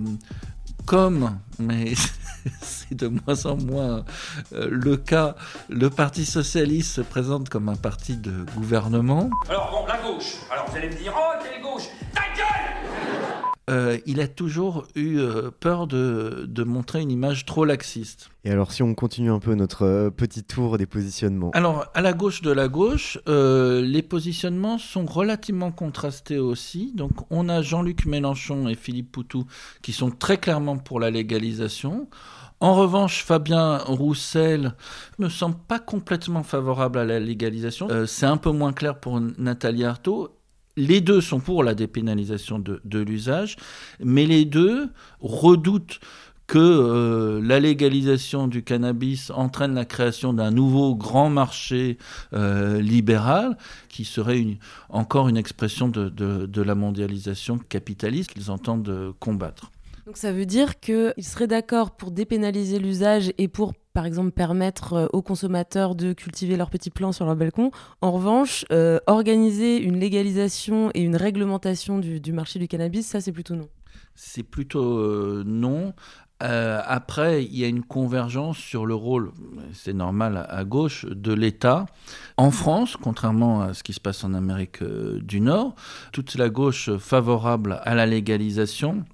comme, 0.85 1.39
mais 1.57 1.93
c'est 2.61 2.95
de 2.95 3.07
moins 3.07 3.45
en 3.45 3.57
moins 3.57 4.05
euh, 4.53 4.67
le 4.69 4.97
cas, 4.97 5.35
le 5.69 5.89
Parti 5.89 6.25
socialiste 6.25 6.93
se 6.93 7.01
présente 7.01 7.49
comme 7.49 7.69
un 7.69 7.75
parti 7.75 8.17
de 8.17 8.45
gouvernement. 8.55 9.29
Alors 9.49 9.71
bon, 9.71 9.85
la 9.87 9.97
gauche. 9.97 10.35
Alors 10.51 10.69
vous 10.69 10.77
allez 10.77 10.89
me 10.89 10.95
dire, 10.95 11.13
oh, 11.15 11.33
quelle 11.43 11.61
gauche 11.61 11.89
Ta 12.13 12.21
gueule 12.35 13.54
Euh, 13.67 13.97
il 14.05 14.21
a 14.21 14.27
toujours 14.27 14.85
eu 14.93 15.17
euh, 15.17 15.49
peur 15.59 15.87
de, 15.87 16.45
de 16.47 16.63
montrer 16.63 17.01
une 17.01 17.09
image 17.09 17.45
trop 17.45 17.65
laxiste. 17.65 18.29
Et 18.43 18.51
alors, 18.51 18.71
si 18.71 18.83
on 18.83 18.93
continue 18.93 19.31
un 19.31 19.39
peu 19.39 19.55
notre 19.55 19.85
euh, 19.85 20.09
petit 20.11 20.43
tour 20.43 20.77
des 20.77 20.85
positionnements. 20.85 21.49
Alors, 21.53 21.87
à 21.95 22.01
la 22.01 22.13
gauche 22.13 22.43
de 22.43 22.51
la 22.51 22.67
gauche, 22.67 23.17
euh, 23.27 23.81
les 23.81 24.03
positionnements 24.03 24.77
sont 24.77 25.05
relativement 25.05 25.71
contrastés 25.71 26.37
aussi. 26.37 26.91
Donc, 26.93 27.11
on 27.31 27.49
a 27.49 27.63
Jean-Luc 27.63 28.05
Mélenchon 28.05 28.67
et 28.67 28.75
Philippe 28.75 29.11
Poutou 29.11 29.45
qui 29.81 29.93
sont 29.93 30.11
très 30.11 30.37
clairement 30.37 30.77
pour 30.77 30.99
la 30.99 31.09
légalisation. 31.09 32.07
En 32.61 32.73
revanche, 32.75 33.23
Fabien 33.23 33.77
Roussel 33.79 34.73
ne 35.19 35.27
semble 35.27 35.57
pas 35.67 35.79
complètement 35.79 36.43
favorable 36.43 36.99
à 36.99 37.05
la 37.05 37.19
légalisation. 37.19 37.87
Euh, 37.89 38.05
C'est 38.05 38.25
un 38.25 38.37
peu 38.37 38.51
moins 38.51 38.73
clair 38.73 38.99
pour 38.99 39.19
Nathalie 39.19 39.83
Arthaud. 39.83 40.34
Les 40.77 41.01
deux 41.01 41.21
sont 41.21 41.39
pour 41.39 41.63
la 41.63 41.73
dépénalisation 41.73 42.59
de, 42.59 42.99
l'usage, 42.99 43.55
mais 44.03 44.25
les 44.25 44.45
deux 44.45 44.89
redoutent 45.21 45.99
que 46.47 46.59
euh, 46.59 47.41
la 47.41 47.59
légalisation 47.59 48.47
du 48.47 48.61
cannabis 48.61 49.31
entraîne 49.31 49.73
la 49.73 49.85
création 49.85 50.31
d'un 50.31 50.51
nouveau 50.51 50.93
grand 50.93 51.29
marché 51.29 51.97
euh, 52.33 52.79
libéral 52.81 53.57
qui 53.89 54.05
serait 54.05 54.45
encore 54.89 55.27
une 55.27 55.37
expression 55.37 55.87
de 55.87 56.61
la 56.61 56.75
mondialisation 56.75 57.57
capitaliste 57.57 58.33
qu'ils 58.33 58.51
entendent 58.51 58.89
euh, 58.89 59.11
combattre. 59.19 59.71
Donc 60.05 60.17
ça 60.17 60.31
veut 60.31 60.45
dire 60.45 60.79
qu'ils 60.79 61.13
seraient 61.21 61.47
d'accord 61.47 61.95
pour 61.95 62.11
dépénaliser 62.11 62.77
l'usage 62.77 63.33
et 63.39 63.47
pour, 63.47 63.73
par 63.93 64.05
exemple, 64.05 64.31
permettre 64.31 64.93
euh, 64.93 65.07
aux 65.13 65.23
consommateurs 65.23 65.95
de 65.95 66.13
cultiver 66.13 66.57
leurs 66.57 66.69
petits 66.69 66.91
plants 66.91 67.11
sur 67.11 67.25
leur 67.25 67.35
balcon. 67.35 67.71
En 68.01 68.11
revanche, 68.11 68.65
euh, 68.71 68.99
organiser 69.07 69.77
une 69.77 69.99
légalisation 69.99 70.91
et 70.93 71.01
une 71.01 71.15
réglementation 71.15 71.97
du, 71.97 72.33
marché 72.33 72.59
du 72.59 72.67
cannabis, 72.67 73.07
ça 73.07 73.19
c'est 73.19 73.31
plutôt 73.31 73.55
non. 73.55 73.67
C'est 74.13 74.43
plutôt 74.43 74.99
euh, 74.99 75.43
non. 75.45 75.93
Après, 76.39 77.43
il 77.43 77.57
y 77.57 77.63
a 77.63 77.67
une 77.67 77.81
convergence 77.81 78.57
sur 78.57 78.85
le 78.85 78.93
rôle, 78.93 79.31
c'est 79.73 79.93
normal 79.93 80.45
à, 80.47 80.63
gauche, 80.63 81.05
de 81.05 81.33
l'État. 81.33 81.87
En 82.37 82.51
France, 82.51 82.97
contrairement 83.01 83.61
à 83.61 83.73
ce 83.73 83.81
qui 83.81 83.93
se 83.93 83.99
passe 83.99 84.23
en 84.23 84.35
Amérique 84.35 84.83
du 84.83 85.41
Nord, 85.41 85.73
toute 86.11 86.35
la 86.35 86.49
gauche 86.49 86.95
favorable 86.97 87.79
à 87.83 87.95
la 87.95 88.05
légalisation 88.05 89.05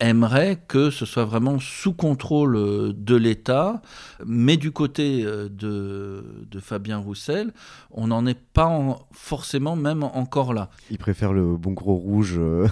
aimerait 0.00 0.58
que 0.68 0.90
ce 0.90 1.04
soit 1.06 1.24
vraiment 1.24 1.58
sous 1.58 1.92
contrôle 1.92 2.56
euh, 2.56 2.92
de 2.96 3.16
l'État, 3.16 3.82
mais 4.24 4.56
du 4.56 4.70
côté 4.70 5.22
euh, 5.24 5.48
de, 5.48 6.24
de 6.50 6.60
Fabien 6.60 6.98
Roussel, 6.98 7.52
on 7.90 8.08
n'en 8.08 8.24
est 8.26 8.38
pas 8.38 8.66
en- 8.66 9.00
forcément 9.12 9.76
même 9.76 10.02
encore 10.02 10.52
là. 10.54 10.70
Il 10.90 10.98
préfère 10.98 11.32
le 11.32 11.56
bon 11.56 11.72
gros 11.72 11.94
rouge 11.96 12.36
euh, 12.38 12.66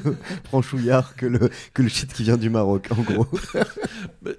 franchouillard 0.44 1.14
que 1.16 1.26
le, 1.26 1.50
que 1.74 1.82
le 1.82 1.88
shit 1.88 2.12
qui 2.12 2.22
vient 2.22 2.36
du 2.36 2.50
Maroc, 2.50 2.88
en 2.90 3.02
gros. 3.02 3.26
Euh, 4.26 4.34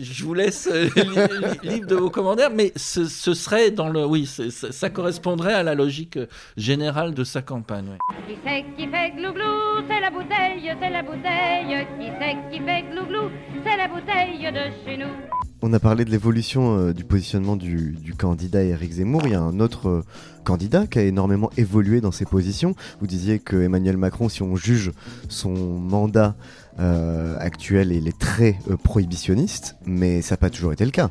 Je 0.00 0.24
vous 0.24 0.34
laisse 0.34 0.68
li- 0.72 0.90
li- 0.94 1.68
libre 1.74 1.86
de 1.88 1.94
vos 1.96 2.08
commentaires, 2.10 2.50
mais 2.54 2.72
ce, 2.76 3.04
ce 3.06 3.34
serait 3.34 3.70
dans 3.72 3.88
le... 3.88 4.04
Oui, 4.06 4.26
ça, 4.26 4.44
ça 4.50 4.90
correspondrait 4.90 5.54
à 5.54 5.62
la 5.64 5.74
logique 5.74 6.18
générale 6.56 7.14
de 7.14 7.24
sa 7.24 7.42
campagne. 7.42 7.86
oui. 8.28 8.34
Qui 8.44 8.84
qui 8.84 8.88
fait 8.90 9.10
glouglou 9.16 9.82
C'est 9.88 10.00
la 10.00 10.10
bouteille, 10.10 10.72
c'est 10.80 10.90
la 10.90 11.02
bouteille. 11.02 11.67
Qui 11.68 12.60
fait 12.60 12.82
glouglou 12.90 13.28
C'est 13.62 13.76
la 13.76 13.88
bouteille 13.88 14.38
de 14.50 14.86
chez 14.86 14.96
nous. 14.96 15.12
On 15.60 15.70
a 15.74 15.78
parlé 15.78 16.06
de 16.06 16.10
l'évolution 16.10 16.78
euh, 16.78 16.94
du 16.94 17.04
positionnement 17.04 17.56
du, 17.56 17.94
du 18.00 18.14
candidat 18.14 18.62
Éric 18.62 18.92
Zemmour. 18.92 19.20
Il 19.26 19.32
y 19.32 19.34
a 19.34 19.42
un 19.42 19.60
autre 19.60 19.88
euh, 19.88 20.04
candidat 20.44 20.86
qui 20.86 20.98
a 20.98 21.02
énormément 21.02 21.50
évolué 21.58 22.00
dans 22.00 22.10
ses 22.10 22.24
positions. 22.24 22.74
Vous 23.00 23.06
disiez 23.06 23.38
que 23.38 23.56
Emmanuel 23.56 23.98
Macron, 23.98 24.30
si 24.30 24.42
on 24.42 24.56
juge 24.56 24.92
son 25.28 25.52
mandat 25.52 26.36
euh, 26.80 27.36
actuel, 27.38 27.92
il 27.92 28.08
est 28.08 28.18
très 28.18 28.58
euh, 28.70 28.78
prohibitionniste, 28.78 29.76
mais 29.84 30.22
ça 30.22 30.34
n'a 30.34 30.38
pas 30.38 30.48
toujours 30.48 30.72
été 30.72 30.86
le 30.86 30.90
cas. 30.90 31.10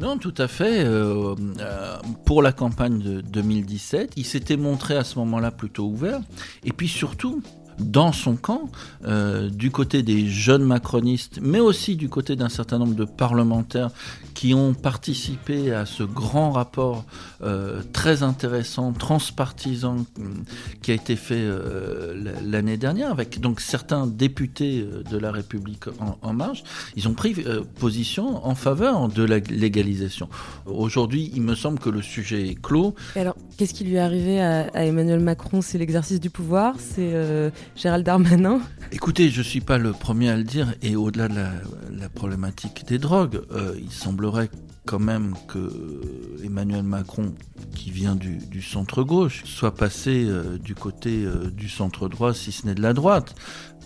Non, 0.00 0.18
tout 0.18 0.34
à 0.36 0.48
fait. 0.48 0.84
euh, 0.84 1.34
euh, 1.60 1.96
pour 2.26 2.42
la 2.42 2.52
campagne 2.52 2.98
de 2.98 3.22
2017, 3.22 4.12
il 4.18 4.26
s'était 4.26 4.58
montré 4.58 4.96
à 4.96 5.04
ce 5.04 5.18
moment-là 5.20 5.50
plutôt 5.50 5.86
ouvert. 5.86 6.20
Et 6.62 6.72
puis 6.72 6.88
surtout, 6.88 7.42
dans 7.78 8.12
son 8.12 8.36
camp, 8.36 8.70
euh, 9.04 9.48
du 9.50 9.70
côté 9.70 10.02
des 10.02 10.26
jeunes 10.26 10.64
macronistes, 10.64 11.38
mais 11.42 11.60
aussi 11.60 11.96
du 11.96 12.08
côté 12.08 12.36
d'un 12.36 12.48
certain 12.48 12.78
nombre 12.78 12.94
de 12.94 13.04
parlementaires 13.04 13.90
qui 14.34 14.54
ont 14.54 14.74
participé 14.74 15.72
à 15.72 15.86
ce 15.86 16.02
grand 16.02 16.50
rapport 16.50 17.04
euh, 17.42 17.82
très 17.92 18.22
intéressant, 18.22 18.92
transpartisan, 18.92 20.04
hum, 20.18 20.44
qui 20.82 20.90
a 20.90 20.94
été 20.94 21.16
fait 21.16 21.40
euh, 21.40 22.14
l'année 22.44 22.76
dernière, 22.76 23.10
avec 23.10 23.40
donc 23.40 23.60
certains 23.60 24.06
députés 24.06 24.80
euh, 24.80 25.02
de 25.02 25.18
la 25.18 25.32
République 25.32 25.88
en, 26.00 26.18
en 26.22 26.32
marche, 26.32 26.62
ils 26.96 27.08
ont 27.08 27.14
pris 27.14 27.34
euh, 27.46 27.62
position 27.78 28.46
en 28.46 28.54
faveur 28.54 29.08
de 29.08 29.22
la 29.22 29.38
légalisation. 29.38 30.28
Aujourd'hui, 30.66 31.30
il 31.34 31.42
me 31.42 31.54
semble 31.54 31.78
que 31.78 31.90
le 31.90 32.02
sujet 32.02 32.48
est 32.48 32.60
clos. 32.60 32.94
Et 33.16 33.20
alors, 33.20 33.36
qu'est-ce 33.56 33.74
qui 33.74 33.84
lui 33.84 33.94
est 33.94 34.00
arrivé 34.00 34.40
à, 34.40 34.68
à 34.74 34.84
Emmanuel 34.84 35.20
Macron? 35.20 35.62
C'est 35.62 35.78
l'exercice 35.78 36.20
du 36.20 36.30
pouvoir? 36.30 36.76
C'est 36.78 37.12
euh, 37.12 37.50
Gérald 37.76 38.04
Darmanin? 38.04 38.60
Écoutez, 38.92 39.30
je 39.30 39.42
suis 39.42 39.60
pas 39.60 39.78
le 39.78 39.92
premier 39.92 40.30
à 40.30 40.36
le 40.36 40.44
dire, 40.44 40.74
et 40.82 40.96
au-delà 40.96 41.28
de 41.28 41.34
la, 41.34 41.50
la 41.90 42.08
problématique 42.08 42.84
des 42.86 42.98
drogues, 42.98 43.40
euh, 43.52 43.74
il 43.78 43.90
semblerait 43.90 44.50
quand 44.86 44.98
même 44.98 45.34
que 45.48 45.70
Emmanuel 46.44 46.82
Macron, 46.82 47.34
qui 47.74 47.90
vient 47.90 48.14
du, 48.14 48.36
du 48.36 48.62
centre-gauche, 48.62 49.42
soit 49.44 49.74
passé 49.74 50.24
euh, 50.26 50.58
du 50.58 50.74
côté 50.74 51.24
euh, 51.24 51.50
du 51.50 51.68
centre-droit, 51.68 52.34
si 52.34 52.52
ce 52.52 52.66
n'est 52.66 52.74
de 52.74 52.82
la 52.82 52.92
droite. 52.92 53.34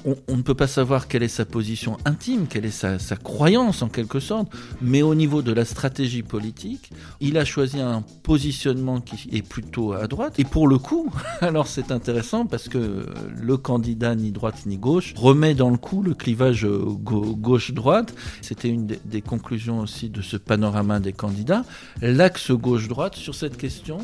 On, 0.04 0.36
ne 0.36 0.42
peut 0.42 0.54
pas 0.54 0.66
savoir 0.66 1.08
quelle 1.08 1.22
est 1.22 1.28
sa 1.28 1.44
position 1.44 1.96
intime, 2.04 2.46
quelle 2.46 2.64
est 2.64 2.70
sa, 2.70 2.98
croyance 3.16 3.82
en 3.82 3.88
quelque 3.88 4.20
sorte, 4.20 4.48
mais 4.80 5.02
au 5.02 5.14
niveau 5.14 5.42
de 5.42 5.52
la 5.52 5.64
stratégie 5.64 6.22
politique, 6.22 6.90
il 7.20 7.36
a 7.36 7.44
choisi 7.44 7.80
un 7.80 8.02
positionnement 8.22 9.00
qui 9.00 9.28
est 9.36 9.46
plutôt 9.46 9.92
à 9.92 10.06
droite. 10.06 10.38
Et 10.38 10.44
pour 10.44 10.68
le 10.68 10.78
coup, 10.78 11.12
alors 11.40 11.66
c'est 11.66 11.90
intéressant 11.90 12.46
parce 12.46 12.68
que 12.68 13.06
le 13.36 13.56
candidat 13.56 14.14
ni 14.14 14.32
droite 14.32 14.66
ni 14.66 14.76
gauche 14.76 15.14
remet 15.16 15.54
dans 15.54 15.70
le 15.70 15.78
coup 15.78 16.02
le 16.02 16.14
clivage 16.14 16.66
gauche-droite. 16.66 18.14
C'était 18.40 18.68
une 18.68 18.86
des 18.86 19.22
conclusions 19.22 19.80
aussi 19.80 20.08
de 20.08 20.22
ce 20.22 20.36
panorama 20.36 21.00
des 21.00 21.12
candidats. 21.12 21.64
L'axe 22.00 22.50
gauche-droite 22.50 23.16
sur 23.16 23.34
cette 23.34 23.56
question 23.56 23.98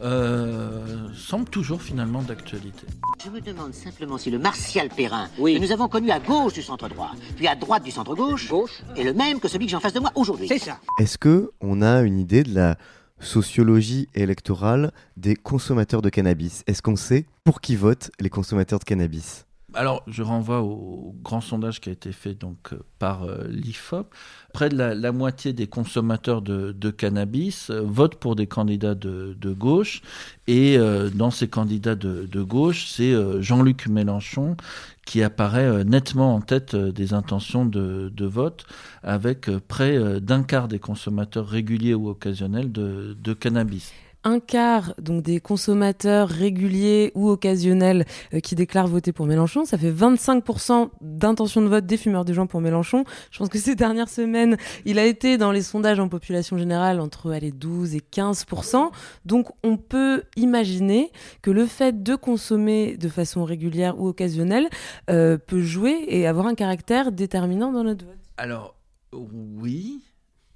euh, 0.00 1.08
semble 1.14 1.48
toujours 1.48 1.82
finalement 1.82 2.22
d'actualité. 2.22 2.86
Je 3.24 3.30
me 3.30 3.40
demande 3.40 3.74
simplement 3.74 4.18
si 4.18 4.30
le 4.30 4.38
Martial 4.38 4.88
Perrin 4.88 5.28
oui. 5.38 5.56
que 5.56 5.60
nous 5.60 5.72
avons 5.72 5.88
connu 5.88 6.10
à 6.10 6.20
gauche 6.20 6.52
du 6.52 6.62
centre 6.62 6.88
droit, 6.88 7.12
puis 7.36 7.48
à 7.48 7.56
droite 7.56 7.82
du 7.82 7.90
centre 7.90 8.14
gauche, 8.14 8.48
gauche. 8.48 8.82
est 8.96 9.04
le 9.04 9.12
même 9.12 9.40
que 9.40 9.48
celui 9.48 9.66
que 9.66 9.70
j'ai 9.70 9.76
en 9.76 9.80
face 9.80 9.92
de 9.92 10.00
moi 10.00 10.12
aujourd'hui. 10.14 10.48
C'est 10.48 10.58
ça. 10.58 10.78
Est-ce 11.00 11.18
que 11.18 11.50
on 11.60 11.82
a 11.82 12.02
une 12.02 12.18
idée 12.18 12.44
de 12.44 12.54
la 12.54 12.76
sociologie 13.20 14.08
électorale 14.14 14.92
des 15.16 15.34
consommateurs 15.34 16.02
de 16.02 16.10
cannabis? 16.10 16.62
Est-ce 16.66 16.82
qu'on 16.82 16.96
sait 16.96 17.26
pour 17.42 17.60
qui 17.60 17.74
votent 17.74 18.10
les 18.20 18.30
consommateurs 18.30 18.78
de 18.78 18.84
cannabis? 18.84 19.47
Alors, 19.74 20.02
je 20.06 20.22
renvoie 20.22 20.62
au 20.62 21.14
grand 21.22 21.42
sondage 21.42 21.80
qui 21.80 21.90
a 21.90 21.92
été 21.92 22.12
fait 22.12 22.32
donc 22.34 22.72
euh, 22.72 22.78
par 22.98 23.24
euh, 23.24 23.44
l'IFOP. 23.48 24.14
Près 24.54 24.70
de 24.70 24.76
la, 24.76 25.12
moitié 25.12 25.52
des 25.52 25.66
consommateurs 25.66 26.40
de, 26.40 26.90
cannabis 26.90 27.68
euh, 27.68 27.82
votent 27.82 28.14
pour 28.14 28.34
des 28.34 28.46
candidats 28.46 28.94
de, 28.94 29.36
gauche. 29.52 30.00
Et 30.46 30.78
dans 31.14 31.30
ces 31.30 31.48
candidats 31.48 31.94
de, 31.94 32.42
gauche, 32.42 32.86
c'est 32.86 33.14
Jean-Luc 33.42 33.86
Mélenchon 33.88 34.56
qui 35.04 35.22
apparaît 35.22 35.84
nettement 35.84 36.34
en 36.34 36.40
tête 36.40 36.74
des 36.74 37.12
intentions 37.12 37.66
de, 37.66 38.24
vote, 38.24 38.64
avec 39.02 39.50
près 39.68 40.20
d'un 40.20 40.42
quart 40.42 40.68
des 40.68 40.78
consommateurs 40.78 41.46
réguliers 41.46 41.94
ou 41.94 42.08
occasionnels 42.08 42.72
de 42.72 43.32
cannabis 43.34 43.92
un 44.24 44.40
quart 44.40 44.94
donc 44.98 45.22
des 45.22 45.40
consommateurs 45.40 46.28
réguliers 46.28 47.12
ou 47.14 47.28
occasionnels 47.28 48.04
euh, 48.34 48.40
qui 48.40 48.54
déclarent 48.54 48.88
voter 48.88 49.12
pour 49.12 49.26
Mélenchon. 49.26 49.64
Ça 49.64 49.78
fait 49.78 49.90
25% 49.90 50.90
d'intention 51.00 51.62
de 51.62 51.68
vote 51.68 51.86
des 51.86 51.96
fumeurs 51.96 52.24
de 52.24 52.32
joint 52.32 52.46
pour 52.46 52.60
Mélenchon. 52.60 53.04
Je 53.30 53.38
pense 53.38 53.48
que 53.48 53.58
ces 53.58 53.74
dernières 53.74 54.08
semaines, 54.08 54.56
il 54.84 54.98
a 54.98 55.04
été 55.04 55.38
dans 55.38 55.52
les 55.52 55.62
sondages 55.62 56.00
en 56.00 56.08
population 56.08 56.58
générale 56.58 57.00
entre 57.00 57.30
allez, 57.30 57.52
12 57.52 57.94
et 57.94 58.02
15%. 58.12 58.90
Donc 59.24 59.48
on 59.62 59.76
peut 59.76 60.24
imaginer 60.36 61.12
que 61.42 61.50
le 61.50 61.66
fait 61.66 62.02
de 62.02 62.14
consommer 62.14 62.96
de 62.96 63.08
façon 63.08 63.44
régulière 63.44 64.00
ou 64.00 64.08
occasionnelle 64.08 64.68
euh, 65.10 65.38
peut 65.38 65.62
jouer 65.62 66.04
et 66.08 66.26
avoir 66.26 66.46
un 66.46 66.54
caractère 66.54 67.12
déterminant 67.12 67.72
dans 67.72 67.84
notre 67.84 68.04
vote. 68.04 68.16
Alors 68.36 68.74
oui, 69.12 70.02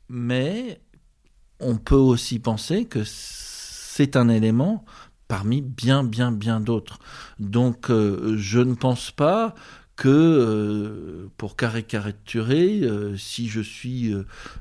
mais 0.09 0.81
on 1.61 1.77
peut 1.77 1.95
aussi 1.95 2.39
penser 2.39 2.85
que 2.85 3.05
c'est 3.95 4.17
un 4.17 4.31
élément 4.31 4.87
parmi 5.29 5.61
bien, 5.61 6.03
bien, 6.03 6.33
bien 6.33 6.61
d'autres. 6.61 6.99
Donc, 7.39 7.91
euh, 7.91 8.37
je 8.39 8.61
ne 8.61 8.73
pense 8.75 9.11
pas 9.11 9.55
que, 9.97 10.09
euh, 10.09 11.29
pour 11.37 11.57
caricaturer, 11.57 12.81
euh, 12.85 13.19
si 13.19 13.49
je 13.49 13.61
suis 13.61 14.15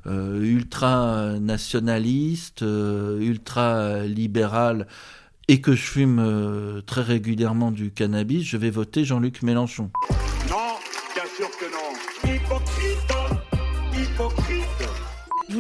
euh, 0.06 0.41
ultra 0.41 1.39
nationaliste, 1.39 2.62
ultra 2.62 4.04
libéral, 4.04 4.88
et 5.48 5.62
que 5.62 5.76
je 5.76 5.82
fume 5.82 6.82
très 6.86 7.02
régulièrement 7.02 7.72
du 7.72 7.91
cannabis, 7.91 8.44
je 8.44 8.58
vais 8.58 8.70
voter 8.70 9.06
Jean-Luc 9.06 9.44
Mélenchon. 9.44 9.91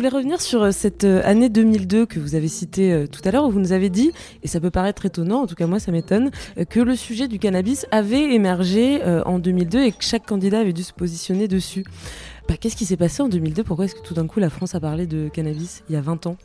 Voulais 0.01 0.17
revenir 0.17 0.41
sur 0.41 0.73
cette 0.73 1.03
année 1.03 1.47
2002 1.49 2.07
que 2.07 2.19
vous 2.19 2.33
avez 2.33 2.47
citée 2.47 3.05
tout 3.11 3.21
à 3.23 3.29
l'heure, 3.29 3.45
où 3.45 3.51
vous 3.51 3.59
nous 3.59 3.71
avez 3.71 3.91
dit, 3.91 4.11
et 4.41 4.47
ça 4.47 4.59
peut 4.59 4.71
paraître 4.71 5.05
étonnant, 5.05 5.43
en 5.43 5.45
tout 5.45 5.53
cas 5.53 5.67
moi 5.67 5.79
ça 5.79 5.91
m'étonne, 5.91 6.31
que 6.71 6.79
le 6.79 6.95
sujet 6.95 7.27
du 7.27 7.37
cannabis 7.37 7.85
avait 7.91 8.33
émergé 8.33 8.99
en 9.27 9.37
2002 9.37 9.83
et 9.83 9.91
que 9.91 10.03
chaque 10.03 10.25
candidat 10.25 10.61
avait 10.61 10.73
dû 10.73 10.81
se 10.81 10.91
positionner 10.91 11.47
dessus. 11.47 11.83
Bah, 12.49 12.55
Qu'est-ce 12.59 12.75
qui 12.75 12.85
s'est 12.85 12.97
passé 12.97 13.21
en 13.21 13.29
2002 13.29 13.63
Pourquoi 13.63 13.85
est-ce 13.85 13.93
que 13.93 14.01
tout 14.01 14.15
d'un 14.15 14.25
coup 14.25 14.39
la 14.39 14.49
France 14.49 14.73
a 14.73 14.79
parlé 14.79 15.05
de 15.05 15.29
cannabis 15.29 15.83
il 15.87 15.93
y 15.93 15.97
a 15.99 16.01
20 16.01 16.25
ans? 16.25 16.35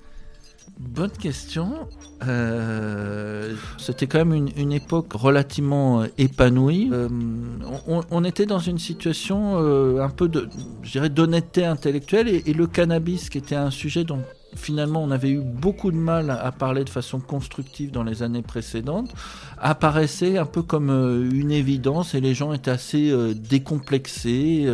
Bonne 0.79 1.11
question. 1.11 1.89
Euh, 2.27 3.55
C'était 3.79 4.07
quand 4.07 4.25
même 4.25 4.49
une, 4.57 4.73
époque 4.73 5.13
relativement 5.15 6.05
épanouie. 6.19 6.91
Euh, 6.93 7.09
on, 8.11 8.25
était 8.25 8.45
dans 8.45 8.59
une 8.59 8.79
situation 8.79 9.55
euh, 9.57 10.03
un 10.03 10.11
peu 10.11 10.29
d'honnêteté 10.29 11.65
intellectuelle 11.65 12.29
et, 12.29 12.43
et, 12.47 12.53
le 12.53 12.67
cannabis, 12.67 13.31
qui 13.31 13.39
était 13.39 13.57
un 13.57 13.71
sujet 13.71 14.05
dont 14.05 14.23
finalement 14.57 15.03
on 15.03 15.11
avait 15.11 15.31
eu 15.31 15.41
beaucoup 15.41 15.91
de 15.91 15.97
mal 15.97 16.31
à 16.31 16.53
parler 16.53 16.85
de 16.85 16.91
façon 16.91 17.21
constructive 17.21 17.91
dans 17.91 18.03
les 18.03 18.23
années 18.23 18.43
précédentes, 18.43 19.13
apparaissait 19.59 20.39
un 20.39 20.45
peu 20.45 20.63
comme 20.63 20.91
une 20.91 21.51
évidence 21.51 22.15
et 22.15 22.21
les 22.21 22.35
gens 22.35 22.53
étaient 22.53 22.71
assez 22.71 23.13
décomplexés. 23.35 24.67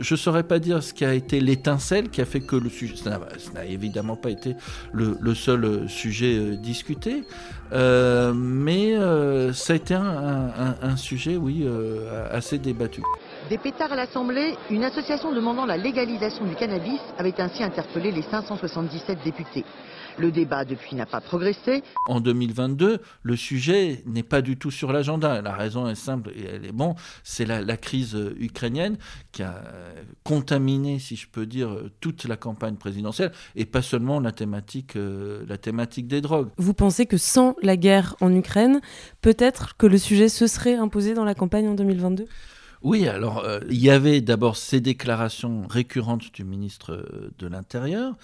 Je 0.00 0.14
ne 0.14 0.18
saurais 0.18 0.42
pas 0.42 0.58
dire 0.58 0.82
ce 0.82 0.92
qui 0.92 1.04
a 1.04 1.14
été 1.14 1.40
l'étincelle 1.40 2.10
qui 2.10 2.20
a 2.20 2.24
fait 2.24 2.40
que 2.40 2.56
le 2.56 2.68
sujet, 2.68 2.96
ça 2.96 3.20
n'a 3.54 3.64
évidemment 3.64 4.16
pas 4.16 4.30
été 4.30 4.54
le, 4.92 5.34
seul 5.34 5.88
sujet 5.88 6.56
discuté, 6.56 7.24
euh, 7.72 8.32
mais 8.34 8.96
euh, 8.96 9.52
ça 9.52 9.72
a 9.72 9.76
été 9.76 9.94
un, 9.94 10.76
un, 10.80 10.96
sujet, 10.96 11.36
oui, 11.36 11.62
euh, 11.64 12.28
assez 12.30 12.58
débattu. 12.58 13.02
Des 13.50 13.58
pétards 13.58 13.92
à 13.92 13.96
l'Assemblée, 13.96 14.56
une 14.70 14.84
association 14.84 15.30
demandant 15.30 15.66
la 15.66 15.76
légalisation 15.76 16.46
du 16.46 16.54
cannabis 16.54 16.98
avait 17.18 17.38
ainsi 17.42 17.62
interpellé 17.62 18.10
les 18.10 18.22
577 18.22 19.18
députés. 19.22 19.66
Le 20.16 20.32
débat 20.32 20.64
depuis 20.64 20.96
n'a 20.96 21.04
pas 21.04 21.20
progressé. 21.20 21.82
En 22.06 22.20
2022, 22.20 23.00
le 23.22 23.36
sujet 23.36 24.02
n'est 24.06 24.22
pas 24.22 24.40
du 24.40 24.56
tout 24.56 24.70
sur 24.70 24.92
l'agenda. 24.92 25.42
La 25.42 25.52
raison 25.52 25.86
est 25.88 25.94
simple 25.94 26.30
et 26.34 26.44
elle 26.44 26.64
est 26.64 26.72
bon, 26.72 26.94
c'est 27.22 27.44
la, 27.44 27.60
la, 27.60 27.76
crise 27.76 28.16
ukrainienne 28.38 28.96
qui 29.32 29.42
a 29.42 29.62
contaminé, 30.22 30.98
si 30.98 31.16
je 31.16 31.28
peux 31.28 31.44
dire, 31.44 31.76
toute 32.00 32.24
la 32.24 32.38
campagne 32.38 32.76
présidentielle 32.76 33.32
et 33.56 33.66
pas 33.66 33.82
seulement 33.82 34.20
la 34.20 34.32
thématique, 34.32 34.96
euh, 34.96 35.44
la 35.46 35.58
thématique 35.58 36.06
des 36.06 36.22
drogues. 36.22 36.48
Vous 36.56 36.72
pensez 36.72 37.04
que 37.04 37.18
sans 37.18 37.56
la 37.60 37.76
guerre 37.76 38.16
en 38.22 38.34
Ukraine, 38.34 38.80
peut-être 39.20 39.76
que 39.76 39.86
le 39.86 39.98
sujet 39.98 40.30
se 40.30 40.46
serait 40.46 40.76
imposé 40.76 41.12
dans 41.12 41.24
la 41.24 41.34
campagne 41.34 41.68
en 41.68 41.74
2022 41.74 42.24
oui, 42.84 43.08
alors 43.08 43.38
euh, 43.38 43.60
il 43.70 43.82
y 43.82 43.88
avait 43.88 44.20
d'abord 44.20 44.58
ces 44.58 44.78
déclarations 44.82 45.66
récurrentes 45.66 46.34
du 46.34 46.44
ministre 46.44 46.92
euh, 46.92 47.30
de 47.38 47.46
l'Intérieur. 47.46 48.14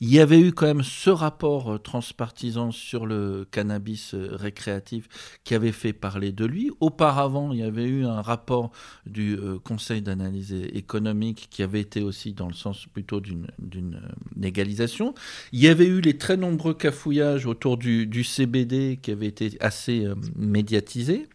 Il 0.00 0.12
y 0.12 0.18
avait 0.18 0.40
eu 0.40 0.50
quand 0.50 0.66
même 0.66 0.82
ce 0.82 1.08
rapport 1.08 1.74
euh, 1.74 1.78
transpartisan 1.78 2.72
sur 2.72 3.06
le 3.06 3.46
cannabis 3.48 4.16
récréatif 4.16 5.08
qui 5.44 5.54
avait 5.54 5.70
fait 5.70 5.92
parler 5.92 6.32
de 6.32 6.44
lui. 6.46 6.72
Auparavant, 6.80 7.52
il 7.52 7.60
y 7.60 7.62
avait 7.62 7.86
eu 7.86 8.06
un 8.06 8.20
rapport 8.20 8.72
du 9.06 9.38
Conseil 9.62 10.02
d'analyse 10.02 10.52
économique 10.52 11.46
qui 11.48 11.62
avait 11.62 11.80
été 11.80 12.02
aussi 12.02 12.32
dans 12.32 12.48
le 12.48 12.54
sens 12.54 12.86
plutôt 12.86 13.20
d'une 13.20 14.00
légalisation. 14.36 15.14
Il 15.52 15.60
y 15.60 15.68
avait 15.68 15.86
eu 15.86 16.00
les 16.00 16.18
très 16.18 16.36
nombreux 16.36 16.74
cafouillages 16.74 17.46
autour 17.46 17.76
du, 17.76 18.24
CBD 18.24 18.98
qui 19.00 19.12
avaient 19.12 19.26
été 19.26 19.56
assez 19.60 20.08
médiatisés. 20.34 21.28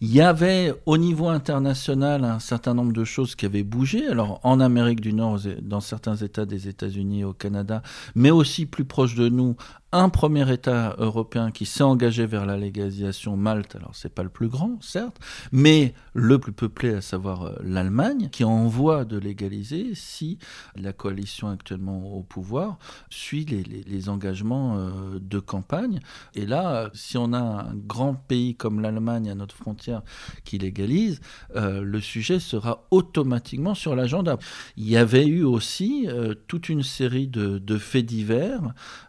Il 0.00 0.12
y 0.12 0.20
avait 0.20 0.74
au 0.86 0.96
niveau 0.96 1.28
international 1.28 2.24
un 2.24 2.38
certain 2.38 2.74
nombre 2.74 2.92
de 2.92 3.04
choses 3.04 3.34
qui 3.34 3.46
avaient 3.46 3.62
bougé. 3.62 4.06
Alors 4.06 4.40
en 4.42 4.60
Amérique 4.60 5.00
du 5.00 5.12
Nord, 5.12 5.40
dans 5.62 5.80
certains 5.80 6.16
États 6.16 6.46
des 6.46 6.68
États-Unis, 6.68 7.24
au 7.24 7.32
Canada, 7.32 7.82
mais 8.14 8.30
aussi 8.30 8.66
plus 8.66 8.84
proche 8.84 9.14
de 9.14 9.28
nous, 9.28 9.56
un 9.92 10.10
premier 10.10 10.52
État 10.52 10.94
européen 10.98 11.50
qui 11.50 11.64
s'est 11.64 11.82
engagé 11.82 12.26
vers 12.26 12.44
la 12.44 12.58
légalisation, 12.58 13.38
Malte, 13.38 13.76
alors 13.76 13.92
c'est 13.94 14.12
pas 14.12 14.22
le 14.22 14.28
plus 14.28 14.48
grand, 14.48 14.82
certes, 14.82 15.18
mais 15.50 15.94
le 16.12 16.38
plus 16.38 16.52
peuplé, 16.52 16.94
à 16.94 17.00
savoir 17.00 17.42
euh, 17.44 17.54
l'Allemagne, 17.62 18.28
qui 18.30 18.44
envoie 18.44 19.06
de 19.06 19.16
légaliser 19.16 19.94
si 19.94 20.38
la 20.76 20.92
coalition 20.92 21.48
actuellement 21.48 22.14
au 22.14 22.22
pouvoir 22.22 22.78
suit 23.08 23.46
les, 23.46 24.08
engagements 24.10 24.76
euh, 24.76 25.18
de 25.20 25.38
campagne. 25.38 26.00
Et 26.34 26.44
là, 26.44 26.90
si 26.92 27.16
on 27.16 27.32
a 27.32 27.38
un 27.38 27.74
grand 27.74 28.14
pays 28.14 28.54
comme 28.54 28.80
l'Allemagne 28.80 29.30
à 29.30 29.34
notre 29.34 29.54
frontière 29.54 30.02
qui 30.44 30.58
légalise, 30.58 31.20
euh, 31.56 31.80
le 31.82 32.00
sujet 32.00 32.40
sera 32.40 32.86
automatiquement 32.90 33.74
sur 33.74 33.96
l'agenda. 33.96 34.38
Il 34.76 34.88
y 34.88 34.96
avait 34.98 35.26
eu 35.26 35.44
aussi 35.44 36.06
toute 36.46 36.68
une 36.68 36.82
série 36.82 37.26
de 37.26 37.78
faits 37.78 38.06
divers 38.06 38.60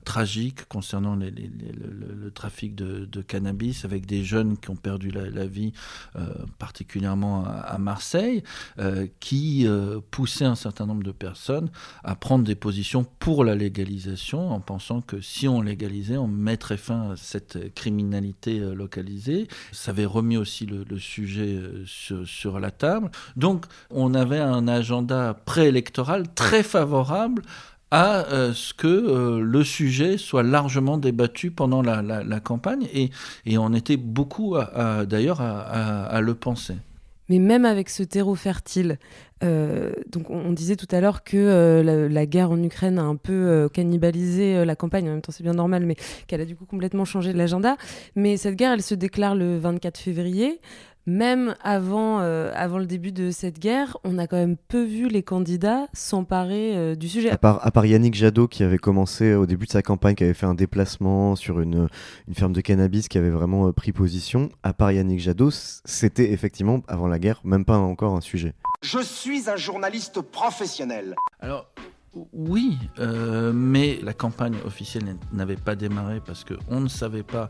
tragiques 0.05 0.68
concernant 0.69 1.15
le, 1.15 2.31
trafic 2.31 2.75
de, 2.75 3.21
cannabis, 3.21 3.83
avec 3.83 4.05
des 4.05 4.23
jeunes 4.23 4.57
qui 4.57 4.69
ont 4.69 4.75
perdu 4.75 5.09
la, 5.09 5.47
vie, 5.47 5.73
euh, 6.15 6.27
particulièrement 6.59 7.43
à, 7.45 7.77
Marseille, 7.79 8.43
euh, 8.77 9.07
qui 9.19 9.67
euh, 9.67 9.99
poussaient 10.11 10.45
un 10.45 10.55
certain 10.55 10.85
nombre 10.85 11.03
de 11.03 11.11
personnes 11.11 11.69
à 12.03 12.15
prendre 12.15 12.45
des 12.45 12.55
positions 12.55 13.05
pour 13.19 13.43
la 13.43 13.55
légalisation, 13.55 14.51
en 14.51 14.59
pensant 14.59 15.01
que 15.01 15.19
si 15.21 15.47
on 15.47 15.61
légalisait, 15.61 16.17
on 16.17 16.27
mettrait 16.27 16.77
fin 16.77 17.11
à 17.11 17.15
cette 17.17 17.73
criminalité 17.73 18.59
localisée. 18.59 19.47
Ça 19.71 19.91
avait 19.91 20.05
remis 20.05 20.37
aussi 20.37 20.65
le, 20.65 20.85
sujet 20.99 21.59
sur 21.85 22.59
la 22.59 22.71
table. 22.71 23.09
Donc, 23.35 23.65
on 23.89 24.13
avait 24.13 24.39
un 24.39 24.67
agenda 24.67 25.33
préélectoral 25.33 26.31
très 26.35 26.61
favorable 26.61 27.41
à 27.91 28.25
euh, 28.31 28.53
ce 28.53 28.73
que 28.73 28.87
euh, 28.87 29.41
le 29.41 29.63
sujet 29.63 30.17
soit 30.17 30.43
largement 30.43 30.97
débattu 30.97 31.51
pendant 31.51 31.81
la, 31.81 32.39
campagne 32.39 32.87
et, 32.93 33.09
on 33.57 33.73
était 33.73 33.97
beaucoup 33.97 34.55
d'ailleurs 35.07 35.41
à, 35.41 36.21
le 36.21 36.33
penser. 36.35 36.75
Mais 37.27 37.37
même 37.37 37.65
avec 37.65 37.89
ce 37.89 38.01
terreau 38.01 38.33
fertile, 38.33 38.97
euh, 39.43 39.91
donc 40.09 40.29
on, 40.29 40.51
disait 40.51 40.75
tout 40.75 40.87
à 40.91 40.99
l'heure 40.99 41.23
que 41.23 41.81
la, 41.83 42.07
la, 42.07 42.25
guerre 42.25 42.51
en 42.51 42.61
Ukraine 42.63 42.97
a 42.97 43.03
un 43.03 43.15
peu 43.15 43.69
cannibalisé 43.71 44.65
la 44.65 44.75
campagne, 44.75 45.07
en 45.09 45.13
même 45.13 45.21
temps 45.21 45.31
c'est 45.31 45.43
bien 45.43 45.53
normal, 45.53 45.85
mais 45.85 45.95
qu'elle 46.27 46.41
a 46.41 46.45
du 46.45 46.55
coup 46.55 46.65
complètement 46.65 47.05
changé 47.05 47.33
l'agenda. 47.33 47.77
Mais 48.15 48.37
cette 48.37 48.55
guerre, 48.55 48.71
elle 48.71 48.81
se 48.81 48.95
déclare 48.95 49.35
le 49.35 49.59
24 49.59 49.97
février 49.97 50.59
même 51.09 51.55
avant, 51.61 52.21
euh, 52.21 52.51
avant 52.55 52.77
le 52.77 52.85
début 52.85 53.11
de 53.11 53.31
cette 53.31 53.59
guerre, 53.59 53.97
on 54.03 54.17
a 54.17 54.27
quand 54.27 54.37
même 54.37 54.55
peu 54.55 54.83
vu 54.83 55.07
les 55.09 55.23
candidats 55.23 55.87
s'emparer 55.93 56.77
euh, 56.77 56.95
du 56.95 57.09
sujet. 57.09 57.31
À 57.31 57.37
part, 57.37 57.65
à 57.65 57.71
part, 57.71 57.85
Yannick 57.85 58.15
Jadot 58.15 58.47
qui 58.47 58.63
avait 58.63 58.77
commencé 58.77 59.33
au 59.33 59.45
début 59.45 59.65
de 59.65 59.71
sa 59.71 59.81
campagne, 59.81 60.15
qui 60.15 60.23
avait 60.23 60.33
fait 60.33 60.45
un 60.45 60.53
déplacement 60.53 61.35
sur 61.35 61.59
une, 61.59 61.89
une 62.27 62.35
ferme 62.35 62.53
de 62.53 62.61
cannabis, 62.61 63.07
qui 63.07 63.17
avait 63.17 63.29
vraiment 63.29 63.67
euh, 63.67 63.73
pris 63.73 63.91
position, 63.91 64.49
à 64.63 64.73
part 64.73 64.91
Yannick 64.91 65.19
Jadot, 65.19 65.51
c'était 65.51 66.31
effectivement, 66.31 66.81
avant 66.87 67.07
la 67.07 67.19
guerre, 67.19 67.41
même 67.43 67.65
pas 67.65 67.77
encore 67.77 68.15
un 68.15 68.21
sujet. 68.21 68.53
Je 68.81 68.99
suis 68.99 69.49
un 69.49 69.57
journaliste 69.57 70.21
professionnel. 70.21 71.15
Alors, 71.41 71.69
oui, 72.33 72.77
euh, 72.99 73.51
mais 73.53 73.99
la 74.01 74.13
campagne 74.13 74.55
officielle 74.65 75.17
n'avait 75.31 75.55
pas 75.55 75.75
démarré 75.75 76.21
parce 76.25 76.43
qu'on 76.43 76.79
ne 76.79 76.87
savait 76.87 77.23
pas 77.23 77.49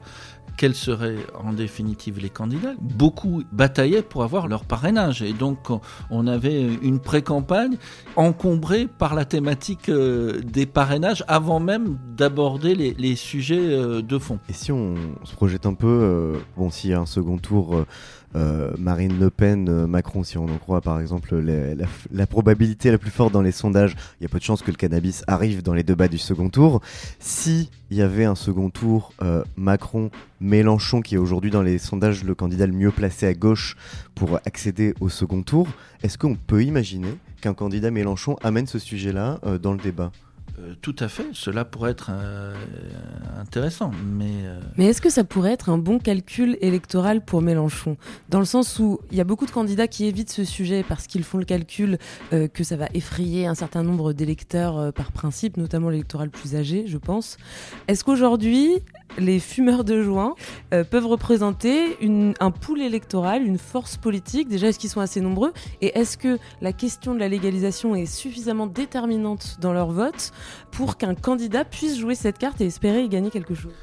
quels 0.60 0.76
seraient 0.76 1.26
en 1.42 1.54
définitive 1.54 2.20
les 2.20 2.30
candidats. 2.30 2.74
Beaucoup 2.82 3.44
bataillaient 3.54 4.02
pour 4.02 4.24
avoir 4.24 4.50
leur 4.50 4.66
parrainage 4.66 5.22
et 5.22 5.32
donc 5.32 5.70
on 6.10 6.28
avait 6.28 6.62
une 6.82 7.00
pré-campagne 7.00 7.78
encombrée 8.18 8.88
par 8.88 9.16
la 9.16 9.24
thématique 9.24 9.88
euh, 9.88 10.42
des 10.42 10.66
parrainages 10.66 11.24
avant 11.30 11.62
même 11.62 11.98
d'aborder 12.18 12.76
les, 12.76 12.94
les, 12.96 13.16
sujets 13.16 13.58
euh, 13.58 14.02
de 14.02 14.18
fond. 14.18 14.40
Et 14.50 14.54
si 14.54 14.74
on 14.74 14.96
se 15.24 15.34
projette 15.34 15.66
un 15.66 15.76
peu, 15.76 15.88
euh, 15.88 16.38
bon 16.58 16.70
s'il 16.70 16.90
y 16.90 16.94
a 16.94 17.00
un 17.00 17.06
second 17.06 17.38
tour 17.38 17.86
euh, 18.36 18.72
Marine 18.78 19.20
Le 19.20 19.30
Pen, 19.30 19.68
euh, 19.70 19.88
Macron, 19.88 20.24
si 20.24 20.38
on 20.38 20.46
en 20.46 20.58
croit 20.58 20.82
par 20.82 21.00
exemple 21.00 21.36
la, 22.12 22.28
probabilité 22.28 22.92
la 22.92 22.98
plus 22.98 23.10
forte 23.12 23.34
dans 23.34 23.42
les 23.42 23.52
sondages, 23.52 23.96
il 24.20 24.24
y 24.24 24.26
a 24.26 24.30
peu 24.30 24.38
de 24.38 24.44
chances 24.44 24.62
que 24.62 24.72
le 24.72 24.78
cannabis 24.78 25.24
arrive 25.28 25.64
dans 25.64 25.74
les 25.74 25.84
débats 25.84 26.08
du 26.08 26.18
second 26.18 26.50
tour. 26.50 26.82
Si 27.20 27.70
y 27.92 28.02
avait 28.02 28.26
un 28.26 28.36
second 28.36 28.70
tour, 28.70 29.14
euh, 29.24 29.44
Macron, 29.58 30.12
Mélenchon, 30.40 31.02
qui 31.02 31.16
est 31.16 31.18
aujourd'hui 31.20 31.50
dans 31.50 31.64
les 31.64 31.80
sondages 31.80 32.24
le 32.24 32.36
candidat 32.36 32.68
le 32.68 32.74
mieux 32.74 32.92
placé 32.92 33.26
à 33.26 33.34
gauche 33.34 33.76
pour 34.14 34.40
accéder 34.46 34.94
au 35.00 35.10
second 35.10 35.42
tour, 35.42 35.68
est-ce 36.04 36.18
qu'on 36.18 36.36
peut 36.36 36.64
imaginer 36.64 37.18
qu'un 37.42 37.54
candidat 37.54 37.90
Mélenchon 37.90 38.36
amène 38.44 38.68
ce 38.68 38.80
sujet-là 38.80 39.40
dans 39.62 39.74
le 39.74 39.80
débat? 39.80 40.12
Euh, 40.60 40.74
tout 40.82 40.96
à 41.00 41.08
fait, 41.08 41.28
cela 41.34 41.66
pourrait 41.66 41.92
être 41.92 42.10
euh, 42.12 42.54
intéressant, 43.40 43.92
mais... 44.06 44.32
Euh... 44.44 44.60
Mais 44.78 44.86
est-ce 44.86 45.02
que 45.02 45.10
ça 45.10 45.24
pourrait 45.24 45.52
être 45.52 45.70
un 45.70 45.78
bon 45.78 46.00
calcul 46.00 46.58
électoral 46.62 47.22
pour 47.22 47.42
Mélenchon? 47.42 47.98
Dans 48.30 48.40
le 48.40 48.46
sens 48.46 48.80
où 48.80 49.00
il 49.12 49.18
y 49.18 49.22
a 49.22 49.24
beaucoup 49.24 49.46
de 49.46 49.52
candidats 49.52 49.88
qui 49.88 50.06
évitent 50.06 50.32
ce 50.32 50.44
sujet 50.44 50.84
parce 50.88 51.08
qu'ils 51.08 51.24
font 51.24 51.38
le 51.38 51.46
calcul 51.46 51.98
que 52.32 52.64
ça 52.64 52.76
va 52.76 52.88
effrayer 52.94 53.48
un 53.48 53.56
certain 53.56 53.84
nombre 53.84 54.14
d'électeurs 54.14 54.94
par 54.94 55.12
principe, 55.12 55.58
notamment 55.58 55.90
l'électorat 55.90 56.26
le 56.26 56.32
plus 56.32 56.56
âgé, 56.56 56.86
je 56.88 56.98
pense. 56.98 57.38
Est-ce 57.88 58.04
qu'aujourd'hui, 58.04 58.80
les 59.18 59.40
fumeurs 59.40 59.84
de 59.84 60.02
joint 60.02 60.36
euh, 60.74 60.84
peuvent 60.84 61.08
représenter 61.08 61.98
un 62.40 62.52
pool 62.52 62.82
électoral, 62.82 63.44
une 63.44 63.58
force 63.58 63.98
politique 63.98 64.48
Déjà, 64.48 64.68
est-ce 64.68 64.80
qu'ils 64.80 64.90
sont 64.90 65.02
assez 65.02 65.22
nombreux? 65.22 65.54
Et 65.82 65.98
est-ce 65.98 66.18
que 66.18 66.38
la 66.62 66.74
question 66.74 67.14
de 67.14 67.20
la 67.20 67.28
légalisation 67.28 67.96
est 67.96 68.06
suffisamment 68.06 68.68
déterminante 68.68 69.58
dans 69.60 69.74
leur 69.74 69.92
vote 69.92 70.32
pour 70.72 70.98
qu'un 70.98 71.16
candidat 71.16 71.66
puisse 71.66 71.98
jouer 71.98 72.16
cette 72.16 72.38
carte 72.38 72.62
et 72.62 72.66
espérer 72.66 73.04
y 73.04 73.10
gagner 73.10 73.30
quelque 73.30 73.56
chose? 73.56 73.74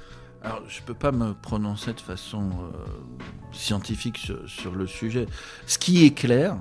Alors, 0.43 0.63
je 0.69 0.81
ne 0.81 0.87
peux 0.87 0.95
pas 0.95 1.13
me 1.13 1.35
prononcer 1.35 1.93
de 1.93 2.01
façon 2.01 2.43
euh, 2.43 2.87
scientifique 3.53 4.19
sur, 4.19 4.49
sur, 4.49 4.75
le 4.75 4.87
sujet. 4.87 5.27
Ce 5.67 5.79
qui 5.79 6.05
est 6.05 6.13
clair, 6.13 6.57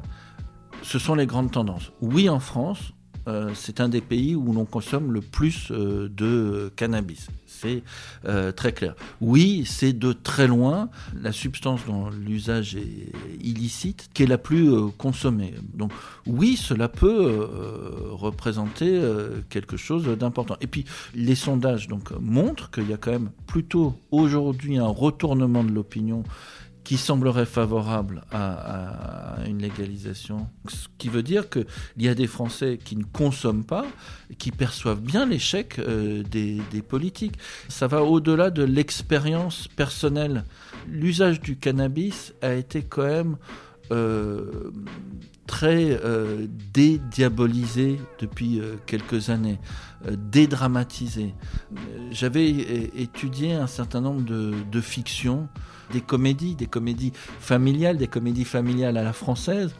ce 0.81 0.97
sont 0.97 1.13
les 1.13 1.27
grandes 1.27 1.51
tendances. 1.51 1.91
Oui, 2.01 2.27
en 2.29 2.39
France, 2.39 2.94
euh, 3.27 3.51
c'est 3.55 3.79
un 3.81 3.89
des 3.89 4.01
pays 4.01 4.35
où 4.35 4.53
l'on 4.53 4.65
consomme 4.65 5.11
le 5.11 5.21
plus 5.21 5.71
euh, 5.71 6.09
de 6.09 6.71
cannabis. 6.75 7.27
C'est 7.47 7.83
euh, 8.25 8.51
très 8.51 8.73
clair. 8.73 8.95
Oui, 9.21 9.63
c'est 9.65 9.93
de 9.93 10.13
très 10.13 10.47
loin 10.47 10.89
la 11.19 11.31
substance 11.31 11.81
dont 11.87 12.09
l'usage 12.09 12.75
est 12.75 13.11
illicite 13.41 14.09
qui 14.13 14.23
est 14.23 14.27
la 14.27 14.37
plus 14.37 14.91
consommée. 14.97 15.53
Donc 15.73 15.91
oui, 16.27 16.57
cela 16.57 16.89
peut 16.89 17.47
représenter 18.11 19.01
quelque 19.49 19.77
chose 19.77 20.05
d'important. 20.17 20.57
Et 20.61 20.67
puis 20.67 20.85
les 21.15 21.35
sondages 21.35 21.87
donc 21.87 22.11
montrent 22.19 22.71
qu'il 22.71 22.89
y 22.89 22.93
a 22.93 22.97
quand 22.97 23.11
même 23.11 23.29
plutôt 23.47 23.97
aujourd'hui 24.11 24.77
un 24.77 24.87
retournement 24.87 25.63
de 25.63 25.71
l'opinion 25.71 26.23
qui 26.85 26.95
semblerait 26.97 27.45
favorable 27.45 28.23
à, 28.31 29.39
une 29.45 29.61
légalisation. 29.61 30.47
Ce 30.69 30.87
qui 30.97 31.09
veut 31.09 31.23
dire 31.23 31.49
qu'il 31.49 31.65
y 31.97 32.07
a 32.07 32.15
des 32.15 32.27
Français 32.27 32.79
qui 32.81 32.95
ne 32.95 33.03
consomment 33.03 33.65
pas, 33.65 33.85
qui 34.37 34.51
perçoivent 34.51 35.01
bien 35.01 35.25
l'échec 35.25 35.79
euh, 35.79 36.23
des, 36.23 36.61
politiques. 36.87 37.37
Ça 37.67 37.87
va 37.87 38.03
au-delà 38.03 38.51
de 38.51 38.63
l'expérience 38.63 39.67
personnelle. 39.67 40.45
L'usage 40.87 41.41
du 41.41 41.57
cannabis 41.57 42.33
a 42.41 42.53
été 42.53 42.83
quand 42.83 43.03
même 43.03 43.37
euh, 43.91 44.71
très 45.45 45.99
euh, 46.03 46.47
dédiabolisé 46.73 47.99
depuis 48.19 48.59
euh, 48.59 48.77
quelques 48.87 49.29
années, 49.29 49.59
dédramatisé. 50.09 51.35
J'avais 52.09 52.49
étudié 52.49 53.53
un 53.53 53.67
certain 53.67 54.01
nombre 54.01 54.23
de, 54.23 54.81
fictions, 54.81 55.47
des 55.91 56.01
comédies, 56.01 56.55
des 56.55 56.67
comédies 56.67 57.13
familiales, 57.39 57.97
des 57.97 58.07
comédies 58.07 58.45
familiales 58.45 58.97
à 58.97 59.03
la 59.03 59.13
française, 59.13 59.73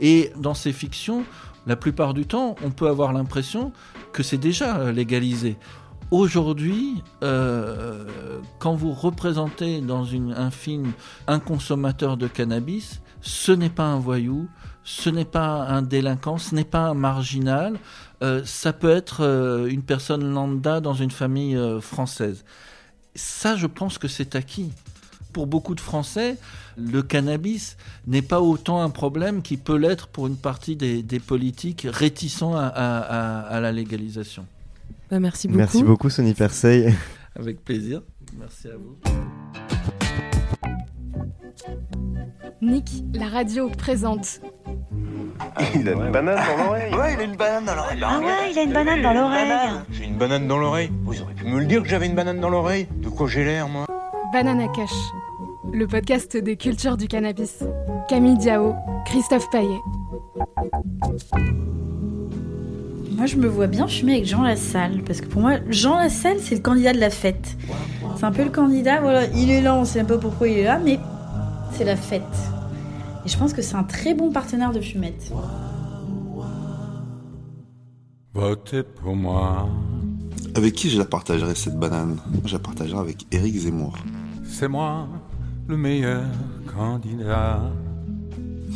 et 0.00 0.32
dans 0.36 0.54
ces 0.54 0.72
fictions, 0.72 1.24
la 1.66 1.76
plupart 1.76 2.14
du 2.14 2.26
temps, 2.26 2.56
on 2.64 2.70
peut 2.70 2.88
avoir 2.88 3.12
l'impression 3.12 3.72
que 4.12 4.22
c'est 4.22 4.38
déjà 4.38 4.90
légalisé. 4.92 5.56
Aujourd'hui, 6.10 7.02
euh, 7.22 8.04
quand 8.58 8.74
vous 8.74 8.92
représentez 8.92 9.80
dans 9.80 10.04
une, 10.04 10.32
un 10.32 10.50
film 10.50 10.92
un 11.26 11.38
consommateur 11.38 12.16
de 12.16 12.26
cannabis, 12.26 13.00
ce 13.22 13.52
n'est 13.52 13.70
pas 13.70 13.84
un 13.84 13.98
voyou, 13.98 14.48
ce 14.84 15.10
n'est 15.10 15.24
pas 15.24 15.66
un 15.68 15.82
délinquant, 15.82 16.38
ce 16.38 16.54
n'est 16.54 16.64
pas 16.64 16.88
un 16.88 16.94
marginal, 16.94 17.78
euh, 18.22 18.42
ça 18.44 18.72
peut 18.72 18.90
être 18.90 19.24
euh, 19.24 19.66
une 19.66 19.82
personne 19.82 20.32
lambda 20.32 20.80
dans 20.80 20.94
une 20.94 21.10
famille 21.10 21.56
euh, 21.56 21.80
française. 21.80 22.44
Ça, 23.14 23.56
je 23.56 23.66
pense 23.66 23.98
que 23.98 24.08
c'est 24.08 24.34
acquis. 24.34 24.72
Pour 25.32 25.46
beaucoup 25.46 25.74
de 25.74 25.80
Français, 25.80 26.36
le 26.76 27.02
cannabis 27.02 27.76
n'est 28.06 28.22
pas 28.22 28.40
autant 28.40 28.82
un 28.82 28.90
problème 28.90 29.40
qu'il 29.42 29.58
peut 29.58 29.76
l'être 29.76 30.08
pour 30.08 30.26
une 30.26 30.36
partie 30.36 30.76
des, 30.76 31.02
des 31.02 31.20
politiques 31.20 31.86
réticents 31.90 32.54
à, 32.54 32.66
à, 32.66 33.40
à, 33.40 33.60
la 33.60 33.72
légalisation. 33.72 34.46
Bah, 35.10 35.18
merci 35.20 35.48
beaucoup. 35.48 35.58
Merci 35.58 35.82
beaucoup, 35.82 36.10
Sonny 36.10 36.34
Persey. 36.34 36.92
Avec 37.38 37.64
plaisir. 37.64 38.02
Merci 38.38 38.68
à 38.68 38.76
vous. 38.76 38.96
Nick, 42.60 43.04
la 43.14 43.28
radio 43.28 43.68
présente. 43.70 44.40
Il 45.74 45.88
a 45.88 45.92
une 45.92 46.12
banane 46.12 46.36
dans 46.36 46.64
l'oreille. 46.64 46.94
Ouais, 46.94 47.14
il 47.14 47.20
a 47.20 47.22
une 47.24 47.36
banane 47.36 47.64
dans 47.64 47.74
l'oreille. 47.74 48.00
Ah 48.02 48.18
ouais, 48.20 48.50
il 48.52 48.58
a 48.58 48.62
une 48.62 48.72
banane 48.72 49.02
dans 49.02 49.12
l'oreille. 49.14 49.50
J'ai 49.90 50.04
une 50.04 50.16
banane 50.16 50.46
dans 50.46 50.58
l'oreille. 50.58 50.92
Vous 51.04 51.20
auriez 51.20 51.34
pu 51.34 51.44
me 51.44 51.58
le 51.58 51.66
dire 51.66 51.82
que 51.82 51.88
j'avais 51.88 52.06
une 52.06 52.14
banane 52.14 52.40
dans 52.40 52.50
l'oreille. 52.50 52.86
De 53.02 53.08
quoi 53.08 53.26
j'ai 53.28 53.44
l'air, 53.44 53.68
moi? 53.68 53.86
Banana 54.32 54.66
Cash, 54.68 54.90
le 55.70 55.86
podcast 55.86 56.36
des 56.36 56.56
cultures 56.56 56.96
du 56.96 57.06
cannabis. 57.06 57.62
Camille 58.08 58.36
Diao, 58.36 58.74
Christophe 59.06 59.48
Paillet. 59.50 59.78
Moi, 63.12 63.26
je 63.26 63.36
me 63.36 63.46
vois 63.46 63.68
bien 63.68 63.86
fumer 63.86 64.14
avec 64.14 64.26
Jean 64.26 64.42
Lassalle, 64.42 65.02
parce 65.06 65.20
que 65.20 65.26
pour 65.26 65.40
moi, 65.40 65.58
Jean 65.68 65.96
Lassalle, 65.96 66.38
c'est 66.40 66.56
le 66.56 66.60
candidat 66.60 66.92
de 66.92 66.98
la 66.98 67.10
fête. 67.10 67.56
C'est 68.16 68.24
un 68.24 68.32
peu 68.32 68.44
le 68.44 68.50
candidat, 68.50 69.00
voilà, 69.00 69.26
il 69.26 69.50
est 69.50 69.60
là, 69.60 69.74
on 69.74 69.84
sait 69.84 70.00
un 70.00 70.04
peu 70.04 70.18
pourquoi 70.18 70.48
il 70.48 70.58
est 70.58 70.64
là, 70.64 70.78
mais 70.78 70.98
c'est 71.72 71.84
la 71.84 71.96
fête. 71.96 72.22
Et 73.24 73.28
je 73.28 73.38
pense 73.38 73.52
que 73.52 73.62
c'est 73.62 73.76
un 73.76 73.84
très 73.84 74.14
bon 74.14 74.32
partenaire 74.32 74.72
de 74.72 74.80
fumette. 74.80 75.32
Votez 78.34 78.82
pour 78.82 79.14
moi. 79.14 79.68
Avec 80.54 80.74
qui 80.74 80.90
je 80.90 80.98
la 80.98 81.04
partagerai 81.04 81.54
cette 81.54 81.78
banane? 81.78 82.18
Je 82.44 82.52
la 82.52 82.58
partagerai 82.58 82.98
avec 82.98 83.26
Éric 83.30 83.56
Zemmour. 83.56 83.96
C'est 84.44 84.68
moi 84.68 85.06
le 85.72 85.78
meilleur 85.78 86.22
candidat. 86.76 87.62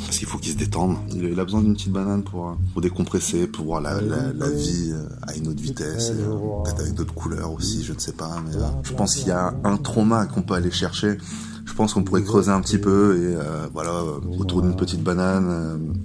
Parce 0.04 0.18
qu'il 0.18 0.26
faut 0.26 0.38
qu'il 0.38 0.52
se 0.52 0.56
détende. 0.56 0.96
Il 1.14 1.38
a 1.38 1.44
besoin 1.44 1.60
d'une 1.60 1.74
petite 1.74 1.92
banane 1.92 2.22
pour, 2.22 2.56
pour 2.72 2.80
décompresser, 2.80 3.46
pour 3.46 3.66
voir 3.66 3.80
la, 3.82 4.00
la, 4.00 4.50
vie 4.50 4.92
euh, 4.92 5.06
à 5.22 5.34
une 5.34 5.48
autre 5.48 5.60
vitesse, 5.60 6.12
euh, 6.14 6.62
peut-être 6.64 6.80
avec 6.80 6.94
d'autres 6.94 7.14
couleurs 7.14 7.52
aussi, 7.52 7.84
je 7.84 7.92
ne 7.92 7.98
sais 7.98 8.12
pas. 8.12 8.42
Mais 8.46 8.56
euh, 8.56 8.64
je 8.82 8.94
pense 8.94 9.14
qu'il 9.16 9.28
y 9.28 9.30
a 9.30 9.52
un 9.64 9.76
trauma 9.76 10.26
qu'on 10.26 10.42
peut 10.42 10.54
aller 10.54 10.70
chercher 10.70 11.18
je 11.66 11.74
pense 11.74 11.92
qu'on 11.92 12.04
pourrait 12.04 12.22
creuser 12.22 12.50
un 12.50 12.60
petit 12.60 12.78
peu 12.78 13.18
et 13.18 13.36
euh, 13.36 13.66
voilà 13.74 13.90
euh, 13.90 14.38
autour 14.38 14.62
d'une 14.62 14.76
petite 14.76 15.02
banane 15.02 15.48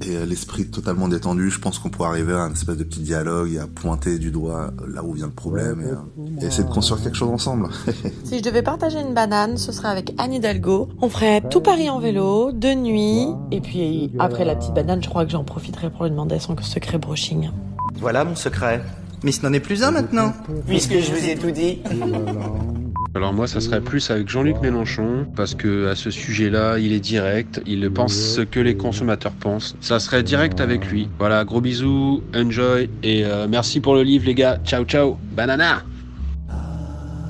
euh, 0.03 0.23
et 0.23 0.25
l'esprit 0.25 0.65
totalement 0.67 1.07
détendu. 1.07 1.49
Je 1.49 1.59
pense 1.59 1.79
qu'on 1.79 1.89
pourrait 1.89 2.09
arriver 2.09 2.33
à 2.33 2.41
un 2.41 2.51
espèce 2.51 2.77
de 2.77 2.83
petit 2.83 2.99
dialogue 2.99 3.53
et 3.53 3.59
à 3.59 3.67
pointer 3.67 4.17
du 4.17 4.31
doigt 4.31 4.71
là 4.87 5.03
où 5.03 5.13
vient 5.13 5.27
le 5.27 5.31
problème 5.31 5.81
et, 5.81 6.43
et 6.43 6.47
essayer 6.47 6.63
de 6.63 6.73
construire 6.73 7.01
quelque 7.01 7.15
chose 7.15 7.29
ensemble. 7.29 7.69
si 8.23 8.39
je 8.39 8.43
devais 8.43 8.63
partager 8.63 8.99
une 8.99 9.13
banane, 9.13 9.57
ce 9.57 9.71
serait 9.71 9.89
avec 9.89 10.13
Anne 10.17 10.33
Hidalgo. 10.33 10.89
On 10.99 11.09
ferait 11.09 11.41
tout 11.49 11.61
Paris 11.61 11.89
en 11.89 11.99
vélo, 11.99 12.51
de 12.51 12.73
nuit, 12.73 13.27
et 13.51 13.61
puis 13.61 14.11
après 14.19 14.45
la 14.45 14.55
petite 14.55 14.73
banane, 14.73 15.03
je 15.03 15.09
crois 15.09 15.25
que 15.25 15.31
j'en 15.31 15.43
profiterai 15.43 15.91
pour 15.91 16.03
lui 16.05 16.11
demander 16.11 16.39
son 16.39 16.57
secret 16.61 16.97
brushing. 16.97 17.51
Voilà 17.99 18.25
mon 18.25 18.35
secret. 18.35 18.83
Mais 19.23 19.31
ce 19.31 19.45
n'en 19.45 19.53
est 19.53 19.59
plus 19.59 19.83
un 19.83 19.91
maintenant, 19.91 20.33
puisque 20.65 20.99
je 20.99 21.11
vous 21.13 21.29
ai 21.29 21.35
tout 21.35 21.51
dit. 21.51 21.79
Alors 23.13 23.33
moi, 23.33 23.45
ça 23.45 23.59
serait 23.59 23.81
plus 23.81 24.09
avec 24.09 24.29
Jean-Luc 24.29 24.61
Mélenchon, 24.61 25.27
parce 25.35 25.53
que 25.53 25.87
à 25.87 25.95
ce 25.95 26.09
sujet-là, 26.09 26.79
il 26.79 26.93
est 26.93 27.01
direct, 27.01 27.61
il 27.65 27.89
pense 27.91 28.13
ce 28.13 28.41
que 28.41 28.61
les 28.61 28.77
consommateurs 28.77 29.33
pensent. 29.33 29.75
Ça 29.81 29.99
serait 29.99 30.23
direct 30.23 30.61
avec 30.61 30.89
lui. 30.89 31.09
Voilà, 31.19 31.43
gros 31.43 31.59
bisous, 31.59 32.23
enjoy, 32.33 32.89
et 33.03 33.25
euh, 33.25 33.47
merci 33.49 33.81
pour 33.81 33.95
le 33.95 34.03
livre 34.03 34.25
les 34.25 34.33
gars. 34.33 34.59
Ciao 34.63 34.85
ciao, 34.85 35.17
banana 35.33 35.83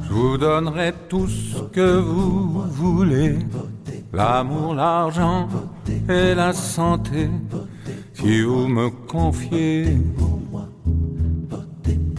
Je 0.07 0.13
vous 0.13 0.37
donnerai 0.37 0.93
tout 1.09 1.27
ce 1.27 1.63
que 1.73 1.97
vous 1.97 2.61
voulez, 2.69 3.39
l'amour, 4.13 4.75
l'argent 4.75 5.49
et 6.07 6.35
la 6.35 6.53
santé, 6.53 7.27
si 8.13 8.43
vous 8.43 8.67
me 8.67 8.91
confiez 9.07 9.97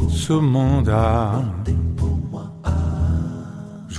ce 0.08 0.32
mandat. 0.32 1.42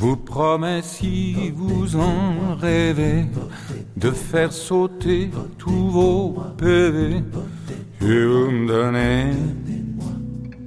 Vous 0.03 0.17
promets, 0.17 0.81
si 0.81 1.49
vous 1.51 1.95
en 1.95 2.55
rêvez, 2.59 3.23
de 3.95 4.11
faire 4.11 4.51
sauter 4.51 5.31
tous 5.57 5.87
vos 5.87 6.35
PV, 6.57 7.23
et 8.01 8.25
vous 8.25 8.51
me 8.51 8.67
donnez 8.67 9.31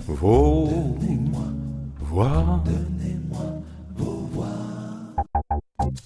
vos 0.08 0.96
voix. 2.00 2.64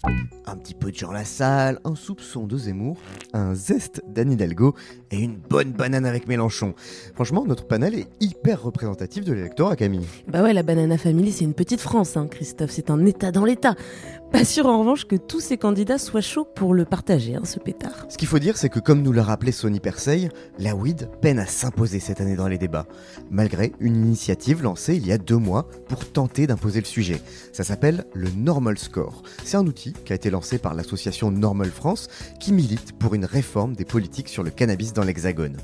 Un 0.03 0.57
petit 0.57 0.75
peu 0.75 0.91
de 0.91 0.97
Jean 0.97 1.13
Lassalle, 1.13 1.79
un 1.85 1.95
soupçon 1.95 2.47
de 2.47 2.57
Zemmour, 2.57 2.97
un 3.35 3.55
zeste 3.55 4.03
d'Anne 4.09 4.33
Hidalgo 4.33 4.75
et 5.11 5.19
une 5.19 5.37
bonne 5.37 5.73
banane 5.73 6.07
avec 6.07 6.27
Mélenchon. 6.27 6.75
Franchement, 7.15 7.45
notre 7.47 7.67
panel 7.67 7.95
est 7.95 8.09
hyper 8.21 8.63
représentatif 8.63 9.25
de 9.25 9.33
l'électorat, 9.33 9.77
Camille. 9.77 10.07
Bah 10.27 10.43
ouais, 10.43 10.55
la 10.55 10.63
Banana 10.63 10.97
Family, 10.97 11.33
c'est 11.33 11.45
une 11.45 11.55
petite 11.55 11.81
France, 11.81 12.17
hein, 12.17 12.29
Christophe. 12.29 12.71
C'est 12.71 12.91
un 12.91 13.05
État 13.05 13.31
dans 13.31 13.45
l'État. 13.45 13.75
Pas 14.33 14.45
sûr 14.45 14.67
en 14.67 14.79
revanche 14.79 15.07
que 15.07 15.17
tous 15.17 15.41
ces 15.41 15.59
candidats 15.59 15.99
soient 15.99 16.21
chauds 16.21 16.45
pour 16.45 16.73
le 16.73 16.85
partager, 16.85 17.35
hein, 17.35 17.43
ce 17.45 17.59
pétard. 17.59 18.07
Ce 18.09 18.17
qu'il 18.17 18.29
faut 18.29 18.39
dire, 18.39 18.57
c'est 18.57 18.69
que 18.69 18.79
comme 18.79 19.03
nous 19.03 19.11
l'a 19.11 19.25
rappelé 19.25 19.51
Sony 19.51 19.81
Persey, 19.81 20.29
la 20.61 20.77
weed 20.77 21.11
peine 21.21 21.41
à 21.41 21.47
s'imposer 21.47 21.99
cette 21.99 22.21
année 22.21 22.37
dans 22.37 22.47
les 22.47 22.57
débats, 22.57 22.87
malgré 23.29 23.73
une 23.81 23.97
initiative 23.97 24.63
lancée 24.63 24.95
il 24.95 25.05
y 25.05 25.11
a 25.11 25.19
deux 25.19 25.37
mois 25.37 25.69
pour 25.89 26.11
tenter 26.13 26.47
d'imposer 26.47 26.79
le 26.79 26.87
sujet. 26.87 27.21
Ça 27.53 27.65
s'appelle 27.65 28.05
le 28.15 28.31
Normal 28.31 28.79
Score. 28.79 29.25
C'est 29.43 29.57
un 29.57 29.67
outil 29.67 29.95
qui 30.05 30.13
a 30.13 30.17
été 30.17 30.31
lancé 30.31 30.59
par 30.59 30.75
l'association 30.75 31.33
Normal 31.33 31.71
France 31.71 32.07
qui 32.39 32.53
milite 32.53 32.93
pour 32.93 33.15
une 33.15 33.25
réforme 33.25 33.75
des 33.75 33.85
politiques 33.85 34.29
sur 34.29 34.45
le 34.45 34.51
cannabis 34.51 34.93
dans 34.93 35.03
l'Hexagone. 35.03 35.57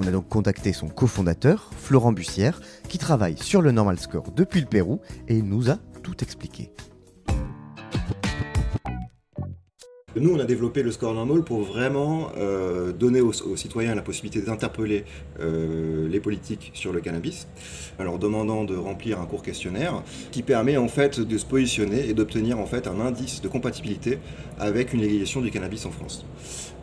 On 0.00 0.06
a 0.08 0.10
donc 0.10 0.28
contacté 0.28 0.72
son 0.72 0.88
cofondateur, 0.88 1.70
Florent 1.76 2.12
Bussière, 2.12 2.60
qui 2.88 2.98
travaille 2.98 3.38
sur 3.38 3.62
le 3.62 3.70
Normal 3.70 4.00
Score 4.00 4.32
depuis 4.34 4.60
le 4.60 4.66
Pérou 4.66 4.98
et 5.28 5.40
nous 5.40 5.70
a 5.70 5.78
tout 6.02 6.16
expliqué. 6.20 6.72
Nous, 10.16 10.34
on 10.34 10.40
a 10.40 10.44
développé 10.44 10.82
le 10.82 10.90
score 10.90 11.12
normal 11.12 11.42
pour 11.42 11.60
vraiment 11.60 12.30
euh, 12.38 12.92
donner 12.92 13.20
aux, 13.20 13.32
citoyens 13.56 13.94
la 13.94 14.00
possibilité 14.00 14.40
d'interpeller 14.40 15.04
euh, 15.38 16.08
les 16.08 16.18
politiques 16.18 16.70
sur 16.72 16.94
le 16.94 17.00
cannabis, 17.00 17.46
en 18.00 18.04
leur 18.04 18.18
demandant 18.18 18.64
de 18.64 18.74
remplir 18.74 19.20
un 19.20 19.26
court 19.26 19.42
questionnaire 19.42 20.02
qui 20.32 20.42
permet 20.42 20.78
en 20.78 20.88
fait 20.88 21.20
de 21.20 21.38
se 21.38 21.44
positionner 21.44 22.08
et 22.08 22.14
d'obtenir 22.14 22.58
en 22.58 22.64
fait 22.64 22.86
un 22.86 23.00
indice 23.00 23.42
de 23.42 23.48
compatibilité 23.48 24.18
avec 24.58 24.94
une 24.94 25.02
légalisation 25.02 25.42
du 25.42 25.50
cannabis 25.50 25.84
en 25.84 25.90
France. 25.90 26.24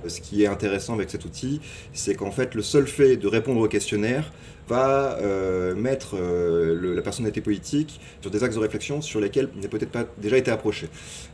Ce 0.07 0.21
qui 0.21 0.43
est 0.43 0.47
intéressant 0.47 0.93
avec 0.93 1.09
cet 1.09 1.25
outil, 1.25 1.61
c'est 1.93 2.13
qu'en 2.13 2.31
fait 2.31 2.53
le 2.53 2.61
seul 2.61 2.85
fait 2.85 3.17
de 3.17 3.27
répondre 3.27 3.59
au 3.59 3.67
questionnaire 3.67 4.31
va 4.67 5.17
euh, 5.21 5.75
mettre 5.75 6.15
euh, 6.15 6.95
la 6.95 7.01
personnalité 7.01 7.41
politique 7.41 7.99
sur 8.21 8.31
des 8.31 8.43
axes 8.43 8.55
de 8.55 8.59
réflexion 8.59 9.01
sur 9.01 9.19
lesquels 9.19 9.49
il 9.55 9.61
n'a 9.61 9.67
peut-être 9.67 9.91
pas 9.91 10.05
déjà 10.17 10.37
été 10.37 10.51
approché. 10.51 10.89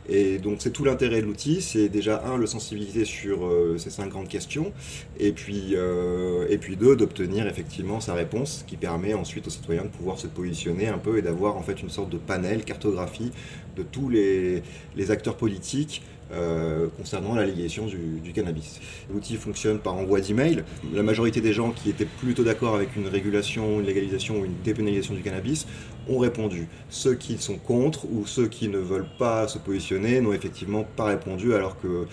Et 0.08 0.38
donc 0.38 0.56
c'est 0.60 0.72
tout 0.72 0.84
l'intérêt 0.84 1.20
de 1.20 1.26
l'outil, 1.26 1.62
c'est 1.62 1.88
déjà 1.88 2.24
un, 2.26 2.36
le 2.36 2.46
sensibiliser 2.46 3.04
sur 3.04 3.46
euh, 3.46 3.76
ces 3.78 3.90
cinq 3.90 4.08
grandes 4.08 4.28
questions, 4.28 4.72
et 5.18 5.32
puis, 5.32 5.74
euh, 5.74 6.46
et 6.48 6.58
puis 6.58 6.76
deux, 6.76 6.96
d'obtenir 6.96 7.46
effectivement 7.46 8.00
sa 8.00 8.14
réponse 8.14 8.64
qui 8.66 8.76
permet 8.76 9.14
ensuite 9.14 9.46
aux 9.46 9.50
citoyens 9.50 9.84
de 9.84 9.88
pouvoir 9.88 10.18
se 10.18 10.26
positionner 10.26 10.88
un 10.88 10.98
peu 10.98 11.18
et 11.18 11.22
d'avoir 11.22 11.56
en 11.56 11.62
fait 11.62 11.82
une 11.82 11.90
sorte 11.90 12.10
de 12.10 12.18
panel, 12.18 12.64
cartographie 12.64 13.30
de 13.76 13.82
tous 13.82 14.08
les, 14.08 14.62
les 14.96 15.10
acteurs 15.10 15.36
politiques 15.36 16.02
euh, 16.32 16.86
concernant 16.96 17.34
la 17.34 17.44
légalisation 17.44 17.84
du, 17.84 18.32
cannabis. 18.32 18.80
L'outil 19.12 19.36
fonctionne 19.36 19.78
par 19.78 19.94
envoi 19.94 20.22
d'email. 20.22 20.64
La 20.94 21.02
majorité 21.02 21.42
des 21.42 21.52
gens 21.52 21.72
qui 21.72 21.90
étaient 21.90 22.06
plutôt 22.06 22.42
d'accord 22.42 22.74
avec 22.74 22.96
une 22.96 23.06
régulation, 23.06 23.80
une 23.80 23.86
légalisation 23.86 24.40
ou 24.40 24.46
une 24.46 24.54
dépénalisation 24.64 25.12
du 25.12 25.20
cannabis 25.20 25.66
ont 26.08 26.18
répondu. 26.18 26.68
Ceux 26.88 27.14
qui 27.14 27.38
sont 27.38 27.56
contre 27.56 28.06
ou 28.06 28.26
ceux 28.26 28.48
qui 28.48 28.68
ne 28.68 28.78
veulent 28.78 29.08
pas 29.18 29.48
se 29.48 29.58
positionner 29.58 30.20
n'ont 30.20 30.32
effectivement 30.32 30.84
pas 30.96 31.04
répondu 31.04 31.54
alors 31.54 31.80
que 31.80 32.06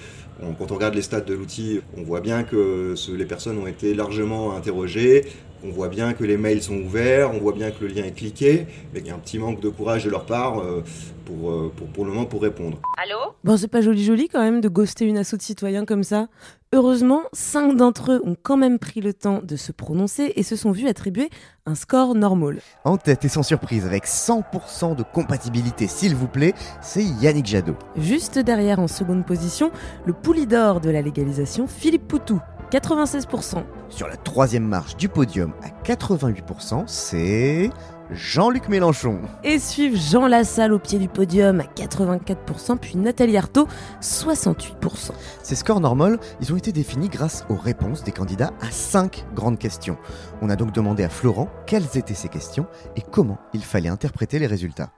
quand 0.58 0.72
on 0.72 0.76
regarde 0.76 0.96
les 0.96 1.02
stats 1.02 1.22
de 1.22 1.34
l'outil, 1.34 1.82
on 1.98 2.04
voit 2.04 2.22
bien 2.22 2.44
que 2.44 2.96
les 3.14 3.26
personnes 3.26 3.58
ont 3.58 3.68
été 3.68 3.94
largement 3.94 4.56
interrogées, 4.56 5.26
on 5.64 5.70
voit 5.70 5.90
bien 5.90 6.14
que 6.14 6.24
les 6.24 6.38
mails 6.38 6.62
sont 6.62 6.78
ouverts, 6.78 7.32
on 7.34 7.40
voit 7.40 7.54
bien 7.54 7.72
que 7.72 7.84
le 7.84 7.88
lien 7.88 8.04
est 8.04 8.16
cliqué, 8.16 8.68
mais 8.94 9.00
qu'il 9.00 9.10
y 9.10 9.12
a 9.12 9.16
un 9.16 9.20
petit 9.20 9.40
manque 9.40 9.60
de 9.60 9.70
courage 9.70 10.06
de 10.06 10.10
leur 10.10 10.26
part 10.26 10.60
euh, 10.60 10.84
pour, 11.26 11.52
euh, 11.52 11.72
pour, 11.76 11.88
pour, 11.88 12.06
le 12.06 12.12
moment 12.12 12.26
pour 12.26 12.42
répondre. 12.42 12.80
Allô? 12.98 13.34
Bon, 13.44 13.58
c'est 13.58 13.68
pas 13.68 13.82
joli 13.82 14.04
joli 14.04 14.30
quand 14.30 14.42
même 14.42 14.62
de 14.62 14.70
ghoster 14.70 15.06
une 15.06 15.18
assaut 15.18 15.38
de 15.38 15.42
citoyens 15.42 15.86
comme 15.86 16.04
ça. 16.04 16.28
Heureusement, 16.72 17.24
cinq 17.34 17.76
d'entre 17.76 18.12
eux 18.12 18.22
ont 18.26 18.36
quand 18.42 18.58
même 18.58 18.78
pris 18.78 19.02
le 19.02 19.14
temps 19.14 19.42
de 19.44 19.56
se 19.56 19.72
prononcer 19.72 20.34
et 20.36 20.44
se 20.44 20.56
sont 20.56 20.72
vus 20.72 20.88
attribuer 20.88 21.30
un 21.66 21.74
score 21.74 22.14
normal. 22.14 22.60
En 22.86 22.98
tête 22.98 23.26
et 23.26 23.28
sans 23.28 23.42
surprise, 23.44 23.86
avec 23.86 24.06
100% 24.06 24.96
de 24.96 25.04
compatibilité, 25.04 25.88
s'il 25.88 26.16
vous 26.16 26.28
plaît, 26.28 26.54
c'est 26.82 27.04
Yannick 27.04 27.48
Jadot. 27.48 27.76
Juste 27.98 28.38
derrière, 28.38 28.80
en 28.80 28.88
seconde 28.88 29.26
position, 29.26 29.72
le 30.06 30.14
poulidor 30.14 30.80
de 30.80 30.92
la 30.92 31.02
légalisation, 31.02 31.68
Philippe 31.68 32.08
Poutou, 32.08 32.40
96%. 32.72 33.64
Sur 33.90 34.08
la 34.08 34.16
troisième 34.16 34.66
marche 34.66 34.96
du 34.96 35.10
podium 35.10 35.54
à 35.64 35.70
88%, 35.84 36.84
c'est 36.86 37.70
Jean-Luc 38.12 38.70
Mélenchon. 38.70 39.22
Et 39.44 39.60
suivent 39.60 39.98
Jean 39.98 40.28
Lassalle 40.28 40.74
au 40.74 40.80
pied 40.80 41.00
du 41.00 41.08
podium 41.08 41.62
à 41.62 41.64
84%, 41.64 42.78
puis 42.78 42.96
Nathalie 42.98 43.38
Arthaud, 43.38 43.68
68%. 44.02 45.12
Ces 45.42 45.56
scores 45.56 45.80
normaux, 45.80 46.18
ils 46.42 46.54
ont 46.54 46.58
été 46.58 46.72
définis 46.72 47.10
grâce 47.10 47.46
aux 47.50 47.56
réponses 47.56 48.04
des 48.04 48.12
candidats 48.12 48.54
à 48.62 48.72
cinq 48.72 49.26
grandes 49.36 49.60
questions. 49.60 49.98
On 50.42 50.50
a 50.50 50.56
donc 50.56 50.72
demandé 50.72 51.04
à 51.04 51.10
Florent 51.10 51.50
quelles 51.66 51.98
étaient 51.98 52.14
ces 52.14 52.30
questions 52.30 52.68
et 52.96 53.02
comment 53.02 53.40
il 53.54 53.64
fallait 53.64 53.90
interpréter 53.90 54.38
les 54.38 54.48
résultats. 54.48 54.92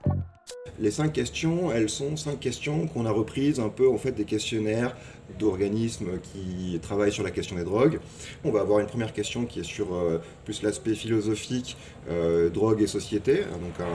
Les 0.78 0.90
cinq 0.90 1.12
questions, 1.12 1.70
elles 1.70 1.90
sont 1.90 2.16
cinq 2.16 2.40
questions 2.40 2.86
qu'on 2.86 3.04
a 3.06 3.10
reprises 3.10 3.60
un 3.60 3.68
peu 3.68 3.88
en 3.88 3.98
fait 3.98 4.12
des 4.12 4.24
questionnaires 4.24 4.96
d'organismes 5.38 6.18
qui 6.22 6.78
travaillent 6.80 7.12
sur 7.12 7.24
la 7.24 7.30
question 7.30 7.56
des 7.56 7.64
drogues. 7.64 8.00
On 8.44 8.50
va 8.50 8.60
avoir 8.60 8.80
une 8.80 8.86
première 8.86 9.12
question 9.12 9.44
qui 9.44 9.60
est 9.60 9.64
sur 9.64 9.94
euh, 9.94 10.18
plus 10.44 10.62
l'aspect 10.62 10.94
philosophique, 10.94 11.76
euh, 12.10 12.50
drogue 12.50 12.82
et 12.82 12.86
société, 12.86 13.42
hein, 13.42 13.58
donc 13.62 13.86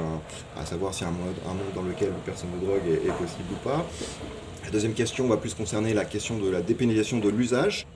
à 0.56 0.65
savoir 0.65 0.93
si 0.93 1.04
un 1.04 1.12
monde, 1.12 1.36
un 1.45 1.54
monde 1.54 1.73
dans 1.76 1.84
lequel 1.84 2.10
une 2.10 2.23
personne 2.26 2.50
de 2.60 2.65
drogue 2.65 2.82
est, 2.88 3.08
est 3.08 3.13
possible 3.13 3.50
ou 3.52 3.63
pas. 3.63 3.86
La 4.65 4.71
deuxième 4.71 4.93
question 4.93 5.28
va 5.28 5.38
plus 5.38 5.54
concerner 5.54 5.93
la 5.93 6.06
question 6.06 6.38
de 6.38 6.50
la 6.50 6.62
dépénalisation 6.62 7.19
de 7.19 7.30
l'usage. 7.30 7.88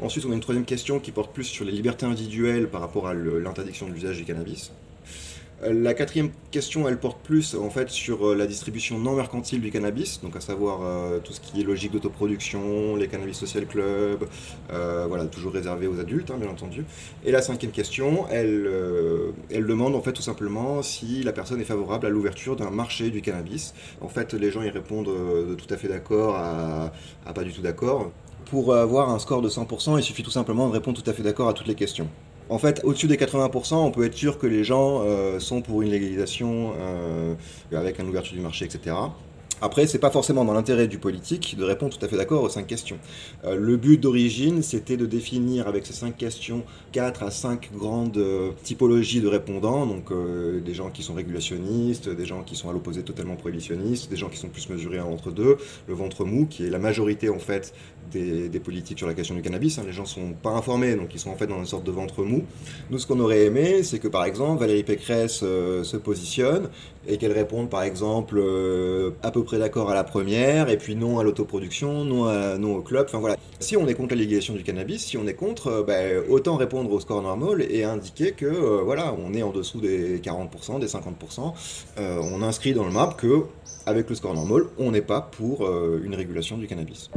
Ensuite, 0.00 0.24
on 0.24 0.32
a 0.32 0.34
une 0.34 0.40
troisième 0.40 0.64
question 0.64 0.98
qui 0.98 1.12
porte 1.12 1.32
plus 1.32 1.44
sur 1.44 1.64
les 1.64 1.72
libertés 1.72 2.06
individuelles 2.06 2.68
par 2.68 2.80
rapport 2.80 3.06
à 3.06 3.14
l'interdiction 3.14 3.86
de 3.86 3.92
l'usage 3.92 4.16
du 4.16 4.24
cannabis. 4.24 4.72
La 5.64 5.94
quatrième 5.94 6.30
question, 6.50 6.88
elle 6.88 6.98
porte 6.98 7.20
plus 7.22 7.54
en 7.54 7.70
fait 7.70 7.88
sur 7.88 8.26
euh, 8.26 8.34
la 8.34 8.48
distribution 8.48 8.98
non 8.98 9.14
mercantile 9.14 9.60
du 9.60 9.70
cannabis, 9.70 10.20
donc 10.20 10.34
à 10.34 10.40
savoir 10.40 10.80
euh, 10.82 11.20
tout 11.20 11.32
ce 11.32 11.40
qui 11.40 11.60
est 11.60 11.64
logique 11.64 11.92
d'autoproduction, 11.92 12.96
les 12.96 13.06
cannabis 13.06 13.36
social 13.36 13.66
club, 13.66 14.26
euh, 14.72 15.06
voilà, 15.08 15.24
toujours 15.26 15.52
réservé 15.52 15.86
aux 15.86 16.00
adultes, 16.00 16.32
hein, 16.32 16.38
bien 16.40 16.50
entendu. 16.50 16.84
Et 17.24 17.30
la 17.30 17.42
cinquième 17.42 17.70
question, 17.70 18.26
elle, 18.28 18.68
demande 19.50 19.94
en 19.94 20.02
fait 20.02 20.12
tout 20.12 20.22
simplement 20.22 20.82
si 20.82 21.22
la 21.22 21.32
personne 21.32 21.60
est 21.60 21.64
favorable 21.64 22.06
à 22.06 22.10
l'ouverture 22.10 22.56
d'un 22.56 22.70
marché 22.70 23.10
du 23.10 23.22
cannabis. 23.22 23.72
En 24.00 24.08
fait, 24.08 24.34
les 24.34 24.50
gens 24.50 24.62
y 24.62 24.70
répondent 24.70 25.06
de 25.06 25.54
tout 25.54 25.72
à 25.72 25.76
fait 25.76 25.86
d'accord 25.86 26.34
à, 26.34 26.92
à 27.24 27.32
pas 27.32 27.44
du 27.44 27.52
tout 27.52 27.62
d'accord. 27.62 28.10
Pour 28.46 28.74
avoir 28.74 29.10
un 29.10 29.20
score 29.20 29.42
de 29.42 29.48
100%, 29.48 29.96
il 29.96 30.02
suffit 30.02 30.24
tout 30.24 30.32
simplement 30.32 30.66
de 30.66 30.72
répondre 30.72 31.00
tout 31.00 31.08
à 31.08 31.12
fait 31.12 31.22
d'accord 31.22 31.48
à 31.48 31.52
toutes 31.52 31.68
les 31.68 31.76
questions. 31.76 32.08
En 32.48 32.58
fait, 32.58 32.82
au-dessus 32.84 33.06
des 33.06 33.16
80%, 33.16 33.74
on 33.76 33.90
peut 33.90 34.04
être 34.04 34.14
sûr 34.14 34.38
que 34.38 34.46
les 34.46 34.64
gens 34.64 35.02
euh, 35.02 35.38
sont 35.38 35.62
pour 35.62 35.82
une 35.82 35.90
légalisation 35.90 36.72
euh, 36.76 37.34
avec 37.72 37.98
une 37.98 38.08
ouverture 38.08 38.34
du 38.34 38.40
marché, 38.40 38.64
etc. 38.64 38.96
Après, 39.64 39.86
c'est 39.86 40.00
pas 40.00 40.10
forcément 40.10 40.44
dans 40.44 40.54
l'intérêt 40.54 40.88
du 40.88 40.98
politique 40.98 41.56
de 41.56 41.62
répondre 41.62 41.96
tout 41.96 42.04
à 42.04 42.08
fait 42.08 42.16
d'accord 42.16 42.42
aux 42.42 42.48
cinq 42.48 42.66
questions. 42.66 42.98
Euh, 43.44 43.54
le 43.54 43.76
but 43.76 43.96
d'origine, 43.96 44.60
c'était 44.60 44.96
de 44.96 45.06
définir 45.06 45.68
avec 45.68 45.86
ces 45.86 45.92
cinq 45.92 46.16
questions 46.16 46.64
quatre 46.90 47.22
à 47.22 47.30
cinq 47.30 47.70
grandes 47.72 48.22
typologies 48.64 49.20
de 49.20 49.28
répondants, 49.28 49.86
donc 49.86 50.12
des 50.64 50.74
gens 50.74 50.90
qui 50.90 51.04
sont 51.04 51.14
régulationnistes, 51.14 52.08
des 52.08 52.26
gens 52.26 52.42
qui 52.42 52.56
sont 52.56 52.68
à 52.68 52.72
l'opposé 52.72 53.02
totalement 53.02 53.36
prohibitionnistes, 53.36 54.10
des 54.10 54.16
gens 54.16 54.28
qui 54.28 54.36
sont 54.36 54.48
plus 54.48 54.68
mesurés 54.68 55.00
entre 55.00 55.30
deux, 55.30 55.56
le 55.86 55.94
ventre 55.94 56.24
mou, 56.24 56.46
qui 56.46 56.66
est 56.66 56.70
la 56.70 56.80
majorité 56.80 57.28
en 57.28 57.38
fait 57.38 57.72
des, 58.10 58.60
politiques 58.60 58.98
sur 58.98 59.06
la 59.06 59.14
question 59.14 59.34
du 59.34 59.42
cannabis. 59.42 59.78
hein. 59.78 59.82
Les 59.86 59.92
gens 59.92 60.04
sont 60.04 60.32
pas 60.40 60.50
informés, 60.50 60.94
donc 60.94 61.14
ils 61.14 61.20
sont 61.20 61.30
en 61.30 61.36
fait 61.36 61.46
dans 61.46 61.58
une 61.58 61.66
sorte 61.66 61.84
de 61.84 61.90
ventre 61.90 62.22
mou. 62.22 62.44
Nous, 62.90 62.98
ce 62.98 63.06
qu'on 63.06 63.20
aurait 63.20 63.44
aimé, 63.44 63.82
c'est 63.82 63.98
que 63.98 64.08
par 64.08 64.24
exemple 64.24 64.60
Valérie 64.60 64.84
Pécresse 64.84 65.40
euh, 65.42 65.82
se 65.84 65.96
positionne 65.96 66.68
et 67.06 67.16
qu'elle 67.16 67.32
réponde 67.32 67.68
par 67.68 67.82
exemple 67.82 68.36
euh, 68.38 69.10
à 69.22 69.30
peu 69.30 69.42
près 69.42 69.58
d'accord 69.58 69.90
à 69.90 69.94
la 69.94 70.04
première, 70.04 70.68
et 70.68 70.76
puis 70.76 70.94
non 70.94 71.18
à 71.18 71.24
l'autoproduction, 71.24 72.04
non, 72.04 72.58
non 72.58 72.76
au 72.76 72.82
club. 72.82 73.06
Enfin 73.08 73.18
voilà. 73.18 73.36
Si 73.62 73.76
on 73.76 73.86
est 73.86 73.94
contre 73.94 74.14
la 74.14 74.20
légalisation 74.20 74.54
du 74.54 74.64
cannabis, 74.64 75.04
si 75.04 75.16
on 75.16 75.26
est 75.28 75.34
contre, 75.34 75.68
euh, 75.68 75.82
ben, 75.84 76.24
autant 76.28 76.56
répondre 76.56 76.90
au 76.90 76.98
score 76.98 77.22
normal 77.22 77.64
et 77.70 77.84
indiquer 77.84 78.32
que 78.32 78.46
voilà, 78.82 79.14
on 79.24 79.34
est 79.34 79.42
en 79.42 79.50
dessous 79.50 79.80
des 79.80 80.18
40%, 80.18 80.80
des 80.80 80.88
50%. 80.88 81.54
Euh, 81.98 82.20
on 82.22 82.42
inscrit 82.42 82.74
dans 82.74 82.84
le 82.84 82.90
map 82.90 83.14
que 83.16 83.44
avec 83.86 84.08
le 84.08 84.16
score 84.16 84.34
normal, 84.34 84.64
on 84.78 84.90
n'est 84.90 85.00
pas 85.00 85.20
pour 85.20 85.68
une 85.68 86.14
régulation 86.14 86.58
du 86.58 86.66
cannabis. 86.66 87.10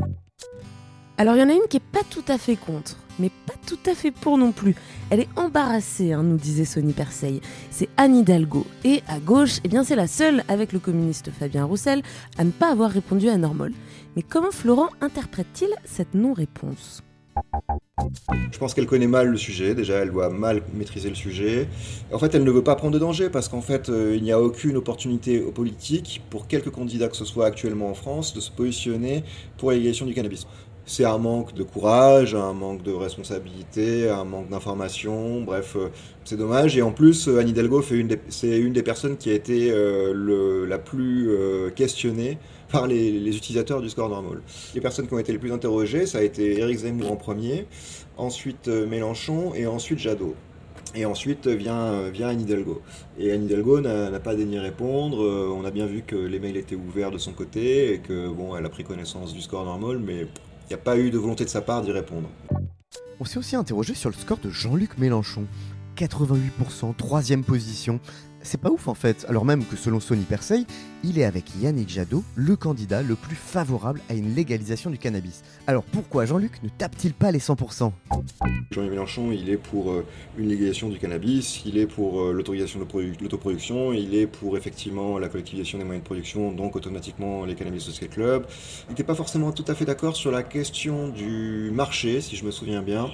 Alors 1.18 1.36
il 1.36 1.40
y 1.40 1.44
en 1.44 1.50
a 1.50 1.54
une 1.54 1.68
qui 1.70 1.78
est 1.78 1.92
pas 1.92 2.04
tout 2.10 2.26
à 2.28 2.38
fait 2.38 2.58
contre, 2.58 2.98
mais 3.20 3.32
pas 3.46 3.54
tout 3.66 3.80
à 3.86 3.96
fait 3.96 4.12
pour 4.12 4.38
non 4.38 4.52
plus. 4.52 4.76
Elle 5.10 5.22
est 5.22 5.30
embarrassée, 5.38 6.12
hein, 6.12 6.24
nous 6.24 6.36
disait 6.36 6.66
Sonny 6.66 6.92
Perseil. 6.92 7.40
C'est 7.72 7.88
Anne 7.96 8.18
Hidalgo. 8.18 8.66
Et 8.84 9.02
à 9.08 9.20
gauche, 9.20 9.60
eh 9.64 9.70
bien 9.70 9.86
c'est 9.86 9.96
la 9.96 10.08
seule, 10.08 10.44
avec 10.50 10.74
le 10.74 10.80
communiste 10.80 11.32
Fabien 11.32 11.64
Roussel, 11.64 12.02
à 12.38 12.44
ne 12.44 12.52
pas 12.52 12.70
avoir 12.70 12.92
répondu 12.92 13.30
à 13.30 13.38
Normol. 13.38 13.72
Mais 14.18 14.24
comment 14.24 14.52
Florent 14.52 14.90
interprète-t-il 15.00 15.70
cette 15.86 16.14
non-réponse? 16.16 17.02
Je 18.52 18.58
pense 18.58 18.74
qu'elle 18.74 18.86
connaît 18.86 19.08
mal 19.08 19.28
le 19.28 19.38
sujet, 19.38 19.76
déjà 19.76 19.96
elle 19.96 20.12
doit 20.12 20.30
mal 20.30 20.62
maîtriser 20.74 21.10
le 21.10 21.16
sujet. 21.16 21.68
En 22.12 22.20
fait, 22.20 22.34
elle 22.36 22.44
ne 22.44 22.52
veut 22.52 22.64
pas 22.64 22.76
prendre 22.76 22.94
de 22.94 23.00
danger 23.00 23.30
parce 23.30 23.50
qu'en 23.50 23.62
fait, 23.62 23.90
euh, 23.90 24.16
il 24.16 24.24
n'y 24.24 24.32
a 24.32 24.42
aucune 24.42 24.78
opportunité 24.78 25.42
aux 25.42 25.52
politiques, 25.52 26.22
pour 26.30 26.48
quelques 26.48 26.72
candidats 26.72 27.08
que 27.08 27.16
ce 27.16 27.26
soit 27.26 27.46
actuellement 27.46 27.90
en 27.90 27.94
France, 27.94 28.34
de 28.34 28.40
se 28.40 28.52
positionner 28.52 29.24
pour 29.58 29.72
légalisation 29.72 30.06
du 30.06 30.14
cannabis. 30.14 30.46
C'est 30.88 31.04
un 31.04 31.18
manque 31.18 31.56
de 31.56 31.64
courage, 31.64 32.36
un 32.36 32.54
manque 32.54 32.84
de 32.84 32.92
responsabilité, 32.92 34.08
un 34.08 34.24
manque 34.24 34.50
d'information, 34.50 35.42
bref, 35.42 35.76
euh, 35.76 35.88
c'est 36.26 36.38
dommage. 36.38 36.78
Et 36.78 36.84
en 36.84 36.92
plus, 36.92 37.28
euh, 37.28 37.40
Anne 37.40 37.50
Hidalgo 37.50 37.82
c'est 38.30 38.60
une 38.60 38.74
des 38.74 38.84
personnes 38.84 39.18
qui 39.18 39.32
a 39.32 39.34
été 39.34 39.72
euh, 39.72 40.68
la 40.68 40.78
plus 40.78 41.32
questionnée 41.76 42.38
par 42.72 42.86
les, 42.86 43.36
utilisateurs 43.36 43.82
du 43.82 43.90
score 43.90 44.10
normal. 44.10 44.42
Les 44.76 44.82
personnes 44.82 45.08
qui 45.08 45.14
ont 45.16 45.20
été 45.20 45.32
les 45.32 45.40
plus 45.40 45.52
interrogées, 45.52 46.06
ça 46.06 46.20
a 46.20 46.22
été 46.22 46.60
Éric 46.60 46.78
Zemmour 46.78 47.12
en 47.12 47.16
premier, 47.16 47.66
ensuite 48.18 48.68
Mélenchon 48.68 49.56
et 49.56 49.66
ensuite 49.66 49.98
Jadot. 49.98 50.36
Et 50.94 51.06
ensuite 51.06 51.48
vient, 51.48 52.10
vient 52.10 52.30
Anne 52.30 52.42
Hidalgo. 52.42 52.82
Et 53.18 53.32
Anne 53.32 53.46
Hidalgo 53.46 53.82
n'a 53.82 54.20
pas 54.20 54.36
daigné 54.36 54.60
répondre. 54.60 55.18
On 55.20 55.66
a 55.66 55.72
bien 55.72 55.88
vu 55.88 56.04
que 56.06 56.16
les 56.16 56.40
mails 56.40 56.58
étaient 56.58 56.76
ouverts 56.76 57.12
de 57.12 57.18
son 57.18 57.34
côté 57.34 57.94
et 57.94 58.00
que 58.00 58.30
bon, 58.30 58.56
elle 58.56 58.66
a 58.66 58.70
pris 58.70 58.84
connaissance 58.84 59.34
du 59.34 59.42
score 59.42 59.66
normal, 59.66 60.00
mais 60.00 60.28
il 60.66 60.70
n'y 60.70 60.76
a 60.76 60.84
pas 60.84 60.98
eu 60.98 61.12
de 61.12 61.18
volonté 61.18 61.46
de 61.46 61.50
sa 61.50 61.62
part 61.62 61.82
d'y 61.82 61.92
répondre. 61.92 62.30
On 63.20 63.26
s'est 63.26 63.38
aussi 63.38 63.56
interrogé 63.56 63.94
sur 63.94 64.10
le 64.10 64.16
score 64.16 64.40
de 64.40 64.50
Jean-Luc 64.50 64.98
Mélenchon. 64.98 65.46
88%, 65.96 66.96
troisième 66.96 67.44
position. 67.44 68.00
C'est 68.42 68.62
pas 68.62 68.70
ouf 68.70 68.88
en 68.88 68.94
fait, 68.94 69.26
alors 69.28 69.44
même 69.44 69.66
que 69.66 69.76
selon 69.76 70.00
Sony 70.00 70.22
Perseil, 70.24 70.68
il 71.04 71.18
est 71.18 71.24
avec 71.24 71.46
Yannick 71.60 71.90
Jadot 71.90 72.24
le 72.36 72.56
candidat 72.56 73.02
le 73.02 73.16
plus 73.16 73.36
favorable 73.36 74.02
à 74.08 74.14
une 74.14 74.36
légalisation 74.36 74.92
du 74.92 75.00
cannabis. 75.00 75.42
Alors 75.66 75.82
pourquoi 75.84 76.26
Jean-Luc 76.28 76.62
ne 76.62 76.70
tape-t-il 76.70 77.16
pas 77.16 77.32
les 77.32 77.40
100% 77.40 77.92
Jean-Yves 78.70 78.92
Mélenchon, 78.92 79.32
il 79.32 79.50
est 79.50 79.58
pour 79.58 79.90
euh, 79.90 80.06
une 80.38 80.48
légalisation 80.50 80.90
du 80.90 81.00
cannabis, 81.00 81.64
il 81.66 81.80
est 81.80 81.88
pour 81.88 82.22
euh, 82.22 82.34
l'autorisation 82.34 82.80
de 82.80 82.86
produ- 82.86 83.20
l'autoproduction, 83.20 83.94
il 83.94 84.14
est 84.14 84.28
pour 84.28 84.58
effectivement 84.58 85.18
la 85.18 85.28
collectivisation 85.28 85.80
des 85.80 85.84
moyens 85.84 86.04
de 86.04 86.06
production, 86.08 86.52
donc 86.52 86.76
automatiquement 86.76 87.46
les 87.46 87.56
cannabis 87.56 87.82
social 87.82 88.12
club. 88.12 88.46
Il 88.88 88.92
n'était 88.92 89.04
pas 89.04 89.16
forcément 89.16 89.52
tout 89.54 89.66
à 89.68 89.74
fait 89.74 89.86
d'accord 89.86 90.16
sur 90.16 90.30
la 90.30 90.44
question 90.44 91.08
du 91.10 91.72
marché, 91.74 92.22
si 92.22 92.36
je 92.36 92.46
me 92.46 92.52
souviens 92.52 92.84
bien. 92.84 93.10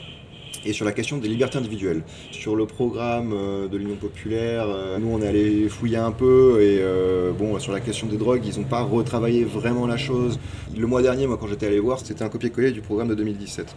Et 0.65 0.73
sur 0.73 0.85
la 0.85 0.91
question 0.91 1.17
des 1.17 1.27
libertés 1.27 1.57
individuelles. 1.57 2.03
Sur 2.31 2.55
le 2.55 2.65
programme 2.65 3.33
euh, 3.33 3.67
de 3.67 3.77
l'Union 3.77 3.95
populaire, 3.95 4.65
euh, 4.67 4.99
nous 4.99 5.09
on 5.09 5.21
est 5.21 5.27
allé 5.27 5.67
fouiller 5.69 5.97
un 5.97 6.11
peu 6.11 6.61
et 6.61 6.79
euh, 6.81 7.31
bon 7.31 7.57
sur 7.59 7.71
la 7.71 7.79
question 7.79 8.07
des 8.07 8.17
drogues, 8.17 8.45
ils 8.45 8.59
n'ont 8.59 8.67
pas 8.67 8.81
retravaillé 8.81 9.43
vraiment 9.43 9.87
la 9.87 9.97
chose. 9.97 10.39
Le 10.75 10.85
mois 10.85 11.01
dernier, 11.01 11.25
moi 11.25 11.37
quand 11.39 11.47
j'étais 11.47 11.67
allé 11.67 11.79
voir, 11.79 11.99
c'était 11.99 12.23
un 12.23 12.29
copier-coller 12.29 12.71
du 12.71 12.81
programme 12.81 13.07
de 13.07 13.15
2017. 13.15 13.75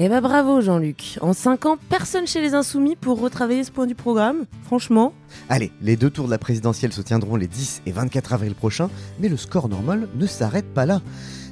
Eh 0.00 0.08
bah 0.08 0.20
bravo 0.20 0.60
Jean-Luc. 0.60 1.18
En 1.20 1.32
5 1.32 1.66
ans, 1.66 1.76
personne 1.88 2.28
chez 2.28 2.40
les 2.40 2.54
Insoumis 2.54 2.94
pour 2.94 3.20
retravailler 3.20 3.64
ce 3.64 3.72
point 3.72 3.86
du 3.86 3.96
programme. 3.96 4.44
Franchement. 4.64 5.12
Allez, 5.48 5.72
les 5.82 5.96
deux 5.96 6.10
tours 6.10 6.26
de 6.26 6.30
la 6.30 6.38
présidentielle 6.38 6.92
se 6.92 7.02
tiendront 7.02 7.34
les 7.34 7.48
10 7.48 7.82
et 7.86 7.90
24 7.90 8.34
avril 8.34 8.54
prochains, 8.54 8.90
mais 9.18 9.28
le 9.28 9.36
score 9.36 9.68
normal 9.68 10.08
ne 10.14 10.26
s'arrête 10.26 10.72
pas 10.72 10.86
là. 10.86 11.00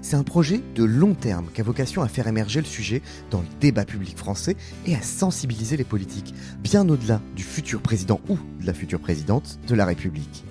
C'est 0.09 0.15
un 0.15 0.23
projet 0.23 0.61
de 0.77 0.85
long 0.85 1.15
terme 1.15 1.49
qui 1.53 1.61
a 1.61 1.65
vocation 1.65 2.01
à 2.01 2.07
faire 2.07 2.29
émerger 2.29 2.61
le 2.61 2.65
sujet 2.65 3.03
dans 3.33 3.41
le 3.41 3.47
débat 3.61 3.85
public 3.85 4.17
français 4.17 4.55
et 4.87 4.95
à 4.95 5.03
sensibiliser 5.03 5.77
les 5.77 5.83
politiques, 5.83 6.33
bien 6.61 6.89
au-delà 6.89 7.21
du 7.35 7.43
futur 7.43 7.83
président 7.83 8.21
ou 8.29 8.39
de 8.61 8.67
la 8.69 8.73
future 8.73 9.01
présidente 9.01 9.59
de 9.67 9.75
la 9.75 9.85
République. 9.85 10.45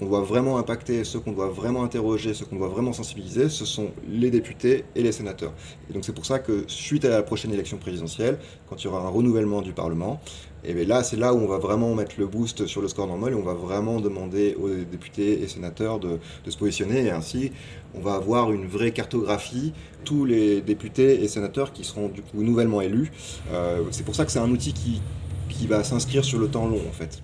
Qu'on 0.00 0.06
doit 0.06 0.22
vraiment 0.22 0.56
impacter, 0.56 1.04
ceux 1.04 1.20
qu'on 1.20 1.32
doit 1.32 1.48
vraiment 1.48 1.84
interroger, 1.84 2.32
ceux 2.32 2.46
qu'on 2.46 2.56
doit 2.56 2.68
vraiment 2.68 2.94
sensibiliser, 2.94 3.50
ce 3.50 3.66
sont 3.66 3.90
les 4.08 4.30
députés 4.30 4.84
et 4.96 5.02
les 5.02 5.12
sénateurs. 5.12 5.52
Et 5.90 5.92
donc 5.92 6.06
c'est 6.06 6.14
pour 6.14 6.24
ça 6.24 6.38
que 6.38 6.64
suite 6.68 7.04
à 7.04 7.10
la 7.10 7.22
prochaine 7.22 7.52
élection 7.52 7.76
présidentielle, 7.76 8.38
quand 8.66 8.82
il 8.82 8.86
y 8.86 8.88
aura 8.88 9.02
un 9.02 9.10
renouvellement 9.10 9.60
du 9.60 9.74
Parlement, 9.74 10.18
et 10.64 10.72
bien 10.72 10.86
là 10.86 11.02
c'est 11.02 11.16
là 11.16 11.34
où 11.34 11.38
on 11.38 11.46
va 11.46 11.58
vraiment 11.58 11.94
mettre 11.94 12.14
le 12.18 12.26
boost 12.26 12.66
sur 12.66 12.80
le 12.80 12.88
score 12.88 13.06
normal 13.06 13.32
et 13.32 13.36
on 13.36 13.42
va 13.42 13.52
vraiment 13.52 14.00
demander 14.00 14.56
aux 14.58 14.68
députés 14.68 15.42
et 15.42 15.48
sénateurs 15.48 16.00
de, 16.00 16.18
se 16.48 16.56
positionner 16.56 17.04
et 17.04 17.10
ainsi 17.10 17.52
on 17.94 18.00
va 18.00 18.14
avoir 18.14 18.52
une 18.52 18.66
vraie 18.66 18.92
cartographie, 18.92 19.74
tous 20.04 20.24
les 20.24 20.62
députés 20.62 21.22
et 21.22 21.28
sénateurs 21.28 21.74
qui 21.74 21.84
seront 21.84 22.08
du 22.08 22.22
coup 22.22 22.42
nouvellement 22.42 22.80
élus. 22.80 23.12
Euh, 23.52 23.82
c'est 23.90 24.04
pour 24.04 24.14
ça 24.14 24.24
que 24.24 24.32
c'est 24.32 24.38
un 24.38 24.50
outil 24.50 24.72
qui 24.72 25.66
va 25.66 25.84
s'inscrire 25.84 26.24
sur 26.24 26.38
le 26.38 26.48
temps 26.48 26.66
long 26.66 26.80
en 26.88 26.92
fait. 26.92 27.22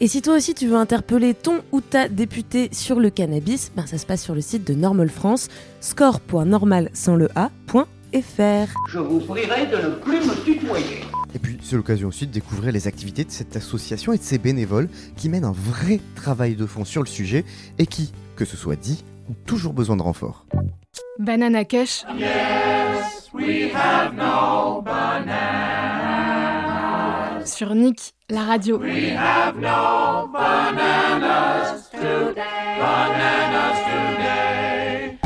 Et 0.00 0.08
si 0.08 0.22
toi 0.22 0.36
aussi 0.36 0.54
tu 0.54 0.66
veux 0.66 0.76
interpeller 0.76 1.34
ton 1.34 1.60
ou 1.72 1.80
ta 1.80 2.08
député 2.08 2.68
sur 2.72 3.00
le 3.00 3.10
cannabis, 3.10 3.72
ben 3.76 3.86
ça 3.86 3.98
se 3.98 4.06
passe 4.06 4.22
sur 4.22 4.34
le 4.34 4.40
site 4.40 4.66
de 4.66 4.74
Normal 4.74 5.08
France, 5.08 5.48
score.normal 5.80 6.90
sans 6.92 7.16
le 7.16 7.28
a.fr. 7.34 8.72
Je 8.88 8.98
vous 8.98 9.20
prierai 9.20 9.66
de 9.66 9.76
ne 9.76 9.94
plus 9.94 10.18
me 10.18 10.44
tutoyer. 10.44 11.00
Et 11.34 11.38
puis, 11.38 11.58
c'est 11.62 11.76
l'occasion 11.76 12.08
aussi 12.08 12.26
de 12.26 12.32
découvrir 12.32 12.72
les 12.72 12.86
activités 12.88 13.24
de 13.24 13.30
cette 13.30 13.56
association 13.56 14.12
et 14.12 14.18
de 14.18 14.22
ses 14.22 14.38
bénévoles 14.38 14.88
qui 15.16 15.28
mènent 15.28 15.44
un 15.44 15.52
vrai 15.52 16.00
travail 16.14 16.56
de 16.56 16.64
fond 16.64 16.84
sur 16.84 17.02
le 17.02 17.08
sujet 17.08 17.44
et 17.78 17.86
qui, 17.86 18.12
que 18.36 18.44
ce 18.46 18.56
soit 18.56 18.76
dit, 18.76 19.04
ont 19.28 19.34
toujours 19.44 19.74
besoin 19.74 19.96
de 19.96 20.02
renfort. 20.02 20.46
Banana 21.18 21.64
Kush. 21.64 22.04
Yes, 22.18 23.28
we 23.34 23.70
have 23.74 24.14
no. 24.14 24.82
Sur 27.46 27.74
Nick, 27.76 28.12
la 28.28 28.42
radio. 28.42 28.78
We 28.78 29.10
have 29.16 29.56
no 29.56 30.28
bananas 30.32 31.88
today. 31.92 32.34
Bananas 32.80 33.78
today. 33.86 35.18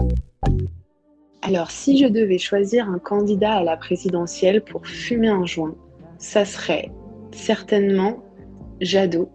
Alors, 1.41 1.71
si 1.71 1.97
je 1.97 2.07
devais 2.07 2.37
choisir 2.39 2.89
un 2.91 2.99
candidat 2.99 3.55
à 3.55 3.63
la 3.65 3.77
présidentielle 3.79 4.63
pour 4.63 4.87
fumer 4.87 5.29
un 5.29 5.47
joint, 5.47 5.75
ça 6.19 6.45
serait 6.45 6.93
certainement 7.33 8.23
Jadot. 8.83 9.31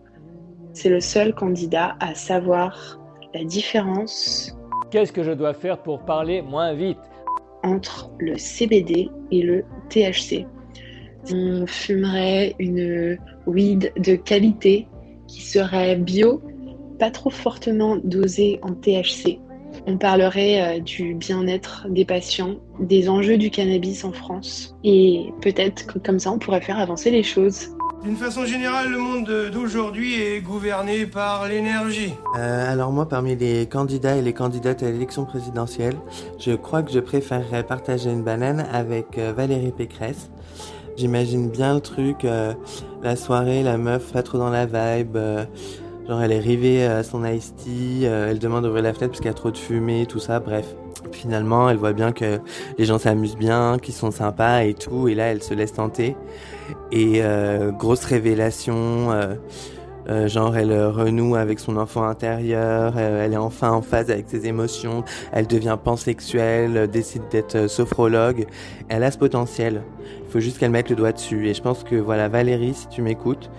C'est 0.73 0.89
le 0.89 0.99
seul 1.01 1.33
candidat 1.33 1.95
à 1.99 2.13
savoir 2.13 2.99
la 3.33 3.43
différence 3.43 4.55
Qu'est-ce 4.91 5.11
que 5.11 5.23
je 5.23 5.31
dois 5.31 5.53
faire 5.55 5.81
pour 5.81 6.05
parler 6.05 6.41
moins 6.43 6.73
vite? 6.73 6.99
entre 7.63 8.11
le 8.19 8.37
CBD 8.37 9.09
et 9.31 9.41
le 9.41 9.63
THC. 9.89 10.45
On 11.31 11.65
fumerait 11.65 12.55
une 12.59 13.17
weed 13.47 13.91
de 13.97 14.15
qualité 14.15 14.87
qui 15.27 15.41
serait 15.41 15.95
bio, 15.95 16.41
pas 16.99 17.11
trop 17.11 17.29
fortement 17.29 17.97
dosée 18.03 18.59
en 18.61 18.73
THC. 18.73 19.39
On 19.87 19.97
parlerait 19.97 20.77
euh, 20.77 20.79
du 20.79 21.13
bien-être 21.13 21.87
des 21.89 22.05
patients, 22.05 22.55
des 22.79 23.09
enjeux 23.09 23.37
du 23.37 23.49
cannabis 23.49 24.03
en 24.03 24.13
France. 24.13 24.75
Et 24.83 25.33
peut-être 25.41 25.85
que 25.85 25.99
comme 25.99 26.19
ça, 26.19 26.31
on 26.31 26.39
pourrait 26.39 26.61
faire 26.61 26.79
avancer 26.79 27.11
les 27.11 27.23
choses. 27.23 27.69
D'une 28.03 28.15
façon 28.17 28.45
générale, 28.45 28.91
le 28.91 28.99
monde 28.99 29.31
d'aujourd'hui 29.51 30.21
est 30.21 30.39
gouverné 30.39 31.07
par 31.07 31.47
l'énergie. 31.47 32.13
Euh, 32.37 32.71
alors 32.71 32.91
moi, 32.91 33.09
parmi 33.09 33.35
les 33.35 33.65
candidats 33.65 34.15
et 34.15 34.21
les 34.21 34.33
candidates 34.33 34.83
à 34.83 34.91
l'élection 34.91 35.25
présidentielle, 35.25 35.95
je 36.37 36.51
crois 36.51 36.83
que 36.83 36.91
je 36.91 36.99
préférerais 36.99 37.63
partager 37.63 38.11
une 38.11 38.21
banane 38.21 38.67
avec 38.71 39.17
euh, 39.17 39.33
Valérie 39.35 39.71
Pécresse. 39.71 40.29
J'imagine 40.97 41.49
bien 41.49 41.75
le 41.75 41.81
truc, 41.81 42.23
euh, 42.25 42.53
la 43.03 43.15
soirée, 43.15 43.63
la 43.63 43.77
meuf 43.77 44.13
pas 44.13 44.23
trop 44.23 44.37
dans 44.37 44.49
la 44.49 44.65
vibe, 44.65 45.17
genre 46.07 46.21
elle 46.21 46.31
est 46.31 46.39
rivée 46.39 46.85
à 46.85 47.03
son 47.03 47.25
ice 47.25 47.53
tea, 47.55 48.05
elle 48.05 48.39
demande 48.39 48.63
d'ouvrir 48.63 48.83
la 48.83 48.93
fenêtre 48.93 49.11
parce 49.11 49.19
qu'il 49.19 49.27
y 49.27 49.29
a 49.29 49.33
trop 49.33 49.51
de 49.51 49.57
fumée, 49.57 50.05
tout 50.07 50.19
ça, 50.19 50.39
bref. 50.39 50.75
Finalement, 51.11 51.69
elle 51.69 51.77
voit 51.77 51.93
bien 51.93 52.11
que 52.11 52.39
les 52.77 52.85
gens 52.85 52.97
s'amusent 52.97 53.37
bien, 53.37 53.77
qu'ils 53.81 53.93
sont 53.93 54.11
sympas 54.11 54.63
et 54.63 54.73
tout, 54.73 55.07
et 55.07 55.15
là 55.15 55.25
elle 55.25 55.43
se 55.43 55.53
laisse 55.53 55.73
tenter. 55.73 56.15
Et 56.91 57.21
euh, 57.21 57.71
grosse 57.71 58.05
révélation, 58.05 59.11
euh, 59.11 59.35
euh, 60.09 60.27
genre 60.27 60.55
elle 60.55 60.73
renoue 60.87 61.35
avec 61.35 61.59
son 61.59 61.77
enfant 61.77 62.03
intérieur, 62.03 62.97
elle 62.97 63.33
est 63.33 63.37
enfin 63.37 63.71
en 63.71 63.81
phase 63.81 64.11
avec 64.11 64.29
ses 64.29 64.45
émotions, 64.45 65.03
elle 65.31 65.47
devient 65.47 65.77
pansexuelle, 65.83 66.87
décide 66.89 67.23
d'être 67.31 67.67
sophrologue. 67.67 68.45
Elle 68.89 69.03
a 69.03 69.11
ce 69.11 69.17
potentiel. 69.17 69.81
Faut 70.35 70.41
juste 70.41 70.57
qu'elle 70.57 70.71
mette 70.71 70.89
le 70.89 70.97
doigt 70.97 71.13
dessus. 71.13 71.47
Et 71.47 71.53
je 71.53 71.61
pense 71.61 71.85
que 71.85 71.95
voilà, 71.95 72.27
Valérie, 72.27 72.73
si 72.73 72.89
tu 72.89 73.01
m'écoutes, 73.01 73.49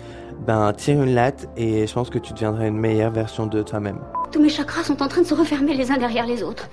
ben 0.46 0.74
tire 0.74 1.02
une 1.02 1.14
latte 1.14 1.48
et 1.56 1.86
je 1.86 1.92
pense 1.94 2.10
que 2.10 2.18
tu 2.18 2.34
deviendras 2.34 2.66
une 2.66 2.76
meilleure 2.76 3.12
version 3.12 3.46
de 3.46 3.62
toi-même. 3.62 3.98
Tous 4.30 4.42
mes 4.42 4.50
chakras 4.50 4.84
sont 4.84 5.02
en 5.02 5.08
train 5.08 5.22
de 5.22 5.26
se 5.26 5.32
refermer 5.32 5.72
les 5.72 5.90
uns 5.90 5.96
derrière 5.96 6.26
les 6.26 6.42
autres. 6.42 6.68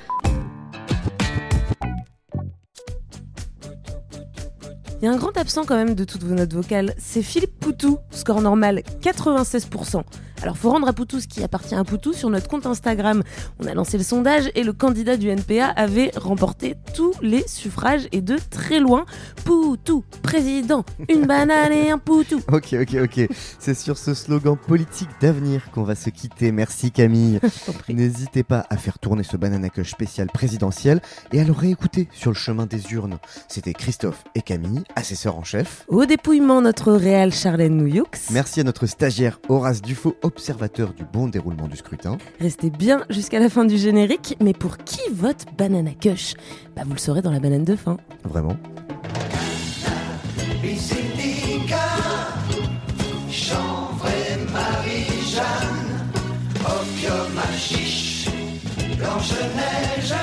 Il 5.04 5.08
y 5.08 5.10
a 5.10 5.12
un 5.12 5.18
grand 5.18 5.38
absent 5.38 5.66
quand 5.66 5.76
même 5.76 5.95
de 5.95 6.06
toutes 6.06 6.24
vos 6.24 6.34
notes 6.34 6.54
vocales, 6.54 6.95
c'est 6.97 7.24
Philippe 7.24 7.60
Poutou, 7.60 7.97
score 8.10 8.39
normal 8.39 8.84
96%. 9.01 10.01
Alors 10.43 10.58
faut 10.58 10.72
rendre 10.72 10.89
à 10.89 10.91
Poutou 10.93 11.22
ce 11.22 11.28
qui 11.28 11.41
appartient 11.41 11.74
à 11.74 11.86
Poutou. 11.86 12.12
Sur 12.12 12.30
notre 12.30 12.49
compte 12.49 12.66
Instagram, 12.66 13.24
on 13.62 13.66
a 13.66 13.74
lancé 13.74 13.97
le 13.97 14.04
sondage 14.04 14.51
et 14.56 14.64
le 14.64 14.74
candidat 14.74 15.16
du 15.16 15.30
NPA 15.30 15.68
avait 15.68 16.12
remporté 16.18 16.76
tous 16.93 17.14
les 17.22 17.47
suffrages 17.47 18.10
et 18.12 18.20
de 18.20 18.36
très 18.49 18.82
loin. 18.82 19.06
Poutou, 19.45 20.04
président, 20.22 20.84
une 21.08 21.26
banane 21.26 21.72
et 21.72 21.91
un 21.91 21.97
Poutou. 21.97 22.41
Ok, 22.51 22.76
ok, 22.80 22.95
ok. 23.04 23.30
C'est 23.58 23.74
sur 23.74 23.97
ce 23.97 24.14
slogan 24.14 24.58
politique 24.58 25.10
d'avenir 25.22 25.72
qu'on 25.72 25.84
va 25.84 25.95
se 25.95 26.10
quitter. 26.10 26.51
Merci 26.51 26.91
Camille. 26.91 27.39
N'hésitez 27.89 28.43
pas 28.43 28.66
à 28.70 28.76
faire 28.76 28.99
tourner 28.99 29.24
ce 29.24 29.38
banana 29.38 29.70
cush 29.70 29.91
spécial 29.91 30.28
présidentiel 30.28 31.01
et 31.32 31.39
à 31.39 31.45
le 31.45 31.54
réécouter 31.54 32.10
sur 32.12 32.32
le 32.32 32.36
chemin 32.36 32.66
des 32.66 32.91
urnes. 32.91 33.18
C'était 33.47 33.74
Christophe 33.74 34.26
et 34.36 34.41
Camille, 34.41 34.84
assesseurs 34.96 35.38
en 35.38 35.44
chef. 35.44 35.86
Au 35.88 36.06
dépouillement, 36.06 36.62
notre 36.62 36.91
réal 36.94 37.34
Charlène 37.34 37.78
Nouyoux. 37.78 38.06
Merci 38.32 38.62
à 38.62 38.64
notre 38.64 38.86
stagiaire 38.86 39.39
Horace 39.50 39.82
Dufaux 39.82 40.16
observateur 40.22 40.94
du 40.94 41.06
bon 41.06 41.28
déroulement 41.28 41.68
du 41.68 41.78
scrutin. 41.78 42.18
Restez 42.39 42.70
bien 42.70 43.04
jusqu'à 43.10 43.39
la 43.39 43.50
fin 43.50 43.66
du 43.66 43.78
générique, 43.78 44.38
mais 44.41 44.54
pour 44.54 44.78
qui 44.78 45.02
vote 45.12 45.46
Banana 45.58 45.91
Kush? 45.91 46.34
Bah 46.76 46.84
vous 46.86 46.94
le 46.94 47.00
saurez 47.00 47.22
dans 47.22 47.32
la 47.32 47.39
banane 47.39 47.64
de 47.64 47.76
fin. 47.76 47.98
Vraiment 48.24 48.58
Blanche-Neige, 59.04 60.16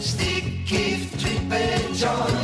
stick, 0.00 0.70
if, 0.70 1.16
trip 1.18 1.52
et 1.52 1.94
joint, 1.96 2.43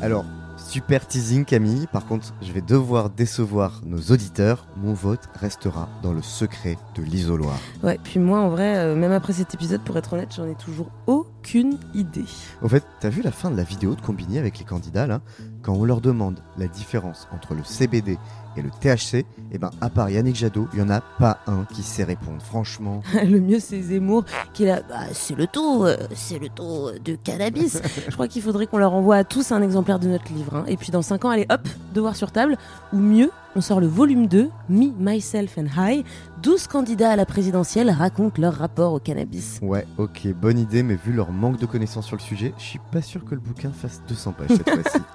Alors, 0.00 0.24
super 0.56 1.06
teasing 1.08 1.44
Camille. 1.44 1.88
Par 1.92 2.06
contre, 2.06 2.32
je 2.40 2.52
vais 2.52 2.60
devoir 2.60 3.10
décevoir 3.10 3.80
nos 3.84 3.98
auditeurs. 3.98 4.66
Mon 4.76 4.94
vote 4.94 5.28
restera 5.34 5.88
dans 6.02 6.12
le 6.12 6.22
secret 6.22 6.76
de 6.94 7.02
l'isoloir. 7.02 7.58
Ouais, 7.82 7.98
puis 8.04 8.20
moi 8.20 8.38
en 8.38 8.48
vrai, 8.48 8.76
euh, 8.76 8.94
même 8.94 9.10
après 9.10 9.32
cet 9.32 9.54
épisode, 9.54 9.80
pour 9.82 9.96
être 9.96 10.12
honnête, 10.12 10.28
j'en 10.36 10.46
ai 10.46 10.54
toujours 10.54 10.90
aucune 11.06 11.78
idée. 11.94 12.26
Au 12.62 12.68
fait, 12.68 12.84
t'as 13.00 13.08
vu 13.08 13.22
la 13.22 13.32
fin 13.32 13.50
de 13.50 13.56
la 13.56 13.64
vidéo 13.64 13.96
de 13.96 14.00
Combini 14.00 14.38
avec 14.38 14.58
les 14.58 14.64
candidats 14.64 15.06
là? 15.06 15.20
Quand 15.62 15.74
on 15.74 15.84
leur 15.84 16.00
demande 16.00 16.40
la 16.56 16.66
différence 16.68 17.28
entre 17.32 17.54
le 17.54 17.64
CBD 17.64 18.18
et 18.56 18.62
le 18.62 18.70
THC, 18.70 19.24
et 19.52 19.58
ben 19.58 19.70
à 19.80 19.90
part 19.90 20.08
Yannick 20.10 20.34
Jadot, 20.36 20.66
il 20.72 20.78
y 20.78 20.82
en 20.82 20.90
a 20.90 21.00
pas 21.00 21.38
un 21.46 21.64
qui 21.64 21.82
sait 21.82 22.04
répondre. 22.04 22.40
Franchement. 22.42 23.02
le 23.24 23.40
mieux 23.40 23.60
c'est 23.60 23.80
Zemmour 23.82 24.24
qui 24.54 24.64
est 24.64 24.66
là, 24.68 24.82
bah, 24.88 25.00
c'est 25.12 25.34
le 25.34 25.46
taux, 25.46 25.84
euh, 25.86 25.96
c'est 26.14 26.38
le 26.38 26.48
taux 26.48 26.90
de 27.04 27.16
cannabis. 27.16 27.80
Je 28.08 28.12
crois 28.14 28.28
qu'il 28.28 28.42
faudrait 28.42 28.66
qu'on 28.66 28.78
leur 28.78 28.94
envoie 28.94 29.16
à 29.16 29.24
tous 29.24 29.52
un 29.52 29.62
exemplaire 29.62 29.98
de 29.98 30.08
notre 30.08 30.32
livre. 30.32 30.56
hein. 30.56 30.64
Et 30.68 30.76
puis 30.76 30.90
dans 30.90 31.02
5 31.02 31.24
ans, 31.24 31.30
allez 31.30 31.46
hop, 31.50 31.68
devoir 31.94 32.16
sur 32.16 32.30
table. 32.32 32.56
Ou 32.92 32.98
mieux, 32.98 33.30
on 33.56 33.60
sort 33.60 33.80
le 33.80 33.86
volume 33.86 34.26
2, 34.28 34.48
Me, 34.68 34.86
Myself 34.98 35.58
and 35.58 35.66
High. 35.76 36.04
12 36.42 36.66
candidats 36.68 37.10
à 37.10 37.16
la 37.16 37.26
présidentielle 37.26 37.90
racontent 37.90 38.40
leur 38.40 38.54
rapport 38.54 38.92
au 38.92 39.00
cannabis. 39.00 39.58
Ouais, 39.62 39.86
ok, 39.98 40.28
bonne 40.40 40.58
idée, 40.58 40.82
mais 40.82 40.94
vu 40.96 41.12
leur 41.12 41.32
manque 41.32 41.58
de 41.58 41.66
connaissances 41.66 42.06
sur 42.06 42.16
le 42.16 42.22
sujet, 42.22 42.54
je 42.58 42.62
suis 42.64 42.80
pas 42.92 43.02
sûr 43.02 43.24
que 43.24 43.34
le 43.34 43.40
bouquin 43.40 43.70
fasse 43.72 44.00
200 44.08 44.32
pages 44.32 44.48
cette 44.56 44.70
fois-ci. 44.70 44.98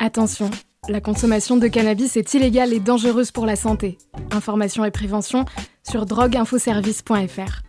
Attention, 0.00 0.48
la 0.88 1.00
consommation 1.00 1.56
de 1.56 1.66
cannabis 1.66 2.16
est 2.16 2.32
illégale 2.34 2.72
et 2.72 2.78
dangereuse 2.78 3.32
pour 3.32 3.46
la 3.46 3.56
santé. 3.56 3.98
Information 4.30 4.84
et 4.84 4.92
prévention 4.92 5.44
sur 5.88 6.06
drogueinfoservice.fr. 6.06 7.62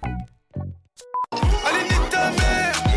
Allez, 1.32 2.89